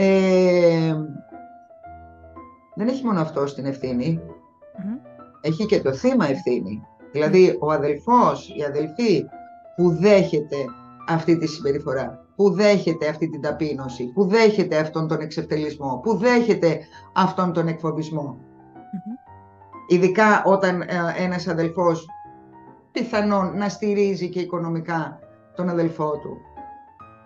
ε, 0.00 0.94
δεν 2.74 2.88
έχει 2.88 3.04
μόνο 3.04 3.20
αυτό 3.20 3.44
την 3.44 3.64
ευθύνη, 3.64 4.20
έχει 5.40 5.66
και 5.66 5.80
το 5.80 5.92
θύμα 5.92 6.28
ευθύνη. 6.28 6.82
Δηλαδή 7.12 7.56
ο 7.60 7.72
αδελφός, 7.72 8.54
η 8.56 8.62
αδελφή 8.62 9.24
που 9.76 9.90
δέχεται 9.90 10.56
αυτή 11.08 11.38
τη 11.38 11.46
συμπεριφορά 11.46 12.28
που 12.36 12.50
δέχεται 12.50 13.08
αυτή 13.08 13.28
την 13.28 13.40
ταπείνωση, 13.40 14.12
που 14.14 14.26
δέχεται 14.26 14.78
αυτόν 14.78 15.08
τον 15.08 15.20
εξευτελισμό, 15.20 16.00
που 16.02 16.16
δέχεται 16.16 16.80
αυτόν 17.14 17.52
τον 17.52 17.68
εκφοβισμό. 17.68 18.38
Ειδικά 19.88 20.42
όταν 20.44 20.80
ε, 20.80 20.86
ένας 21.16 21.48
αδελφός 21.48 22.06
πιθανόν 22.92 23.56
να 23.56 23.68
στηρίζει 23.68 24.28
και 24.28 24.40
οικονομικά 24.40 25.18
τον 25.54 25.68
αδελφό 25.68 26.10
του. 26.10 26.36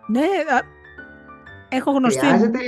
Ναι, 0.07 0.29
έχω 1.73 1.91
γνωστεί. 1.91 2.27
Χρειάζεται, 2.27 2.59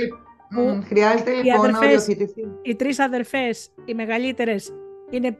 που 0.55 0.83
χρειάζεται 0.87 1.31
λοιπόν 1.31 1.71
να 1.71 1.77
οριοθετηθεί. 1.77 2.41
Οι 2.61 2.75
τρεις 2.75 2.99
αδελφές, 2.99 3.69
οι 3.85 3.93
μεγαλύτερες, 3.93 4.73
είναι 5.09 5.37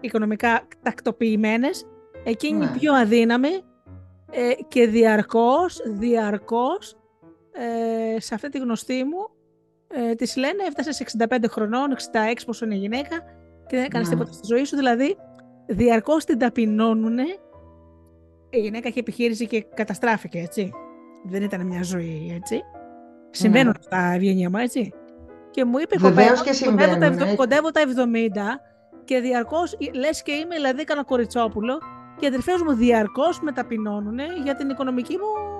οικονομικά 0.00 0.62
τακτοποιημένες. 0.82 1.86
Εκείνη 2.24 2.58
ναι. 2.58 2.64
η 2.64 2.78
πιο 2.78 2.94
αδύναμη 2.94 3.62
ε, 4.30 4.50
και 4.68 4.86
διαρκώς, 4.86 5.80
διαρκώς, 5.86 6.96
ε, 7.52 8.20
σε 8.20 8.34
αυτή 8.34 8.48
τη 8.48 8.58
γνωστή 8.58 9.04
μου, 9.04 9.30
ε, 9.88 10.14
της 10.14 10.36
λένε 10.36 10.62
έφτασες 10.66 10.96
σε 10.96 11.04
65 11.28 11.44
χρονών, 11.48 11.92
66 11.92 12.42
πόσο 12.46 12.64
είναι 12.64 12.74
γυναίκα 12.74 13.16
και 13.66 13.76
δεν 13.76 13.84
έκανες 13.84 14.08
ναι. 14.08 14.14
τίποτα 14.14 14.32
στη 14.32 14.46
ζωή 14.54 14.64
σου, 14.64 14.76
δηλαδή 14.76 15.16
διαρκώς 15.66 16.24
την 16.24 16.38
ταπεινώνουνε. 16.38 17.24
Η 18.50 18.58
γυναίκα 18.60 18.88
είχε 18.88 19.00
επιχείρηση 19.00 19.46
και 19.46 19.66
καταστράφηκε, 19.74 20.38
έτσι. 20.38 20.72
Δεν 21.24 21.42
ήταν 21.42 21.66
μια 21.66 21.82
ζωή, 21.82 22.32
έτσι. 22.36 22.60
Συμβαίνουν 23.30 23.66
ναι. 23.66 23.78
αυτά 23.78 24.12
ευγενία 24.12 24.50
μου, 24.50 24.56
έτσι. 24.56 24.92
Και 25.50 25.64
μου 25.64 25.78
είπε, 25.78 25.96
Βεβαίως 25.98 26.42
και 26.42 26.64
κοντεύω, 26.64 26.98
τα, 26.98 27.34
κοντεύω 27.36 27.70
τα 27.70 27.80
70 27.80 28.60
και 29.04 29.20
διαρκώς, 29.20 29.76
λες 29.94 30.22
και 30.22 30.32
είμαι 30.32 30.54
δηλαδή 30.54 30.84
κανένα 30.84 31.06
κοριτσόπουλο 31.06 31.78
και 32.16 32.24
οι 32.24 32.28
αδερφές 32.28 32.62
μου 32.62 32.72
διαρκώς 32.72 33.40
με 33.40 33.52
ταπεινώνουν 33.52 34.18
για 34.44 34.54
την 34.54 34.68
οικονομική 34.70 35.16
μου. 35.16 35.58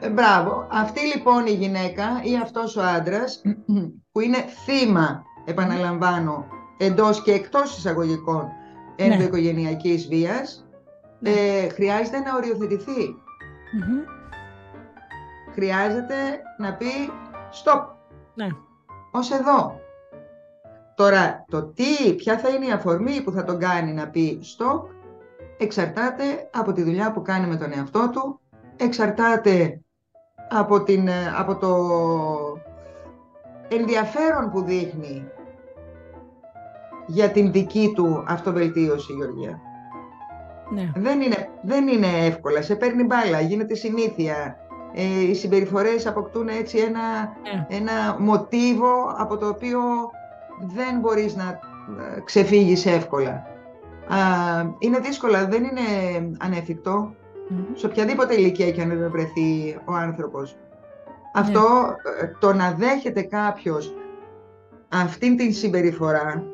Ε, 0.00 0.10
μπράβο. 0.10 0.66
Αυτή 0.70 1.00
λοιπόν 1.14 1.46
η 1.46 1.50
γυναίκα 1.52 2.04
ή 2.22 2.36
αυτός 2.36 2.76
ο 2.76 2.82
άντρας 2.82 3.42
που 4.12 4.20
είναι 4.20 4.44
θύμα, 4.64 5.22
επαναλαμβάνω, 5.44 6.46
εντός 6.78 7.22
και 7.22 7.32
εκτός 7.32 7.76
εισαγωγικών 7.76 8.48
ναι. 8.96 9.04
ενδοοικογενειακής 9.04 10.08
βίας, 10.08 10.66
ναι. 11.18 11.30
ε, 11.30 11.68
χρειάζεται 11.68 12.18
να 12.18 12.36
οριοθετηθει 12.36 13.14
χρειάζεται 15.52 16.14
να 16.58 16.74
πει 16.74 16.86
stop. 17.64 17.84
Ναι. 18.34 18.46
Ως 19.10 19.30
εδώ. 19.30 19.80
Τώρα, 20.94 21.44
το 21.50 21.62
τι, 21.64 22.14
ποια 22.16 22.38
θα 22.38 22.48
είναι 22.48 22.66
η 22.66 22.70
αφορμή 22.70 23.22
που 23.22 23.30
θα 23.30 23.44
τον 23.44 23.58
κάνει 23.58 23.92
να 23.92 24.08
πει 24.08 24.40
stop, 24.42 24.82
εξαρτάται 25.58 26.48
από 26.52 26.72
τη 26.72 26.82
δουλειά 26.82 27.12
που 27.12 27.22
κάνει 27.22 27.46
με 27.46 27.56
τον 27.56 27.72
εαυτό 27.72 28.10
του, 28.12 28.40
εξαρτάται 28.76 29.80
από, 30.50 30.82
την, 30.82 31.08
από 31.38 31.56
το 31.56 31.76
ενδιαφέρον 33.68 34.50
που 34.50 34.62
δείχνει 34.62 35.24
για 37.06 37.30
την 37.30 37.52
δική 37.52 37.92
του 37.94 38.24
αυτοβελτίωση, 38.26 39.12
Γεωργία. 39.12 39.60
Ναι. 40.70 40.92
Δεν, 40.94 41.20
είναι, 41.20 41.48
δεν 41.62 41.88
είναι 41.88 42.26
εύκολα, 42.26 42.62
σε 42.62 42.76
παίρνει 42.76 43.04
μπάλα, 43.04 43.40
γίνεται 43.40 43.74
συνήθεια. 43.74 44.56
Ε, 44.94 45.20
οι 45.20 45.34
συμπεριφορές 45.34 46.06
αποκτούν 46.06 46.48
έτσι 46.48 46.78
ένα, 46.78 47.00
Ναι. 47.42 47.66
ένα 47.68 48.16
μοτίβο 48.18 49.14
από 49.18 49.36
το 49.36 49.48
οποίο 49.48 49.80
δεν 50.60 50.98
μπορείς 51.00 51.36
να 51.36 51.44
ε, 52.16 52.20
ξεφύγεις 52.24 52.86
εύκολα. 52.86 53.46
Α, 54.08 54.16
είναι 54.78 54.98
δύσκολα, 54.98 55.46
δεν 55.46 55.64
είναι 55.64 55.80
ανέφικτο 56.38 57.14
Μμμ. 57.48 57.64
σε 57.74 57.86
οποιαδήποτε 57.86 58.34
ηλικία 58.34 58.70
και 58.70 58.82
αν 58.82 59.10
βρεθεί 59.10 59.78
ο 59.84 59.92
άνθρωπος. 59.94 60.56
Αυτό 61.34 61.94
ε, 62.20 62.26
το 62.38 62.52
να 62.52 62.72
δέχεται 62.72 63.22
κάποιος 63.22 63.94
αυτήν 64.88 65.36
την 65.36 65.52
συμπεριφορά, 65.52 66.44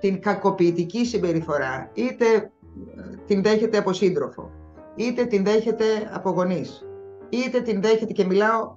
την 0.00 0.20
κακοποιητική 0.20 1.04
συμπεριφορά, 1.06 1.90
είτε 1.94 2.24
ε, 2.34 3.16
την 3.26 3.42
δέχεται 3.42 3.78
από 3.78 3.92
σύντροφο, 3.92 4.50
είτε 4.94 5.24
την 5.24 5.44
δέχεται 5.44 5.84
από 6.12 6.30
γονείς, 6.30 6.86
είτε 7.30 7.60
την 7.60 7.80
δέχεται 7.82 8.12
και 8.12 8.24
μιλάω 8.24 8.74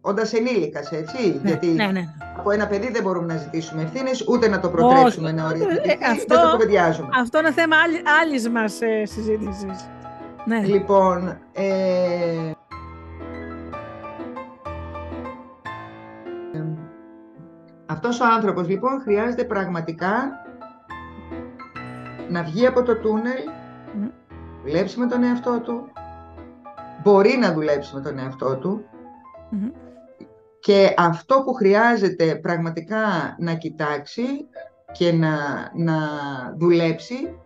όντας 0.00 0.32
ενήλικας, 0.32 0.92
έτσι, 0.92 1.40
Ναι, 1.42 1.48
γιατί 1.48 1.66
ναι, 1.66 1.86
ναι. 1.86 2.02
από 2.38 2.50
ένα 2.50 2.66
παιδί 2.66 2.90
δεν 2.90 3.02
μπορούμε 3.02 3.32
να 3.32 3.38
ζητήσουμε 3.38 3.82
ευθύνες, 3.82 4.24
ούτε 4.28 4.48
να 4.48 4.60
το 4.60 4.68
προτρέψουμε 4.68 5.26
Όχι. 5.26 5.36
να 5.36 5.42
Ε, 5.42 5.46
οριοθετηθεί, 5.46 6.04
αυτό- 6.04 6.34
δεν 6.36 6.40
το 6.44 6.50
κουβεντιάζουμε. 6.50 7.08
Αυτό 7.20 7.38
είναι 7.38 7.52
θέμα 7.52 7.76
άλλη, 7.76 8.02
άλλης 8.22 8.48
μας 8.48 8.80
ε, 8.80 9.04
συζήτησης. 9.04 9.88
Ναι. 10.44 10.58
Λοιπόν, 10.66 11.38
ε, 11.52 12.50
αυτός 17.86 18.20
ο 18.20 18.24
άνθρωπος 18.24 18.68
λοιπόν 18.68 19.00
χρειάζεται 19.00 19.44
πραγματικά 19.44 20.12
να 22.28 22.42
βγει 22.42 22.66
από 22.66 22.82
το 22.82 22.96
τούνελ, 22.96 23.38
Μμ. 23.94 24.06
δουλέψει 24.64 24.98
με 24.98 25.06
τον 25.06 25.22
εαυτό 25.22 25.60
του, 25.60 25.88
μπορεί 27.04 27.36
να 27.40 27.52
δουλέψει 27.52 27.94
με 27.94 28.00
τον 28.00 28.18
εαυτό 28.18 28.56
του 28.56 28.84
Μμμ. 29.50 29.70
και 30.60 30.94
αυτό 30.96 31.42
που 31.44 31.52
χρειάζεται 31.52 32.34
πραγματικά 32.34 33.36
να 33.38 33.54
κοιτάξει 33.54 34.22
και 34.92 35.12
να, 35.12 35.36
να 35.74 35.96
δουλέψει 36.56 37.38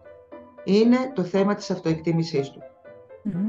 είναι 0.65 0.97
το 1.15 1.23
θέμα 1.23 1.55
της 1.55 1.71
αυτοεκτίμησής 1.71 2.51
του. 2.51 2.63
Μμμ. 3.23 3.49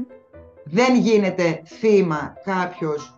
Δεν 0.64 0.96
γίνεται 0.96 1.62
θύμα 1.64 2.34
κάποιος 2.44 3.16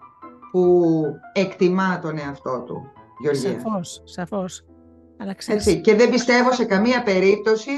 που 0.50 1.04
εκτιμά 1.32 1.98
τον 1.98 2.18
εαυτό 2.18 2.62
του, 2.66 2.92
Γεωργία. 3.18 3.50
Σαφώς, 3.50 4.02
σαφώς. 4.04 4.64
Αλλά 5.18 5.34
ξέρεις, 5.34 5.66
Έτσι. 5.66 5.80
Και 5.80 5.94
δεν 5.94 6.10
πιστεύω 6.10 6.52
σε 6.52 6.64
καμία 6.64 7.02
περίπτωση, 7.02 7.70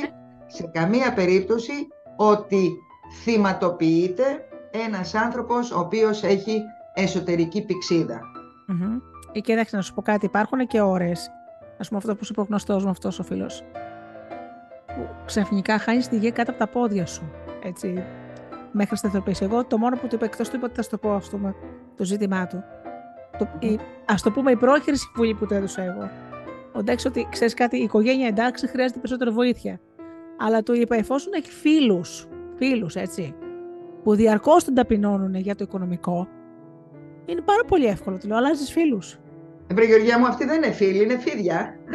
σε 0.46 0.70
καμία 0.72 1.12
περίπτωση 1.12 1.72
ότι 2.16 2.78
θυματοποιείται 3.22 4.48
ένας 4.82 5.14
άνθρωπος 5.14 5.70
ο 5.70 5.78
οποίος 5.78 6.22
έχει 6.22 6.62
εσωτερική 6.94 7.64
πηξίδα. 7.64 8.20
Μμμ. 8.66 8.98
Ή 9.32 9.40
και 9.40 9.52
εντάξει, 9.52 9.76
να 9.76 9.82
σου 9.82 9.94
πω 9.94 10.02
κάτι, 10.02 10.26
υπάρχουν 10.26 10.66
και 10.66 10.80
ώρες, 10.80 11.30
ας 11.78 11.88
πούμε 11.88 11.98
αυτό 11.98 12.16
που 12.16 12.24
σου 12.24 12.32
είπε 12.32 12.40
ο 12.40 12.44
γνωστός 12.48 12.84
μου 12.84 12.90
αυτός 12.90 13.18
ο 13.18 13.22
φίλος, 13.22 13.64
που 14.86 15.08
ξαφνικά 15.24 15.78
χάνεις 15.78 16.08
τη 16.08 16.16
γη 16.16 16.32
κάτω 16.32 16.50
από 16.50 16.60
τα 16.60 16.66
πόδια 16.68 17.06
σου, 17.06 17.30
έτσι, 17.62 18.04
μέχρι 18.72 18.96
σταθεροποίηση. 18.96 19.44
Εγώ 19.44 19.64
το 19.64 19.78
μόνο 19.78 19.96
που 19.96 20.06
του 20.06 20.14
είπα, 20.14 20.24
εκτός 20.24 20.48
του 20.48 20.56
είπα 20.56 20.66
ότι 20.66 20.74
θα 20.74 20.82
σου 20.82 20.90
το 20.90 20.98
πω 20.98 21.12
αυτό 21.12 21.38
με 21.38 21.54
το 21.96 22.04
ζήτημά 22.04 22.46
του, 22.46 22.64
το, 23.38 23.48
η, 23.58 23.78
ας 24.04 24.22
το 24.22 24.30
πούμε 24.30 24.50
η 24.50 24.56
πρόχειρη 24.56 24.96
συμβουλή 24.96 25.34
που 25.34 25.46
του 25.46 25.54
έδωσα 25.54 25.82
εγώ, 25.82 26.10
εντάξει 26.76 27.06
ότι 27.06 27.26
ξέρεις 27.30 27.54
κάτι, 27.54 27.78
η 27.78 27.82
οικογένεια 27.82 28.26
εντάξει 28.26 28.66
χρειάζεται 28.66 28.98
περισσότερη 28.98 29.30
βοήθεια, 29.30 29.80
αλλά 30.38 30.62
του 30.62 30.74
είπα 30.74 30.96
εφόσον 30.96 31.32
έχει 31.32 31.50
φίλους, 31.50 32.28
φίλους 32.56 32.94
έτσι, 32.94 33.34
που 34.04 34.14
διαρκώς 34.14 34.64
τον 34.64 34.74
ταπεινώνουν 34.74 35.34
για 35.34 35.54
το 35.54 35.64
οικονομικό, 35.64 36.28
είναι 37.26 37.40
πάρα 37.40 37.62
πολύ 37.66 37.86
εύκολο. 37.86 38.18
Του 38.18 38.26
λέω, 38.26 38.36
αλλάζεις 38.36 38.72
φίλους. 38.72 39.18
Ε, 39.66 39.74
βρε 39.74 39.84
Γεωργία 39.84 40.18
μου, 40.18 40.26
αυτή 40.26 40.44
δεν 40.44 40.56
είναι 40.62 40.72
φίλη, 40.72 41.02
είναι 41.02 41.18
φίδια. 41.18 41.78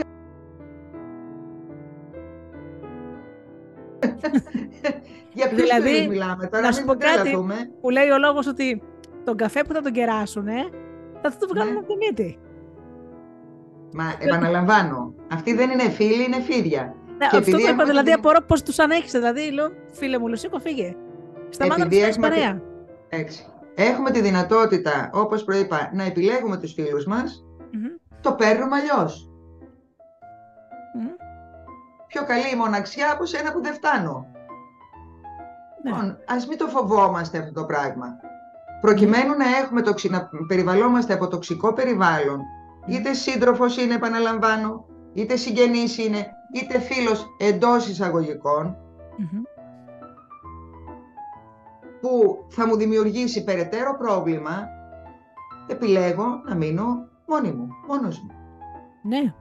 Για 5.34 5.47
ποιους 5.49 5.62
Δηλαδή, 5.62 5.89
φίλους 5.89 6.07
μιλάμε 6.07 6.47
τώρα, 6.47 6.64
να 6.66 6.72
σου 6.72 6.78
μην 6.86 6.88
πω 6.88 6.93
κάτι. 7.05 7.20
τρελαθούμε. 7.22 7.55
Που 7.82 7.89
λέει 7.89 8.10
ο 8.10 8.18
λόγος 8.18 8.47
ότι 8.47 8.82
τον 9.24 9.36
καφέ 9.38 9.64
που 9.64 9.74
θα 9.74 9.82
τον 9.82 9.91
κεράσουν, 9.91 10.45
θα 11.22 11.30
του 11.30 11.47
βγάλουν 11.53 11.74
Ναι. 11.74 11.80
από 11.80 11.88
τη 11.88 11.95
μύτη. 11.95 12.39
Μα 13.93 14.03
επαναλαμβάνω, 14.20 15.14
αυτή 15.32 15.53
δεν 15.53 15.70
είναι 15.70 15.89
φίλη, 15.89 16.24
είναι 16.24 16.41
φίδια. 16.41 16.95
Ναι, 17.07 17.18
Και 17.18 17.26
αυτό 17.26 17.38
επειδή 17.38 17.51
το 17.51 17.57
είπα, 17.57 17.70
έχουμε 17.70 17.84
δηλαδή 17.84 18.05
την- 18.10 18.20
απορώ 18.20 18.39
πώς 18.47 18.64
τους 18.64 18.80
ανέχει. 18.80 19.10
Δηλαδή, 19.10 19.51
λέω, 19.51 19.68
φίλε 19.91 20.20
μου, 20.20 20.28
Λουσίκο, 20.28 20.60
φύγε. 20.60 20.95
Σταμάτα 21.50 21.78
να 21.80 21.86
Επειδή 21.86 22.02
του 22.02 22.08
έχουμε 22.08 22.28
τη- 22.30 22.34
παρέα. 22.36 22.62
Έτσι. 23.10 23.45
Έχουμε 23.76 24.12
τη 24.12 24.22
δυνατότητα, 24.22 25.10
όπως 25.14 25.43
προείπα, 25.43 25.89
να 25.93 26.04
επιλέγουμε 26.04 26.58
τους 26.58 26.74
φίλους 26.74 27.06
μας, 27.06 27.45
Μμμ. 27.72 27.86
το 28.22 28.32
παίρνουμε 28.34 28.76
αλλιώς. 28.76 29.30
Μμμ. 30.95 31.08
Πιο 32.08 32.26
καλή 32.26 32.52
η 32.54 32.56
μοναξιά 32.56 33.12
από 33.12 33.26
σένα 33.26 33.52
που 33.52 33.62
δεν 33.62 33.74
φτάνω. 33.74 34.26
Ναι. 35.84 35.91
Λοιπόν, 35.91 36.18
ας 36.28 36.47
μην 36.47 36.58
το 36.58 36.68
φοβόμαστε 36.68 37.38
αυτό 37.38 37.52
το 37.54 37.66
πράγμα. 37.66 38.08
Προκειμένου 38.82 39.34
να, 39.38 39.58
έχουμε 39.64 39.82
το, 39.82 39.93
ξυ- 39.93 40.12
να 40.12 40.30
περιβαλλόμαστε 40.47 41.14
από 41.14 41.28
τοξικό 41.28 41.74
περιβάλλον, 41.74 42.39
είτε 42.88 43.14
σύντροφος 43.14 43.78
είναι, 43.78 43.93
επαναλαμβάνω, 43.95 44.86
είτε 45.14 45.36
συγγενής 45.36 45.97
είναι, 45.97 46.32
είτε 46.54 46.80
φίλος 46.80 47.26
εντός 47.39 47.88
εισαγωγικών, 47.88 48.78
Μμμ. 49.18 49.41
Που 52.02 52.45
θα 52.50 52.68
μου 52.68 52.76
δημιουργήσει 52.76 53.43
περαιτέρω 53.43 53.97
πρόβλημα, 53.97 54.68
επιλέγω 55.68 56.26
να 56.45 56.56
μείνω 56.56 57.08
μόνη 57.28 57.52
μου, 57.52 57.68
μόνος 57.88 58.20
μου. 58.20 58.32
Ναι. 59.04 59.34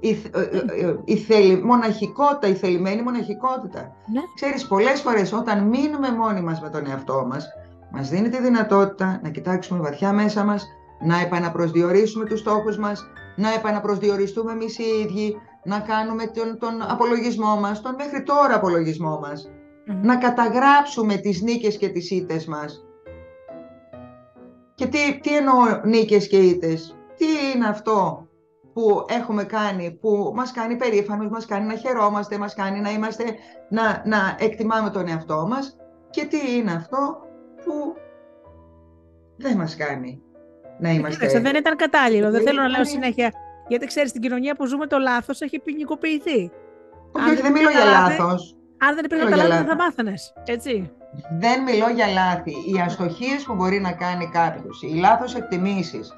Η, 0.00 0.14
θ- 0.14 0.36
ε, 0.36 0.40
ε, 0.40 0.86
ε, 0.86 0.96
η 1.04 1.16
θελη- 1.16 1.64
μοναχικότητα, 1.64 2.46
η 2.46 2.54
θελημένη 2.54 3.02
μοναχικότητα. 3.02 3.80
Ναι. 4.12 4.20
Ξέρεις, 4.34 4.66
πολλές 4.66 5.00
φορές 5.00 5.32
όταν 5.32 5.64
μείνουμε 5.64 6.10
μόνοι 6.12 6.40
μας 6.40 6.60
με 6.60 6.68
τον 6.68 6.86
εαυτό 6.86 7.26
μας, 7.28 7.48
μας 7.90 8.08
δίνει 8.08 8.28
τη 8.28 8.40
δυνατότητα 8.42 9.20
να 9.22 9.28
κοιτάξουμε 9.28 9.80
βαθιά 9.80 10.12
μέσα 10.12 10.44
μας, 10.44 10.66
να 11.00 11.20
επαναπροσδιορίσουμε 11.20 12.24
τους 12.24 12.40
στόχους 12.40 12.78
μας, 12.78 13.04
να 13.36 13.52
επαναπροσδιοριστούμε 13.54 14.52
εμείς 14.52 14.78
οι 14.78 14.84
ίδιοι, 15.04 15.36
να 15.64 15.80
κάνουμε 15.80 16.26
τον, 16.26 16.58
τον 16.58 16.82
απολογισμό 16.90 17.56
μας, 17.56 17.80
τον 17.80 17.94
μέχρι 17.94 18.22
τώρα 18.22 18.54
απολογισμό 18.54 19.18
μας, 19.22 19.50
Μμμ. 19.90 20.00
να 20.06 20.16
καταγράψουμε 20.16 21.16
τις 21.16 21.42
νίκες 21.42 21.76
και 21.76 21.88
τις 21.88 22.10
ήττες 22.10 22.46
μας. 22.46 22.84
Και 24.74 24.86
τι, 24.86 25.18
τι 25.22 25.36
εννοώ 25.36 25.54
νίκες 25.84 26.28
και 26.28 26.36
ήττες; 26.36 26.96
Τι 27.16 27.26
είναι 27.54 27.66
αυτό 27.66 28.26
που 28.72 29.04
έχουμε 29.08 29.44
κάνει, 29.44 29.90
που 30.00 30.32
μας 30.34 30.52
κάνει 30.52 30.76
περήφανος, 30.76 31.28
μας 31.28 31.46
κάνει 31.46 31.66
να 31.66 31.74
χαιρόμαστε, 31.74 32.38
μας 32.38 32.54
κάνει 32.54 32.80
να, 32.80 32.90
είμαστε, 32.90 33.24
να, 33.68 34.02
να 34.04 34.36
εκτιμάμε 34.38 34.90
τον 34.90 35.08
εαυτό 35.08 35.46
μας; 35.48 35.76
Και 36.10 36.24
τι 36.24 36.56
είναι 36.56 36.72
αυτό 36.72 37.20
που 37.64 37.94
δεν 39.36 39.56
μας 39.56 39.76
κάνει 39.76 40.22
να 40.78 40.90
είμαστε... 40.90 41.14
Κοίταξε, 41.14 41.40
δεν 41.40 41.56
ήταν 41.56 41.76
κατάλληλο. 41.76 42.30
Δεν 42.30 42.42
θέλω 42.42 42.60
να 42.60 42.68
λέω 42.68 42.80
Είναι- 42.80 42.88
συνέχεια. 42.88 43.32
Γιατί 43.68 43.86
ξέρεις, 43.86 44.10
στην 44.10 44.22
κοινωνία 44.22 44.54
που 44.54 44.66
ζούμε 44.66 44.86
το 44.86 44.98
λάθος 44.98 45.40
έχει 45.40 45.58
ποινικοποιηθεί. 45.58 46.50
Όχι, 47.12 47.24
αν 47.24 47.24
όχι, 47.24 47.34
δεν 47.34 47.42
δεν 47.42 47.52
μιλώ 47.52 47.70
για 47.70 47.78
καταλάβει- 47.78 48.18
λάθος. 48.18 48.54
Αν 48.82 48.94
δεν 48.94 49.04
υπήρχαν 49.04 49.26
Μιλώ 49.28 49.38
τα 49.40 49.46
για 49.46 49.54
λάθη, 49.54 49.66
δεν 49.66 49.76
θα 49.76 49.84
λάθη. 49.84 49.96
μάθανε. 50.02 50.14
Έτσι. 50.44 50.90
Δεν 51.38 51.62
μιλώ 51.62 51.88
για 51.88 52.06
λάθη. 52.06 52.50
Οι 52.50 52.80
αστοχίες 52.84 53.42
που 53.44 53.54
μπορεί 53.54 53.80
να 53.80 53.92
κάνει 53.92 54.28
κάποιος, 54.32 54.82
οι 54.82 54.94
λάθος 54.94 55.34
εκτιμήσεις 55.34 56.12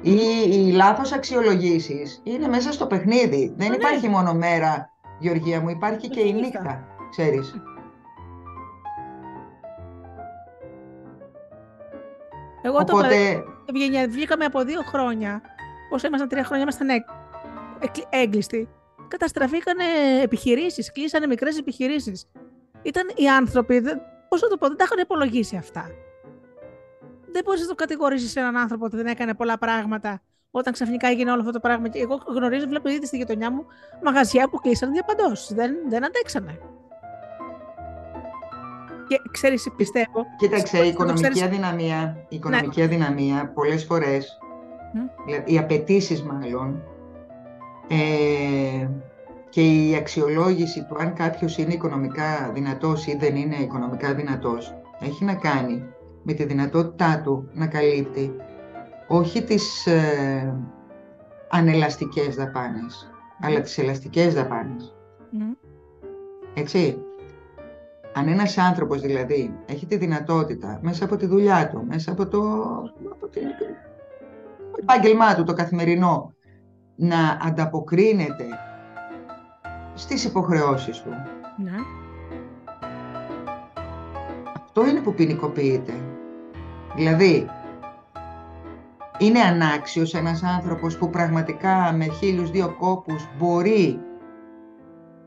ή 0.00 0.16
οι 0.50 0.72
λάθος 0.72 1.12
αξιολογήσεις 1.12 2.20
είναι 2.24 2.48
μέσα 2.48 2.72
στο 2.72 2.86
παιχνίδι. 2.86 3.54
Δεν 3.56 3.68
Ναι. 3.68 3.74
υπάρχει 3.74 4.08
μόνο 4.08 4.32
μέρα, 4.34 4.90
Γεωργία 5.18 5.60
μου, 5.60 5.68
υπάρχει 5.68 6.08
και 6.08 6.20
η 6.20 6.32
νύχτα. 6.32 6.40
νύχτα, 6.60 6.84
ξέρεις. 7.10 7.54
Εγώ 12.62 12.84
το 12.84 12.96
Οπότε, 12.96 13.44
Ευγενία, 13.68 14.08
βγήκαμε 14.08 14.44
από 14.44 14.62
δύο 14.64 14.80
χρόνια. 14.82 15.40
Όσο 15.90 16.06
ήμασταν 16.06 16.28
τρία 16.28 16.44
χρόνια, 16.44 16.62
ήμασταν 16.62 16.88
έγ- 16.88 17.08
εκ- 17.80 18.06
έγκλειστοι. 18.10 18.68
Καταστραφήκανε 19.08 19.84
επιχειρήσεις, 20.22 20.92
κλείσανε 20.92 21.26
μικρές 21.26 21.58
επιχειρήσεις. 21.58 22.28
Ήταν 22.82 23.12
οι 23.14 23.28
άνθρωποι, 23.28 23.78
δεν, 23.78 24.00
πώς 24.28 24.42
να 24.42 24.48
το 24.48 24.56
πω, 24.56 24.66
δεν 24.66 24.76
τα 24.76 24.84
είχαν 24.84 24.98
υπολογίσει 24.98 25.56
αυτά. 25.56 25.90
δεν 27.32 27.44
μπορείς 27.44 27.60
να 27.60 27.66
το 27.66 27.74
κατηγορήσεις 27.74 28.36
έναν 28.36 28.56
άνθρωπο 28.56 28.84
ότι 28.84 28.96
δεν 28.96 29.06
έκανε 29.06 29.34
πολλά 29.34 29.58
πράγματα 29.58 30.22
όταν 30.50 30.72
ξαφνικά 30.72 31.08
έγινε 31.08 31.30
όλο 31.30 31.40
αυτό 31.40 31.52
το 31.52 31.60
πράγμα. 31.60 31.88
Και 31.88 31.98
εγώ 31.98 32.22
γνωρίζω, 32.26 32.66
βλέπω 32.66 32.88
ήδη 32.88 33.06
στη 33.06 33.16
γειτονιά 33.16 33.50
μου 33.50 33.66
μαγαζιά 34.04 34.48
που 34.48 34.58
κλείσαν 34.58 34.92
διαπαντό. 34.92 35.32
Δεν, 35.48 35.74
δεν 35.88 36.04
αντέξανε. 36.04 36.58
Και 39.08 39.20
ξέρεις, 39.30 39.70
πιστεύω... 39.76 40.26
Κοίταξε, 40.36 40.84
η 40.84 40.88
οικονομική 40.88 41.22
ξέρεις... 41.22 41.42
αδυναμία, 41.42 42.26
η 42.28 42.36
οικονομική 42.36 42.78
ναι. 42.78 42.84
αδυναμία 42.84 43.52
πολλές 43.54 43.84
φορές, 43.84 44.38
mm. 44.94 45.42
οι 45.44 45.58
απαιτήσεις 45.58 46.22
μάλλον, 46.22 46.82
ε, 47.88 48.88
και 49.48 49.62
η 49.62 49.94
αξιολόγηση 49.94 50.86
του 50.88 50.96
αν 50.98 51.12
κάποιος 51.12 51.58
είναι 51.58 51.72
οικονομικά 51.72 52.50
δυνατός 52.54 53.06
ή 53.06 53.16
δεν 53.20 53.36
είναι 53.36 53.56
οικονομικά 53.56 54.14
δυνατός, 54.14 54.74
έχει 55.00 55.24
να 55.24 55.34
κάνει 55.34 55.84
με 56.22 56.32
τη 56.32 56.44
δυνατότητά 56.44 57.20
του 57.24 57.48
να 57.52 57.66
καλύπτει 57.66 58.36
όχι 59.08 59.42
τις 59.42 59.86
ε, 59.86 60.54
ανελαστικές 61.48 62.34
δαπάνες, 62.34 63.10
αλλά 63.40 63.60
τις 63.60 63.78
ελαστικές 63.78 64.34
δαπάνες. 64.34 64.94
Έτσι. 66.54 67.00
Αν 68.12 68.28
ένας 68.28 68.58
άνθρωπος 68.58 69.00
δηλαδή 69.00 69.54
έχει 69.66 69.86
τη 69.86 69.96
δυνατότητα 69.96 70.78
μέσα 70.82 71.04
από 71.04 71.16
τη 71.16 71.26
δουλειά 71.26 71.68
του, 71.68 71.84
μέσα 71.88 72.12
από 72.12 72.26
το, 72.26 72.40
από 73.10 73.28
το 73.28 73.40
επάγγελμά 74.80 75.34
του, 75.34 75.44
το 75.44 75.52
καθημερινό, 75.52 76.34
να 76.96 77.38
ανταποκρίνεται 77.42 78.46
στις 79.94 80.24
υποχρεώσεις 80.24 81.02
του. 81.02 81.10
Ναι. 81.56 81.76
Αυτό 84.62 84.86
είναι 84.86 85.00
που 85.00 85.14
ποινικοποιείται. 85.14 85.92
Δηλαδή, 86.96 87.50
είναι 89.18 89.40
ανάξιος 89.40 90.14
ένας 90.14 90.42
άνθρωπος 90.42 90.96
που 90.98 91.10
πραγματικά 91.10 91.92
με 91.92 92.04
χίλιους 92.04 92.50
δύο 92.50 92.76
κόπους 92.78 93.28
μπορεί, 93.38 94.00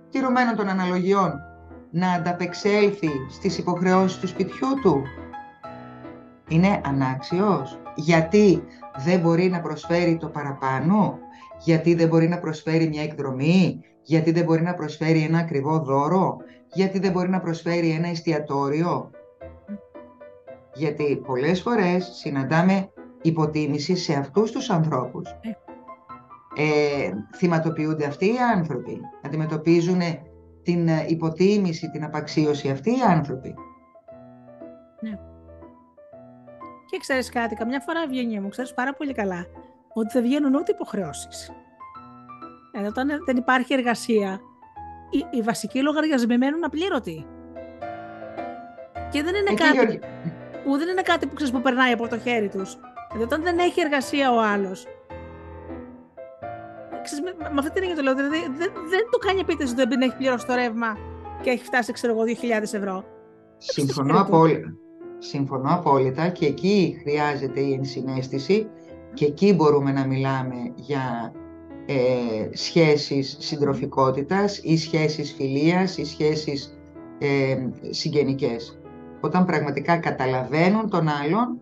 τηρωμένων 0.10 0.56
των 0.56 0.70
αναλογιών, 0.70 1.34
να 1.92 2.12
ανταπεξέλθει 2.12 3.10
στις 3.30 3.58
υποχρεώσεις 3.58 4.20
του 4.20 4.28
σπιτιού 4.28 4.68
του. 4.82 5.04
Είναι 6.48 6.82
ανάξιος. 6.86 7.80
Γιατί 7.96 8.64
δεν 8.98 9.20
μπορεί 9.20 9.50
να 9.50 9.60
προσφέρει 9.60 10.18
το 10.18 10.28
παραπάνω; 10.28 11.20
Γιατί 11.60 11.94
δεν 11.94 12.08
μπορεί 12.08 12.28
να 12.28 12.40
προσφέρει 12.40 12.88
μια 12.88 13.04
εκδρομή. 13.04 13.82
Γιατί 14.04 14.32
δεν 14.32 14.44
μπορεί 14.44 14.62
να 14.62 14.74
προσφέρει 14.74 15.24
ένα 15.24 15.40
ακριβό 15.40 15.80
δώρο. 15.80 16.38
Γιατί 16.74 17.00
δεν 17.00 17.12
μπορεί 17.12 17.30
να 17.30 17.40
προσφέρει 17.40 17.90
ένα 17.90 18.08
εστιατόριο. 18.08 19.12
Γιατί 20.74 21.22
πολλές 21.26 21.62
φορές 21.62 22.12
συναντάμε 22.14 22.90
υποτίμηση 23.22 23.96
σε 23.96 24.14
αυτούς 24.14 24.52
τους 24.52 24.70
ανθρώπους. 24.70 25.30
Ε, 26.56 26.64
ε 26.64 27.14
θυματοποιούνται 27.36 28.06
αυτοί 28.06 28.26
οι 28.26 28.38
άνθρωποι. 28.56 29.02
Αντιμετωπίζουν 29.22 30.02
την 30.64 30.88
ε, 30.88 31.06
υποτίμηση, 31.08 31.90
την 31.90 32.04
απαξίωση 32.04 32.70
αυτοί 32.70 32.90
οι 32.90 33.02
άνθρωποι. 33.08 33.56
Ναι. 35.02 35.20
Και 36.86 36.98
ξέρεις 36.98 37.30
κάτι, 37.30 37.56
καμιά 37.56 37.80
φορά 37.80 38.08
βγαίνει 38.08 38.40
μου, 38.40 38.50
ξέρεις 38.50 38.74
πάρα 38.74 38.94
πολύ 38.94 39.14
καλά, 39.14 39.46
ότι 39.94 40.10
δεν 40.14 40.24
βγαίνουν 40.24 40.56
ούτε 40.56 40.72
υποχρεώσεις. 40.72 41.52
Ε, 42.72 42.86
όταν 42.88 43.08
δεν 43.26 43.38
υπάρχει 43.38 43.74
εργασία, 43.74 44.40
οι, 45.10 45.38
οι 45.38 45.42
βασικοί 45.42 45.82
λογαριασμοί 45.82 46.38
μένουν 46.38 46.64
απλήρωτοι. 46.64 47.26
Και 49.12 49.24
δεν 49.24 49.36
είναι, 49.36 49.54
κάτι, 49.54 50.00
που, 50.64 50.78
δεν 50.78 50.88
είναι 50.88 51.02
κάτι 51.02 51.28
που 51.28 51.34
ξέρεις 51.34 51.54
που 51.54 51.62
περνάει 51.62 51.92
από 51.92 52.08
το 52.08 52.20
χέρι 52.20 52.50
τους. 52.50 52.78
Δηλαδή, 53.12 53.34
όταν 53.34 53.44
δεν 53.44 53.58
έχει 53.60 53.82
εργασία 53.82 54.32
ο 54.32 54.42
άλλος, 54.42 54.86
με, 57.24 57.50
με 57.52 57.60
αυτή 57.60 57.72
την 57.72 57.84
έννοια 57.84 57.96
το 57.96 58.02
λέω. 58.02 58.16
Δηλαδή, 58.16 58.38
δεν, 58.38 58.72
δεν 58.90 59.04
το 59.12 59.18
κάνει 59.18 59.40
επίτευξη 59.40 59.74
ότι 59.74 59.88
δεν 59.88 60.02
έχει 60.02 60.16
πληρώσει 60.16 60.46
το 60.46 60.54
ρεύμα 60.56 60.98
και 61.42 61.50
έχει 61.50 61.64
φτάσει, 61.64 61.92
ξέρω 61.94 62.14
εγώ, 62.14 62.24
2.000 62.24 62.62
ευρώ. 62.62 63.04
Συμφωνώ 63.58 64.20
απόλυτα. 64.20 64.74
Συμφωνώ 65.18 65.74
απόλυτα 65.74 66.28
και 66.28 66.46
εκεί 66.46 66.98
χρειάζεται 67.02 67.60
η 67.60 67.74
ενσυναίσθηση 67.74 68.70
και 69.14 69.26
εκεί 69.26 69.54
μπορούμε 69.54 69.92
να 69.92 70.06
μιλάμε 70.06 70.56
για 70.76 71.34
ε, 71.86 72.50
σχέσεις 72.52 73.36
συντροφικότητας 73.40 74.58
ή 74.58 74.78
σχέσεις 74.78 75.34
φιλίας 75.34 75.98
ή 75.98 76.06
σχέσεις 76.06 76.80
ε, 77.20 77.58
συγγενικές. 77.90 78.80
Όταν 79.22 79.46
πραγματικά 79.46 79.98
καταλαβαίνουν 79.98 80.90
τον 80.90 81.08
άλλον, 81.08 81.62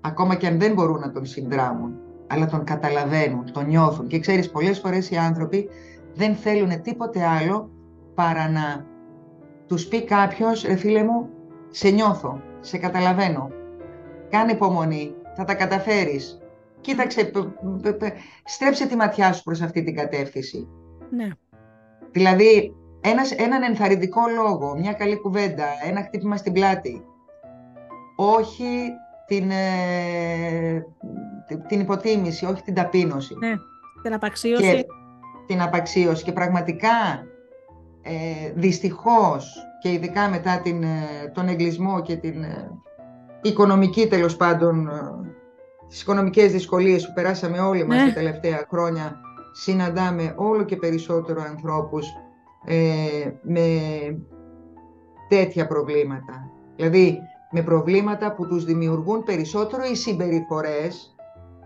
ακόμα 0.00 0.34
και 0.34 0.46
αν 0.46 0.58
δεν 0.58 0.72
μπορούν 0.72 1.00
να 1.00 1.10
τον 1.10 1.26
συνδράμουν, 1.26 1.94
αλλά 2.26 2.46
τον 2.46 2.64
καταλαβαίνουν, 2.64 3.52
τον 3.52 3.66
νιώθουν. 3.66 4.06
Και 4.06 4.18
ξέρεις, 4.18 4.50
πολλές 4.50 4.78
φορές 4.78 5.10
οι 5.10 5.16
άνθρωποι 5.16 5.68
δεν 6.14 6.34
θέλουν 6.34 6.82
τίποτε 6.82 7.24
άλλο 7.24 7.70
παρά 8.14 8.48
να 8.48 8.86
τους 9.66 9.86
πει 9.86 10.04
κάποιος, 10.04 10.64
ρε 10.64 10.76
φίλε 10.76 11.04
μου, 11.04 11.28
σε 11.70 11.88
νιώθω, 11.88 12.40
σε 12.60 12.78
καταλαβαίνω, 12.78 13.50
κάνε 14.28 14.52
υπομονή, 14.52 15.14
θα 15.36 15.44
τα 15.44 15.54
καταφέρεις. 15.54 16.39
Κοίταξε, 16.80 17.30
στρέψε 18.44 18.86
τη 18.86 18.96
ματιά 18.96 19.32
σου 19.32 19.42
προς 19.42 19.60
αυτή 19.60 19.82
την 19.82 19.94
κατεύθυνση. 19.94 20.68
Ναι. 21.10 21.28
Δηλαδή, 22.10 22.74
ένας, 23.00 23.32
έναν 23.32 23.62
ενθαρρυντικό 23.62 24.20
λόγο, 24.36 24.78
μια 24.78 24.92
καλή 24.92 25.16
κουβέντα, 25.16 25.66
ένα 25.84 26.02
χτύπημα 26.02 26.36
στην 26.36 26.52
πλάτη. 26.52 27.04
Όχι 28.16 28.88
την, 29.26 29.50
ε, 29.50 30.86
την 31.68 31.80
υποτίμηση, 31.80 32.44
όχι 32.44 32.62
την 32.62 32.74
ταπείνωση. 32.74 33.34
Ναι, 33.38 33.54
την 34.02 34.12
απαξίωση. 34.14 34.62
Και, 34.62 34.86
την 35.46 35.62
απαξίωση 35.62 36.24
και 36.24 36.32
πραγματικά 36.32 37.26
ε, 38.02 38.52
δυστυχώς 38.54 39.56
και 39.80 39.92
ειδικά 39.92 40.28
μετά 40.28 40.60
την, 40.60 40.82
ε, 40.82 41.30
τον 41.32 41.48
εγκλισμό 41.48 42.02
και 42.02 42.16
την 42.16 42.42
ε, 42.42 42.70
οικονομική 43.42 44.08
τέλος 44.08 44.36
πάντων 44.36 44.88
ε, 45.90 45.92
τις 45.92 46.02
οικονομικές 46.02 46.52
δυσκολίες 46.52 47.06
που 47.06 47.12
περάσαμε 47.12 47.58
όλοι 47.58 47.86
μας 47.86 48.00
ναι. 48.00 48.06
τα 48.08 48.12
τελευταία 48.12 48.66
χρόνια 48.70 49.20
συναντάμε 49.52 50.34
όλο 50.36 50.64
και 50.64 50.76
περισσότερο 50.76 51.42
ανθρώπους 51.42 52.06
με 53.42 53.68
τέτοια 55.28 55.66
προβλήματα. 55.66 56.50
Δηλαδή 56.76 57.18
με 57.50 57.62
προβλήματα 57.62 58.34
που 58.34 58.46
τους 58.46 58.64
δημιουργούν 58.64 59.22
περισσότερο 59.22 59.82
οι 59.84 59.94
συμπεριφορές, 59.94 61.14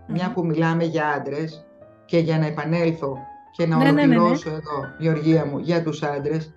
μια 0.07 0.31
που 0.33 0.45
μιλάμε 0.45 0.83
για 0.83 1.07
άντρες, 1.07 1.65
και 2.05 2.17
για 2.17 2.37
να 2.37 2.45
επανέλθω 2.45 3.17
και 3.51 3.65
να 3.67 3.77
ναι, 3.77 3.89
ολοκληρώσω 3.89 4.49
ναι, 4.49 4.55
ναι, 4.55 4.61
εδώ, 4.61 4.95
Γεωργία 4.99 5.45
μου, 5.45 5.57
για 5.57 5.83
τους 5.83 6.03
άντρες, 6.03 6.53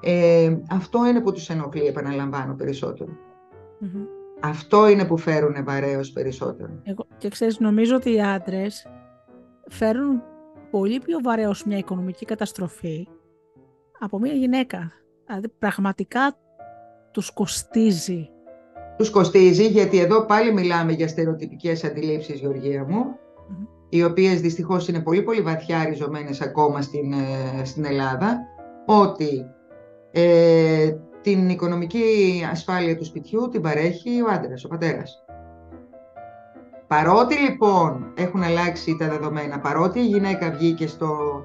ε, 0.00 0.56
αυτό 0.70 1.06
είναι 1.06 1.20
που 1.20 1.32
τους 1.32 1.48
ενοχλεί, 1.48 1.86
επαναλαμβάνω, 1.86 2.56
Αυτό 4.42 4.88
είναι 4.88 5.04
που 5.04 5.16
φέρουν 5.16 5.64
βαρέως 5.64 6.10
περισσότερο. 6.10 6.70
Εγώ, 6.82 7.06
και 7.18 7.28
ξέρεις, 7.28 7.58
νομίζω 7.58 7.96
ότι 7.96 8.12
οι 8.12 8.22
άντρες 8.22 8.86
φέρουν 9.68 10.22
πολύ 10.70 10.98
πιο 10.98 11.18
βαρέως 11.22 11.64
μια 11.64 11.78
οικονομική 11.78 12.24
καταστροφή 12.24 13.08
από 13.98 14.18
μια 14.18 14.32
γυναίκα. 14.32 14.92
Δηλαδή, 15.26 15.48
πραγματικά 15.48 16.36
τους 17.10 17.30
κοστίζει 17.30 18.30
τους 18.96 19.10
κοστίζει, 19.10 19.66
γιατί 19.66 19.98
εδώ 19.98 20.26
πάλι 20.26 20.52
μιλάμε 20.52 20.92
για 20.92 21.08
στερεοτυπικές 21.08 21.84
αντιλήψεις, 21.84 22.40
Γεωργία 22.40 22.84
μου, 22.88 23.04
οι 23.88 24.04
οποίες 24.04 24.40
δυστυχώς 24.40 24.88
είναι 24.88 25.00
πολύ 25.00 25.22
πολύ 25.22 25.40
βαθιά 25.40 25.84
ριζωμένες 25.84 26.40
ακόμα 26.40 26.82
στην, 26.82 27.12
ε, 27.12 27.64
στην 27.64 27.84
Ελλάδα, 27.84 28.38
ότι 28.86 29.46
ε, 30.10 30.92
την 31.22 31.48
οικονομική 31.48 32.02
ασφάλεια 32.50 32.96
του 32.96 33.04
σπιτιού 33.04 33.48
την 33.48 33.60
παρέχει 33.60 34.22
ο 34.22 34.30
άντρας, 34.30 34.64
ο 34.64 34.68
πατέρας. 34.68 35.24
Παρότι 36.86 37.34
λοιπόν 37.34 38.12
έχουν 38.14 38.42
αλλάξει 38.42 38.96
τα 38.98 39.08
δεδομένα, 39.08 39.60
παρότι 39.60 39.98
η 39.98 40.06
γυναίκα 40.06 40.50
βγήκε 40.50 40.86
στο, 40.86 41.42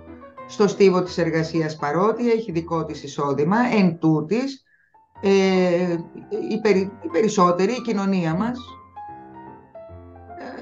στο 0.47 0.67
στίβο 0.67 1.03
της 1.03 1.17
εργασίας, 1.17 1.75
παρότι 1.75 2.31
έχει 2.31 2.51
δικό 2.51 2.85
της 2.85 3.03
εισόδημα, 3.03 3.57
εν 3.79 3.99
τούτης, 3.99 4.63
ε, 5.21 5.95
η, 6.51 6.59
περι, 6.61 6.91
η 7.01 7.07
περισσότερη, 7.11 7.71
η 7.71 7.81
κοινωνία 7.81 8.33
μας, 8.33 8.59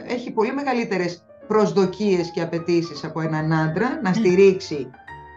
ε, 0.08 0.14
έχει 0.14 0.32
πολύ 0.32 0.54
μεγαλύτερες 0.54 1.26
προσδοκίες 1.48 2.32
και 2.32 2.42
απαιτήσεις 2.42 3.04
από 3.04 3.22
έναν 3.22 3.54
άντρα 3.54 4.00
να 4.04 4.10
ναι. 4.10 4.16
στηρίξει 4.16 4.90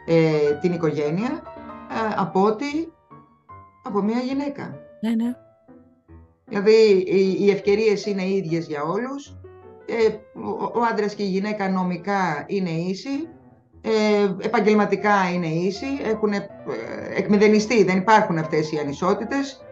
ε, 0.07 0.53
την 0.61 0.73
οικογένεια 0.73 1.43
ε, 1.91 2.15
από 2.17 2.43
ότι 2.43 2.93
από 3.89 4.03
μια 4.03 4.19
γυναίκα. 4.19 4.81
Ναι, 5.01 5.11
ναι. 5.11 5.37
Δηλαδή 6.45 7.05
οι, 7.07 7.37
οι 7.41 7.51
ευκαιρίες 7.51 8.07
είναι 8.07 8.29
ίδιες 8.29 8.67
για 8.67 8.83
όλους, 8.83 9.37
ο, 10.35 10.79
ο 10.79 10.83
άντρας 10.91 11.15
και 11.15 11.23
η 11.23 11.27
γυναίκα 11.27 11.69
νομικά 11.69 12.45
είναι 12.47 12.71
ίσοι, 12.71 13.29
ε, 13.81 14.47
επαγγελματικά 14.47 15.31
είναι 15.35 15.47
ίσοι, 15.47 15.87
έχουν 16.03 16.33
εκμηδενιστεί, 17.17 17.85
δεν 17.85 17.97
υπάρχουν 17.97 18.39
αυτές 18.39 18.73
οι 18.73 18.79
ανισότητες. 18.79 19.63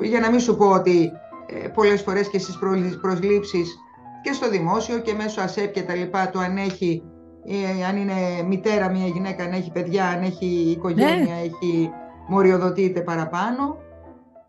Για 0.00 0.20
να 0.20 0.30
μην 0.30 0.40
σου 0.40 0.56
πω 0.56 0.70
ότι 0.70 1.12
ε, 1.46 1.68
πολλές 1.68 2.02
φορές 2.02 2.28
και 2.28 2.38
στις 2.38 2.58
προσλήψεις 3.00 3.78
και 4.22 4.32
στο 4.32 4.48
δημόσιο 4.48 4.98
και 4.98 5.12
μέσω 5.12 5.40
ΑΣΕΠ 5.40 5.72
και 5.72 5.82
τα 5.82 5.94
λοιπά, 5.94 6.30
το 6.30 6.38
αν 6.38 6.56
έχει, 6.56 7.02
ε, 7.46 7.84
αν 7.84 7.96
είναι 7.96 8.42
μητέρα 8.46 8.90
μια 8.90 9.06
γυναίκα, 9.06 9.44
αν 9.44 9.52
έχει 9.52 9.70
παιδιά, 9.72 10.08
αν 10.08 10.22
έχει 10.22 10.46
οικογένεια, 10.46 11.34
ναι. 11.34 11.40
έχει 11.44 11.90
μοριοδοτείται 12.28 13.00
παραπάνω. 13.00 13.76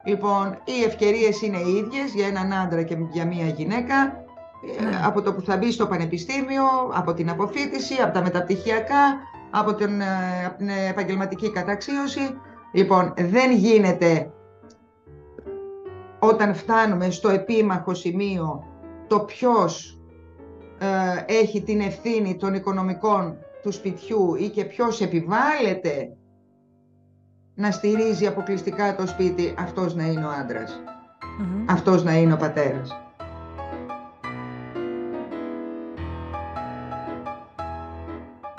Λοιπόν, 0.04 0.58
οι 0.66 0.84
ευκαιρίες 0.84 1.42
είναι 1.42 1.58
οι 1.58 1.76
ίδιες 1.76 2.14
για 2.16 2.28
έναν 2.28 2.54
άντρα 2.54 2.84
και 2.84 2.98
για 3.12 3.26
μια 3.26 3.46
γυναίκα. 3.46 3.96
Ε, 4.80 4.84
ναι. 4.84 5.02
Από 5.06 5.22
το 5.22 5.34
που 5.34 5.42
θα 5.42 5.58
μπει 5.58 5.72
στο 5.72 5.88
πανεπιστήμιο, 5.88 6.64
από 6.94 7.14
την 7.14 7.30
αποφύτιση, 7.30 8.02
από 8.02 8.14
τα 8.14 8.22
μεταπτυχιακά, 8.22 9.18
από 9.50 9.74
την, 9.74 10.02
ε, 10.02 10.46
από 10.46 10.58
την 10.58 10.70
επαγγελματική 10.90 11.52
καταξίωση. 11.52 12.36
Λοιπόν, 12.74 13.14
δεν 13.18 13.52
γίνεται 13.52 14.32
όταν 16.20 16.56
φτάνουμε 16.56 17.10
στο 17.10 17.30
επίμαχο 17.30 17.94
σημείο 17.94 18.64
το 19.08 19.20
ποιος 19.20 20.00
ε, 20.80 21.34
έχει 21.34 21.62
την 21.62 21.80
ευθύνη 21.80 22.36
των 22.36 22.54
οικονομικών 22.54 23.38
του 23.62 23.72
σπιτιού 23.72 24.36
ή 24.36 24.50
και 24.50 24.66
ποιος 24.66 25.02
επιβάλλεται 25.02 26.18
να 27.60 27.72
στηρίζει 27.72 28.28
αποκλειστικά 28.28 28.96
το 28.96 29.08
σπίτι, 29.08 29.54
αυτός 29.60 29.96
να 29.96 30.04
είναι 30.04 30.26
ο 30.26 30.30
άντρας. 30.30 30.82
Αυτός 31.66 32.04
να 32.04 32.18
είναι 32.18 32.34
ο 32.34 32.38
πατέρας. 32.38 33.02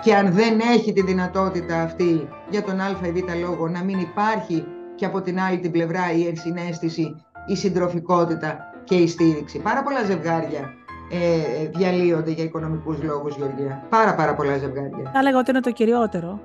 Και 0.03 0.15
αν 0.15 0.33
δεν 0.33 0.61
έχει 0.61 0.93
τη 0.93 1.03
δυνατότητα 1.03 1.83
αυτή 1.83 2.29
για 2.51 2.63
τον 2.63 2.81
α 2.81 2.89
ή 2.89 3.13
β 3.13 3.35
λόγο 3.41 3.69
να 3.69 3.83
μην 3.83 3.99
υπάρχει 3.99 4.65
και 4.95 5.05
από 5.05 5.21
την 5.21 5.41
άλλη 5.41 5.59
την 5.59 5.71
πλευρά 5.71 6.13
η 6.13 6.27
ενσυναίσθηση, 6.27 7.25
η 7.47 7.57
συντροφικότητα 7.57 8.59
και 8.85 8.95
η 8.95 9.07
στήριξη. 9.07 9.59
Πάρα 9.59 9.83
πολλά 9.83 10.05
ζευγάρια 10.05 10.75
ε, 11.11 11.67
διαλύονται 11.69 12.31
για 12.31 12.45
οικονομικούς 12.45 13.03
λόγους, 13.03 13.37
Γεωργία. 13.37 13.87
Πάρα 13.89 14.15
πάρα 14.15 14.35
πολλά 14.35 14.57
ζευγάρια. 14.59 15.11
Θα 15.13 15.19
έλεγα 15.19 15.39
ότι 15.39 15.51
είναι 15.51 15.61
το 15.61 15.73
κυριότερο. 15.73 16.41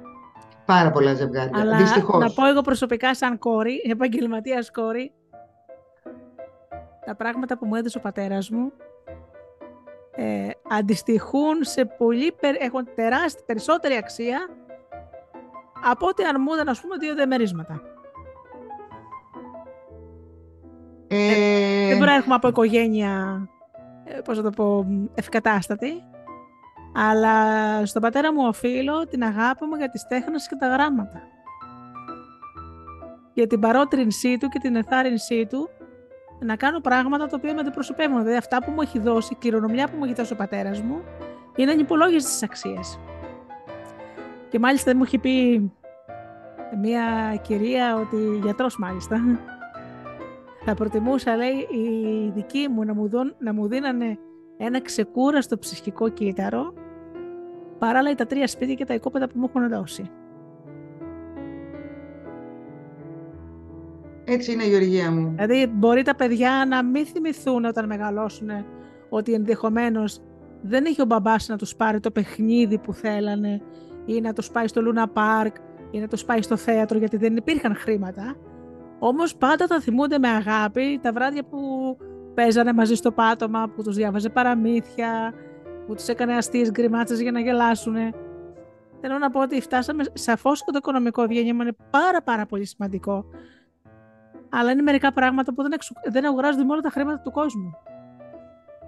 Πάρα 0.66 0.91
πολλά 0.91 1.13
ζευγάρια. 1.13 1.61
Αλλά 1.61 1.78
Δυστυχώς. 1.78 2.24
να 2.24 2.32
πω 2.32 2.45
εγώ 2.45 2.61
προσωπικά 2.61 3.16
σαν 3.16 3.38
κόρη, 3.38 3.82
επαγγελματίας 3.89 4.72
κόρη, 4.72 5.11
τα 7.05 7.16
πράγματα 7.16 7.57
που 7.57 7.66
μου 7.66 7.76
έδωσε 7.76 7.97
ο 7.97 8.01
πατέρας 8.01 8.49
μου 8.49 8.72
ε, 10.11 10.49
αντιστοιχούν 10.70 11.63
σε 11.63 11.86
πολύ, 11.86 12.36
έχουν 12.59 12.88
τεράστια, 12.95 13.43
περισσότερη 13.45 13.95
αξία 13.95 14.47
από 15.84 16.07
ότι 16.07 16.24
αν 16.24 16.36
μου 16.39 16.51
έδωσαν, 16.51 16.70
ας 16.70 16.82
πούμε, 16.82 16.97
δύο 16.97 17.16
δεμερίσματα. 17.16 17.82
Ε... 21.07 21.88
Δεν 21.88 21.97
προέρχομαι 21.97 22.36
από 22.36 22.47
οικογένεια, 22.47 23.45
ε, 24.05 24.20
πώς 24.22 24.38
θα 24.38 24.43
το 24.43 24.49
πω, 24.49 24.86
ευκατάστατη. 25.16 26.03
Αλλά 26.96 27.86
στον 27.86 28.02
πατέρα 28.02 28.34
μου 28.34 28.48
οφείλω 28.48 29.08
την 29.08 29.24
αγάπη 29.24 29.66
μου 29.66 29.76
για 29.76 29.89
τις 29.89 30.08
τέχνες 30.08 30.48
και 30.48 30.56
τα 30.56 30.68
γράμματα. 30.68 31.22
Για 33.34 33.48
την 33.48 33.60
παρότρινσή 33.60 34.38
του 34.38 34.48
και 34.48 34.60
την 34.60 34.76
εθάρρυνσή 34.76 35.46
του 35.46 35.70
να 36.39 36.56
κάνω 36.56 36.80
πράγματα 36.80 37.28
τα 37.28 37.36
οποία 37.38 37.54
με 37.54 37.60
αντιπροσωπεύουν. 37.60 38.18
Δηλαδή 38.18 38.38
αυτά 38.38 38.64
που 38.64 38.72
μου 38.72 38.82
έχει 38.82 39.00
δώσει, 39.00 39.34
η 39.34 39.38
κληρονομιά 39.39 39.88
που 39.88 39.98
μου 39.98 40.04
έχει 40.04 40.14
δώσει 40.14 40.34
ο 40.34 40.36
πατέρας 40.36 40.82
μου, 40.82 41.04
είναι 41.56 41.72
ανυπολόγιστες 41.72 42.43
αξίες. 42.43 43.00
Και 44.50 44.60
μάλιστα 44.60 44.96
μου 44.96 45.04
έχει 45.04 45.18
πει 45.18 45.72
μια 46.82 47.36
κυρία, 47.41 47.96
ότι 47.96 48.39
γιατρός 48.43 48.78
μάλιστα, 48.78 49.22
θα 50.66 50.74
προτιμούσα, 50.74 51.36
λέει, 51.36 51.54
οι 51.54 52.32
δικοί 52.34 52.68
μου 52.68 52.84
να 52.84 52.93
μου, 52.93 53.08
δουν, 53.08 53.36
να 53.39 53.54
μου 53.54 53.68
δίνανε 53.68 54.18
ένα 54.58 54.82
ξεκούραστο 54.82 55.58
ψυχικό 55.58 56.10
κύτταρο 56.10 56.74
παρά 57.78 58.01
λέει 58.01 58.15
τα 58.15 58.26
τρία 58.26 58.47
σπίτια 58.47 58.73
και 58.73 58.86
τα 58.86 58.93
οικόπεδα 58.93 59.28
που 59.28 59.39
μου 59.39 59.49
έχουν 59.49 59.69
δώσει. 59.69 60.09
Έτσι 64.26 64.51
είναι 64.51 64.63
η 64.63 64.69
Γεωργία 64.69 65.11
μου. 65.11 65.34
Δηλαδή 65.36 65.67
μπορεί 65.67 66.03
τα 66.03 66.15
παιδιά 66.15 66.65
να 66.67 66.84
μην 66.84 67.05
θυμηθούν 67.05 67.65
όταν 67.65 67.86
μεγαλώσουν 67.86 68.49
ότι 69.09 69.34
ενδεχομένως 69.34 70.21
δεν 70.61 70.86
είχε 70.86 71.01
ο 71.01 71.05
μπαμπάς 71.05 71.47
να 71.47 71.57
τους 71.57 71.76
πάρει 71.76 71.99
το 71.99 72.11
παιχνίδι 72.11 72.78
που 72.78 72.93
θέλανε 72.93 73.61
ή 74.05 74.21
να 74.21 74.34
τους 74.34 74.51
πάει 74.51 74.67
στο 74.67 74.82
Λούνα 74.82 75.07
Πάρκ 75.07 75.55
ή 75.91 75.99
να 75.99 76.07
τους 76.07 76.26
πάει 76.26 76.41
στο 76.41 76.57
θέατρο 76.57 76.97
γιατί 76.97 77.17
δεν 77.17 77.36
υπήρχαν 77.36 77.76
χρήματα. 77.76 78.36
Όμως 78.99 79.36
πάντα 79.36 79.67
θα 79.67 79.80
θυμούνται 79.80 80.19
με 80.19 80.28
αγάπη 80.28 80.99
τα 81.01 81.11
βράδια 81.13 81.43
που 81.43 81.57
παίζανε 82.34 82.73
μαζί 82.73 82.95
στο 82.95 83.11
πάτωμα, 83.11 83.69
που 83.76 83.84
τους 83.84 83.95
διάβαζε 83.95 84.30
παραμύθια, 84.30 85.34
που 85.88 85.95
τους 85.95 86.07
έκανε 86.07 86.36
αστείες 86.36 86.71
γκριμάτσες 86.71 87.19
για 87.19 87.31
να 87.31 87.39
γελάσουν. 87.39 87.95
Θέλω 89.01 89.17
να 89.17 89.29
πω 89.29 89.41
ότι 89.41 89.61
φτάσαμε, 89.61 90.03
σαφώς 90.13 90.63
και 90.63 90.71
το 90.71 90.77
οικονομικό 90.77 91.21
ευγένεια 91.21 91.51
είναι 91.51 91.75
πάρα 91.89 92.21
πάρα 92.21 92.45
πολύ 92.45 92.65
σημαντικό. 92.65 93.25
Αλλά 94.49 94.71
είναι 94.71 94.81
μερικά 94.81 95.13
πράγματα 95.13 95.53
που 95.53 95.61
δεν, 95.61 95.71
εξου... 95.71 95.93
δεν 96.05 96.25
αγοράζονται 96.25 96.63
με 96.63 96.71
όλα 96.71 96.81
τα 96.81 96.89
χρήματα 96.89 97.19
του 97.19 97.31
κόσμου. 97.31 97.77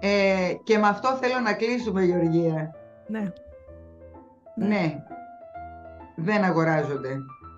Ε, 0.00 0.52
και 0.62 0.78
με 0.78 0.88
αυτό 0.88 1.08
θέλω 1.08 1.40
να 1.40 1.52
κλείσουμε, 1.54 2.04
Γεωργία. 2.04 2.74
Ναι. 3.06 3.32
Ναι. 4.54 5.04
Δεν 6.16 6.44
αγοράζονται. 6.44 7.08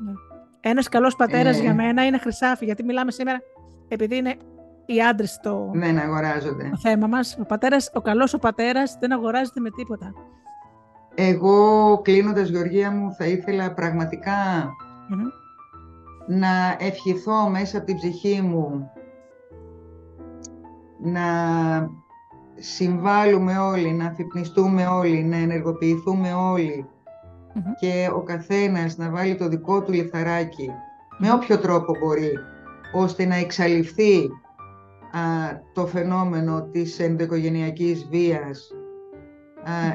Ναι. 0.04 0.12
Ένας 0.60 0.88
καλός 0.88 1.16
πατέρας 1.16 1.58
ε... 1.58 1.60
για 1.60 1.74
μένα 1.74 2.06
είναι 2.06 2.18
χρυσάφι, 2.18 2.64
γιατί 2.64 2.84
μιλάμε 2.84 3.10
σήμερα, 3.10 3.38
επειδή 3.88 4.16
είναι 4.16 4.36
οι 4.94 5.02
άντρες 5.02 5.40
το, 5.42 5.70
δεν 5.72 5.98
αγοράζονται. 5.98 6.68
το 6.70 6.78
θέμα 6.78 7.06
μας. 7.06 7.38
Ο, 7.40 7.44
πατέρας, 7.44 7.90
ο 7.94 8.00
καλός 8.00 8.34
ο 8.34 8.38
πατέρας 8.38 8.96
δεν 9.00 9.12
αγοράζεται 9.12 9.60
με 9.60 9.70
τίποτα. 9.70 10.12
Εγώ 11.14 12.00
κλείνοντας 12.02 12.48
Γεωργία 12.48 12.90
μου 12.90 13.12
θα 13.12 13.24
ήθελα 13.24 13.74
να 16.26 16.76
ευχηθώ 16.78 17.48
μέσα 17.48 17.76
από 17.76 17.86
την 17.86 17.96
ψυχή 17.96 18.40
μου 18.40 18.90
να 21.02 21.22
συμβάλλουμε 22.58 23.58
όλοι, 23.58 23.92
να 23.92 24.06
αφυπνιστούμε 24.06 24.86
όλοι, 24.86 25.22
να 25.22 25.36
ενεργοποιηθούμε 25.36 26.32
και 27.80 28.10
ο 28.14 28.20
καθένας 28.20 28.96
να 28.96 29.10
βάλει 29.10 29.36
το 29.36 29.48
δικό 29.48 29.82
του 29.82 29.92
λιθαράκι 29.92 30.70
με 31.18 31.32
όποιο 31.32 31.58
τρόπο 31.58 31.96
μπορεί, 31.98 32.32
ώστε 32.94 33.24
να 33.24 33.34
εξαλειφθεί 33.34 34.28
το 35.72 35.86
φαινόμενο 35.86 36.62
της 36.62 36.98
ενδοοικογενειακής 36.98 38.08
βίας 38.10 38.70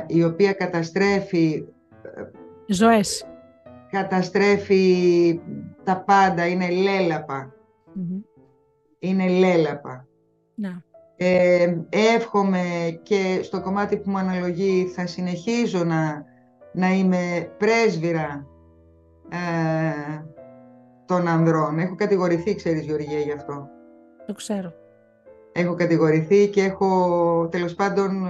η 0.07 0.23
οποία 0.23 0.53
καταστρέφει 0.53 1.65
ζωές 2.67 3.25
καταστρέφει 3.95 5.39
τα 5.83 6.03
πάντα, 6.03 6.47
είναι 6.47 6.69
Είναι 8.99 9.27
λέλαπα. 9.27 10.07
Να. 10.55 10.83
Ε, 11.17 11.77
εύχομαι 11.89 12.63
και 13.03 13.39
στο 13.43 13.61
κομμάτι 13.61 13.97
που 13.97 14.09
μου 14.09 14.17
αναλογεί 14.17 14.85
θα 14.85 15.05
συνεχίζω 15.07 15.83
να, 15.83 16.25
να 16.73 16.93
είμαι 16.93 17.51
πρέσβυρα 17.57 18.47
ε, 19.29 20.23
των 21.05 21.27
ανδρών. 21.27 21.79
Έχω 21.79 21.95
κατηγορηθεί, 21.95 22.55
ξέρεις 22.55 22.85
Γεωργία, 22.85 23.19
γι' 23.19 23.31
αυτό. 23.31 23.67
Το 24.25 24.33
ξέρω 24.33 24.73
έχω 25.57 25.75
κατηγορηθεί 25.75 26.47
και 26.47 26.63
έχω 26.63 27.47
τέλος 27.51 27.73
πάντων 27.73 28.27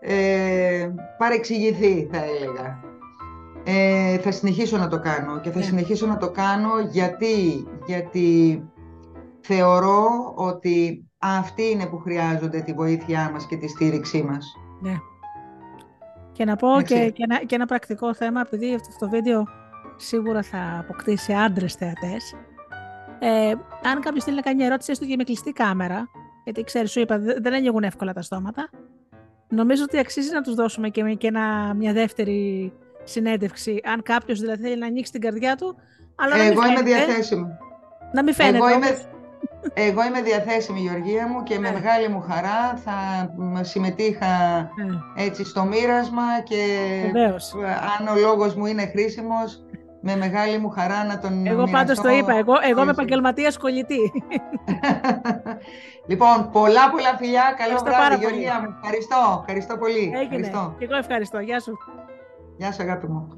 ε, 0.00 0.88
παρεξηγηθεί 1.18 2.08
θα 2.12 2.24
έλεγα. 2.24 2.84
Ε, 3.64 4.18
θα 4.18 4.30
συνεχίσω 4.30 4.76
να 4.76 4.88
το 4.88 5.00
κάνω 5.00 5.40
και 5.40 5.50
θα 5.50 5.58
ναι. 5.58 5.64
συνεχίσω 5.64 6.06
να 6.06 6.16
το 6.16 6.30
κάνω 6.30 6.70
γιατί, 6.90 7.66
γιατί 7.86 8.62
θεωρώ 9.40 10.32
ότι 10.34 11.06
αυτοί 11.18 11.70
είναι 11.70 11.86
που 11.86 11.98
χρειάζονται 11.98 12.60
τη 12.60 12.72
βοήθειά 12.72 13.30
μας 13.32 13.46
και 13.46 13.56
τη 13.56 13.68
στήριξή 13.68 14.22
μας. 14.22 14.56
Ναι. 14.80 14.96
Και 16.32 16.44
να 16.44 16.56
πω 16.56 16.68
και, 16.84 17.10
και, 17.10 17.22
ένα, 17.28 17.44
και 17.44 17.54
ένα 17.54 17.66
πρακτικό 17.66 18.14
θέμα, 18.14 18.40
επειδή 18.40 18.74
αυτό 18.74 18.94
το 18.98 19.08
βίντεο 19.08 19.44
σίγουρα 19.96 20.42
θα 20.42 20.78
αποκτήσει 20.78 21.32
άντρες 21.32 21.74
θεατές. 21.74 22.34
Ε, 23.18 23.52
αν 23.82 24.00
κάποιος 24.00 24.24
θέλει 24.24 24.36
να 24.36 24.42
κάνει 24.42 24.56
μια 24.56 24.66
ερώτηση, 24.66 24.90
έστω 24.90 25.04
και 25.04 25.16
με 25.16 25.24
κλειστή 25.24 25.52
κάμερα, 25.52 26.08
γιατί 26.44 26.62
ξέρεις, 26.62 26.90
σου 26.90 27.00
είπα, 27.00 27.18
δεν 27.18 27.54
ανοίγουν 27.54 27.82
εύκολα 27.82 28.12
τα 28.12 28.22
στόματα. 28.22 28.70
Νομίζω 29.48 29.82
ότι 29.82 29.98
αξίζει 29.98 30.32
να 30.32 30.40
τους 30.40 30.54
δώσουμε 30.54 30.88
και, 30.88 31.02
και 31.02 31.26
ένα, 31.26 31.74
μια 31.74 31.92
δεύτερη 31.92 32.72
συνέντευξη, 33.04 33.80
αν 33.84 34.02
κάποιος 34.02 34.40
δηλαδή 34.40 34.62
θέλει 34.62 34.78
να 34.78 34.86
ανοίξει 34.86 35.12
την 35.12 35.20
καρδιά 35.20 35.56
του. 35.56 35.76
Αλλά 36.14 36.36
Εγώ 36.36 36.66
είμαι 36.66 36.82
διαθέσιμη. 36.82 37.46
Να 38.12 38.22
μην 38.22 38.34
φαίνεται. 38.34 38.56
Εγώ 38.56 38.70
είμαι, 38.70 38.98
εγώ 39.74 40.04
είμαι 40.04 40.22
διαθέσιμη, 40.22 40.80
Γεωργία 40.80 41.28
μου, 41.28 41.42
και 41.42 41.58
με 41.58 41.70
ναι. 41.70 41.80
μεγάλη 41.80 42.08
μου 42.08 42.20
χαρά 42.20 42.76
θα 42.84 42.94
συμμετείχα 43.60 44.26
ναι. 44.58 45.24
έτσι 45.24 45.44
στο 45.44 45.64
μοίρασμα 45.64 46.40
και 46.44 46.64
αν 47.98 48.08
ο 48.08 48.20
λόγος 48.20 48.54
μου 48.54 48.66
είναι 48.66 48.86
χρήσιμος, 48.86 49.64
με 50.06 50.16
μεγάλη 50.16 50.58
μου 50.58 50.68
χαρά 50.68 51.04
να 51.04 51.18
τον 51.18 51.46
Εγώ 51.46 51.64
πάντως 51.70 52.00
το 52.00 52.08
είπα, 52.08 52.34
εγώ, 52.36 52.54
εγώ 52.70 52.82
είμαι 52.82 52.90
επαγγελματίας 52.90 53.58
κολλητή. 53.58 54.12
λοιπόν, 56.10 56.50
πολλά 56.52 56.90
πολλά 56.90 57.16
φιλιά, 57.16 57.54
καλό 57.56 57.78
βράδυ 57.84 58.16
Γεωργία 58.16 58.60
μου. 58.60 58.74
Ευχαριστώ, 58.82 59.38
ευχαριστώ 59.40 59.76
πολύ. 59.76 59.98
Έγινε. 59.98 60.22
Ευχαριστώ. 60.22 60.74
Και 60.78 60.84
εγώ 60.84 60.96
ευχαριστώ. 60.96 61.38
Γεια 61.38 61.60
σου. 61.60 61.78
Γεια 62.56 62.72
σου 62.72 62.82
αγάπη 62.82 63.06
μου. 63.06 63.28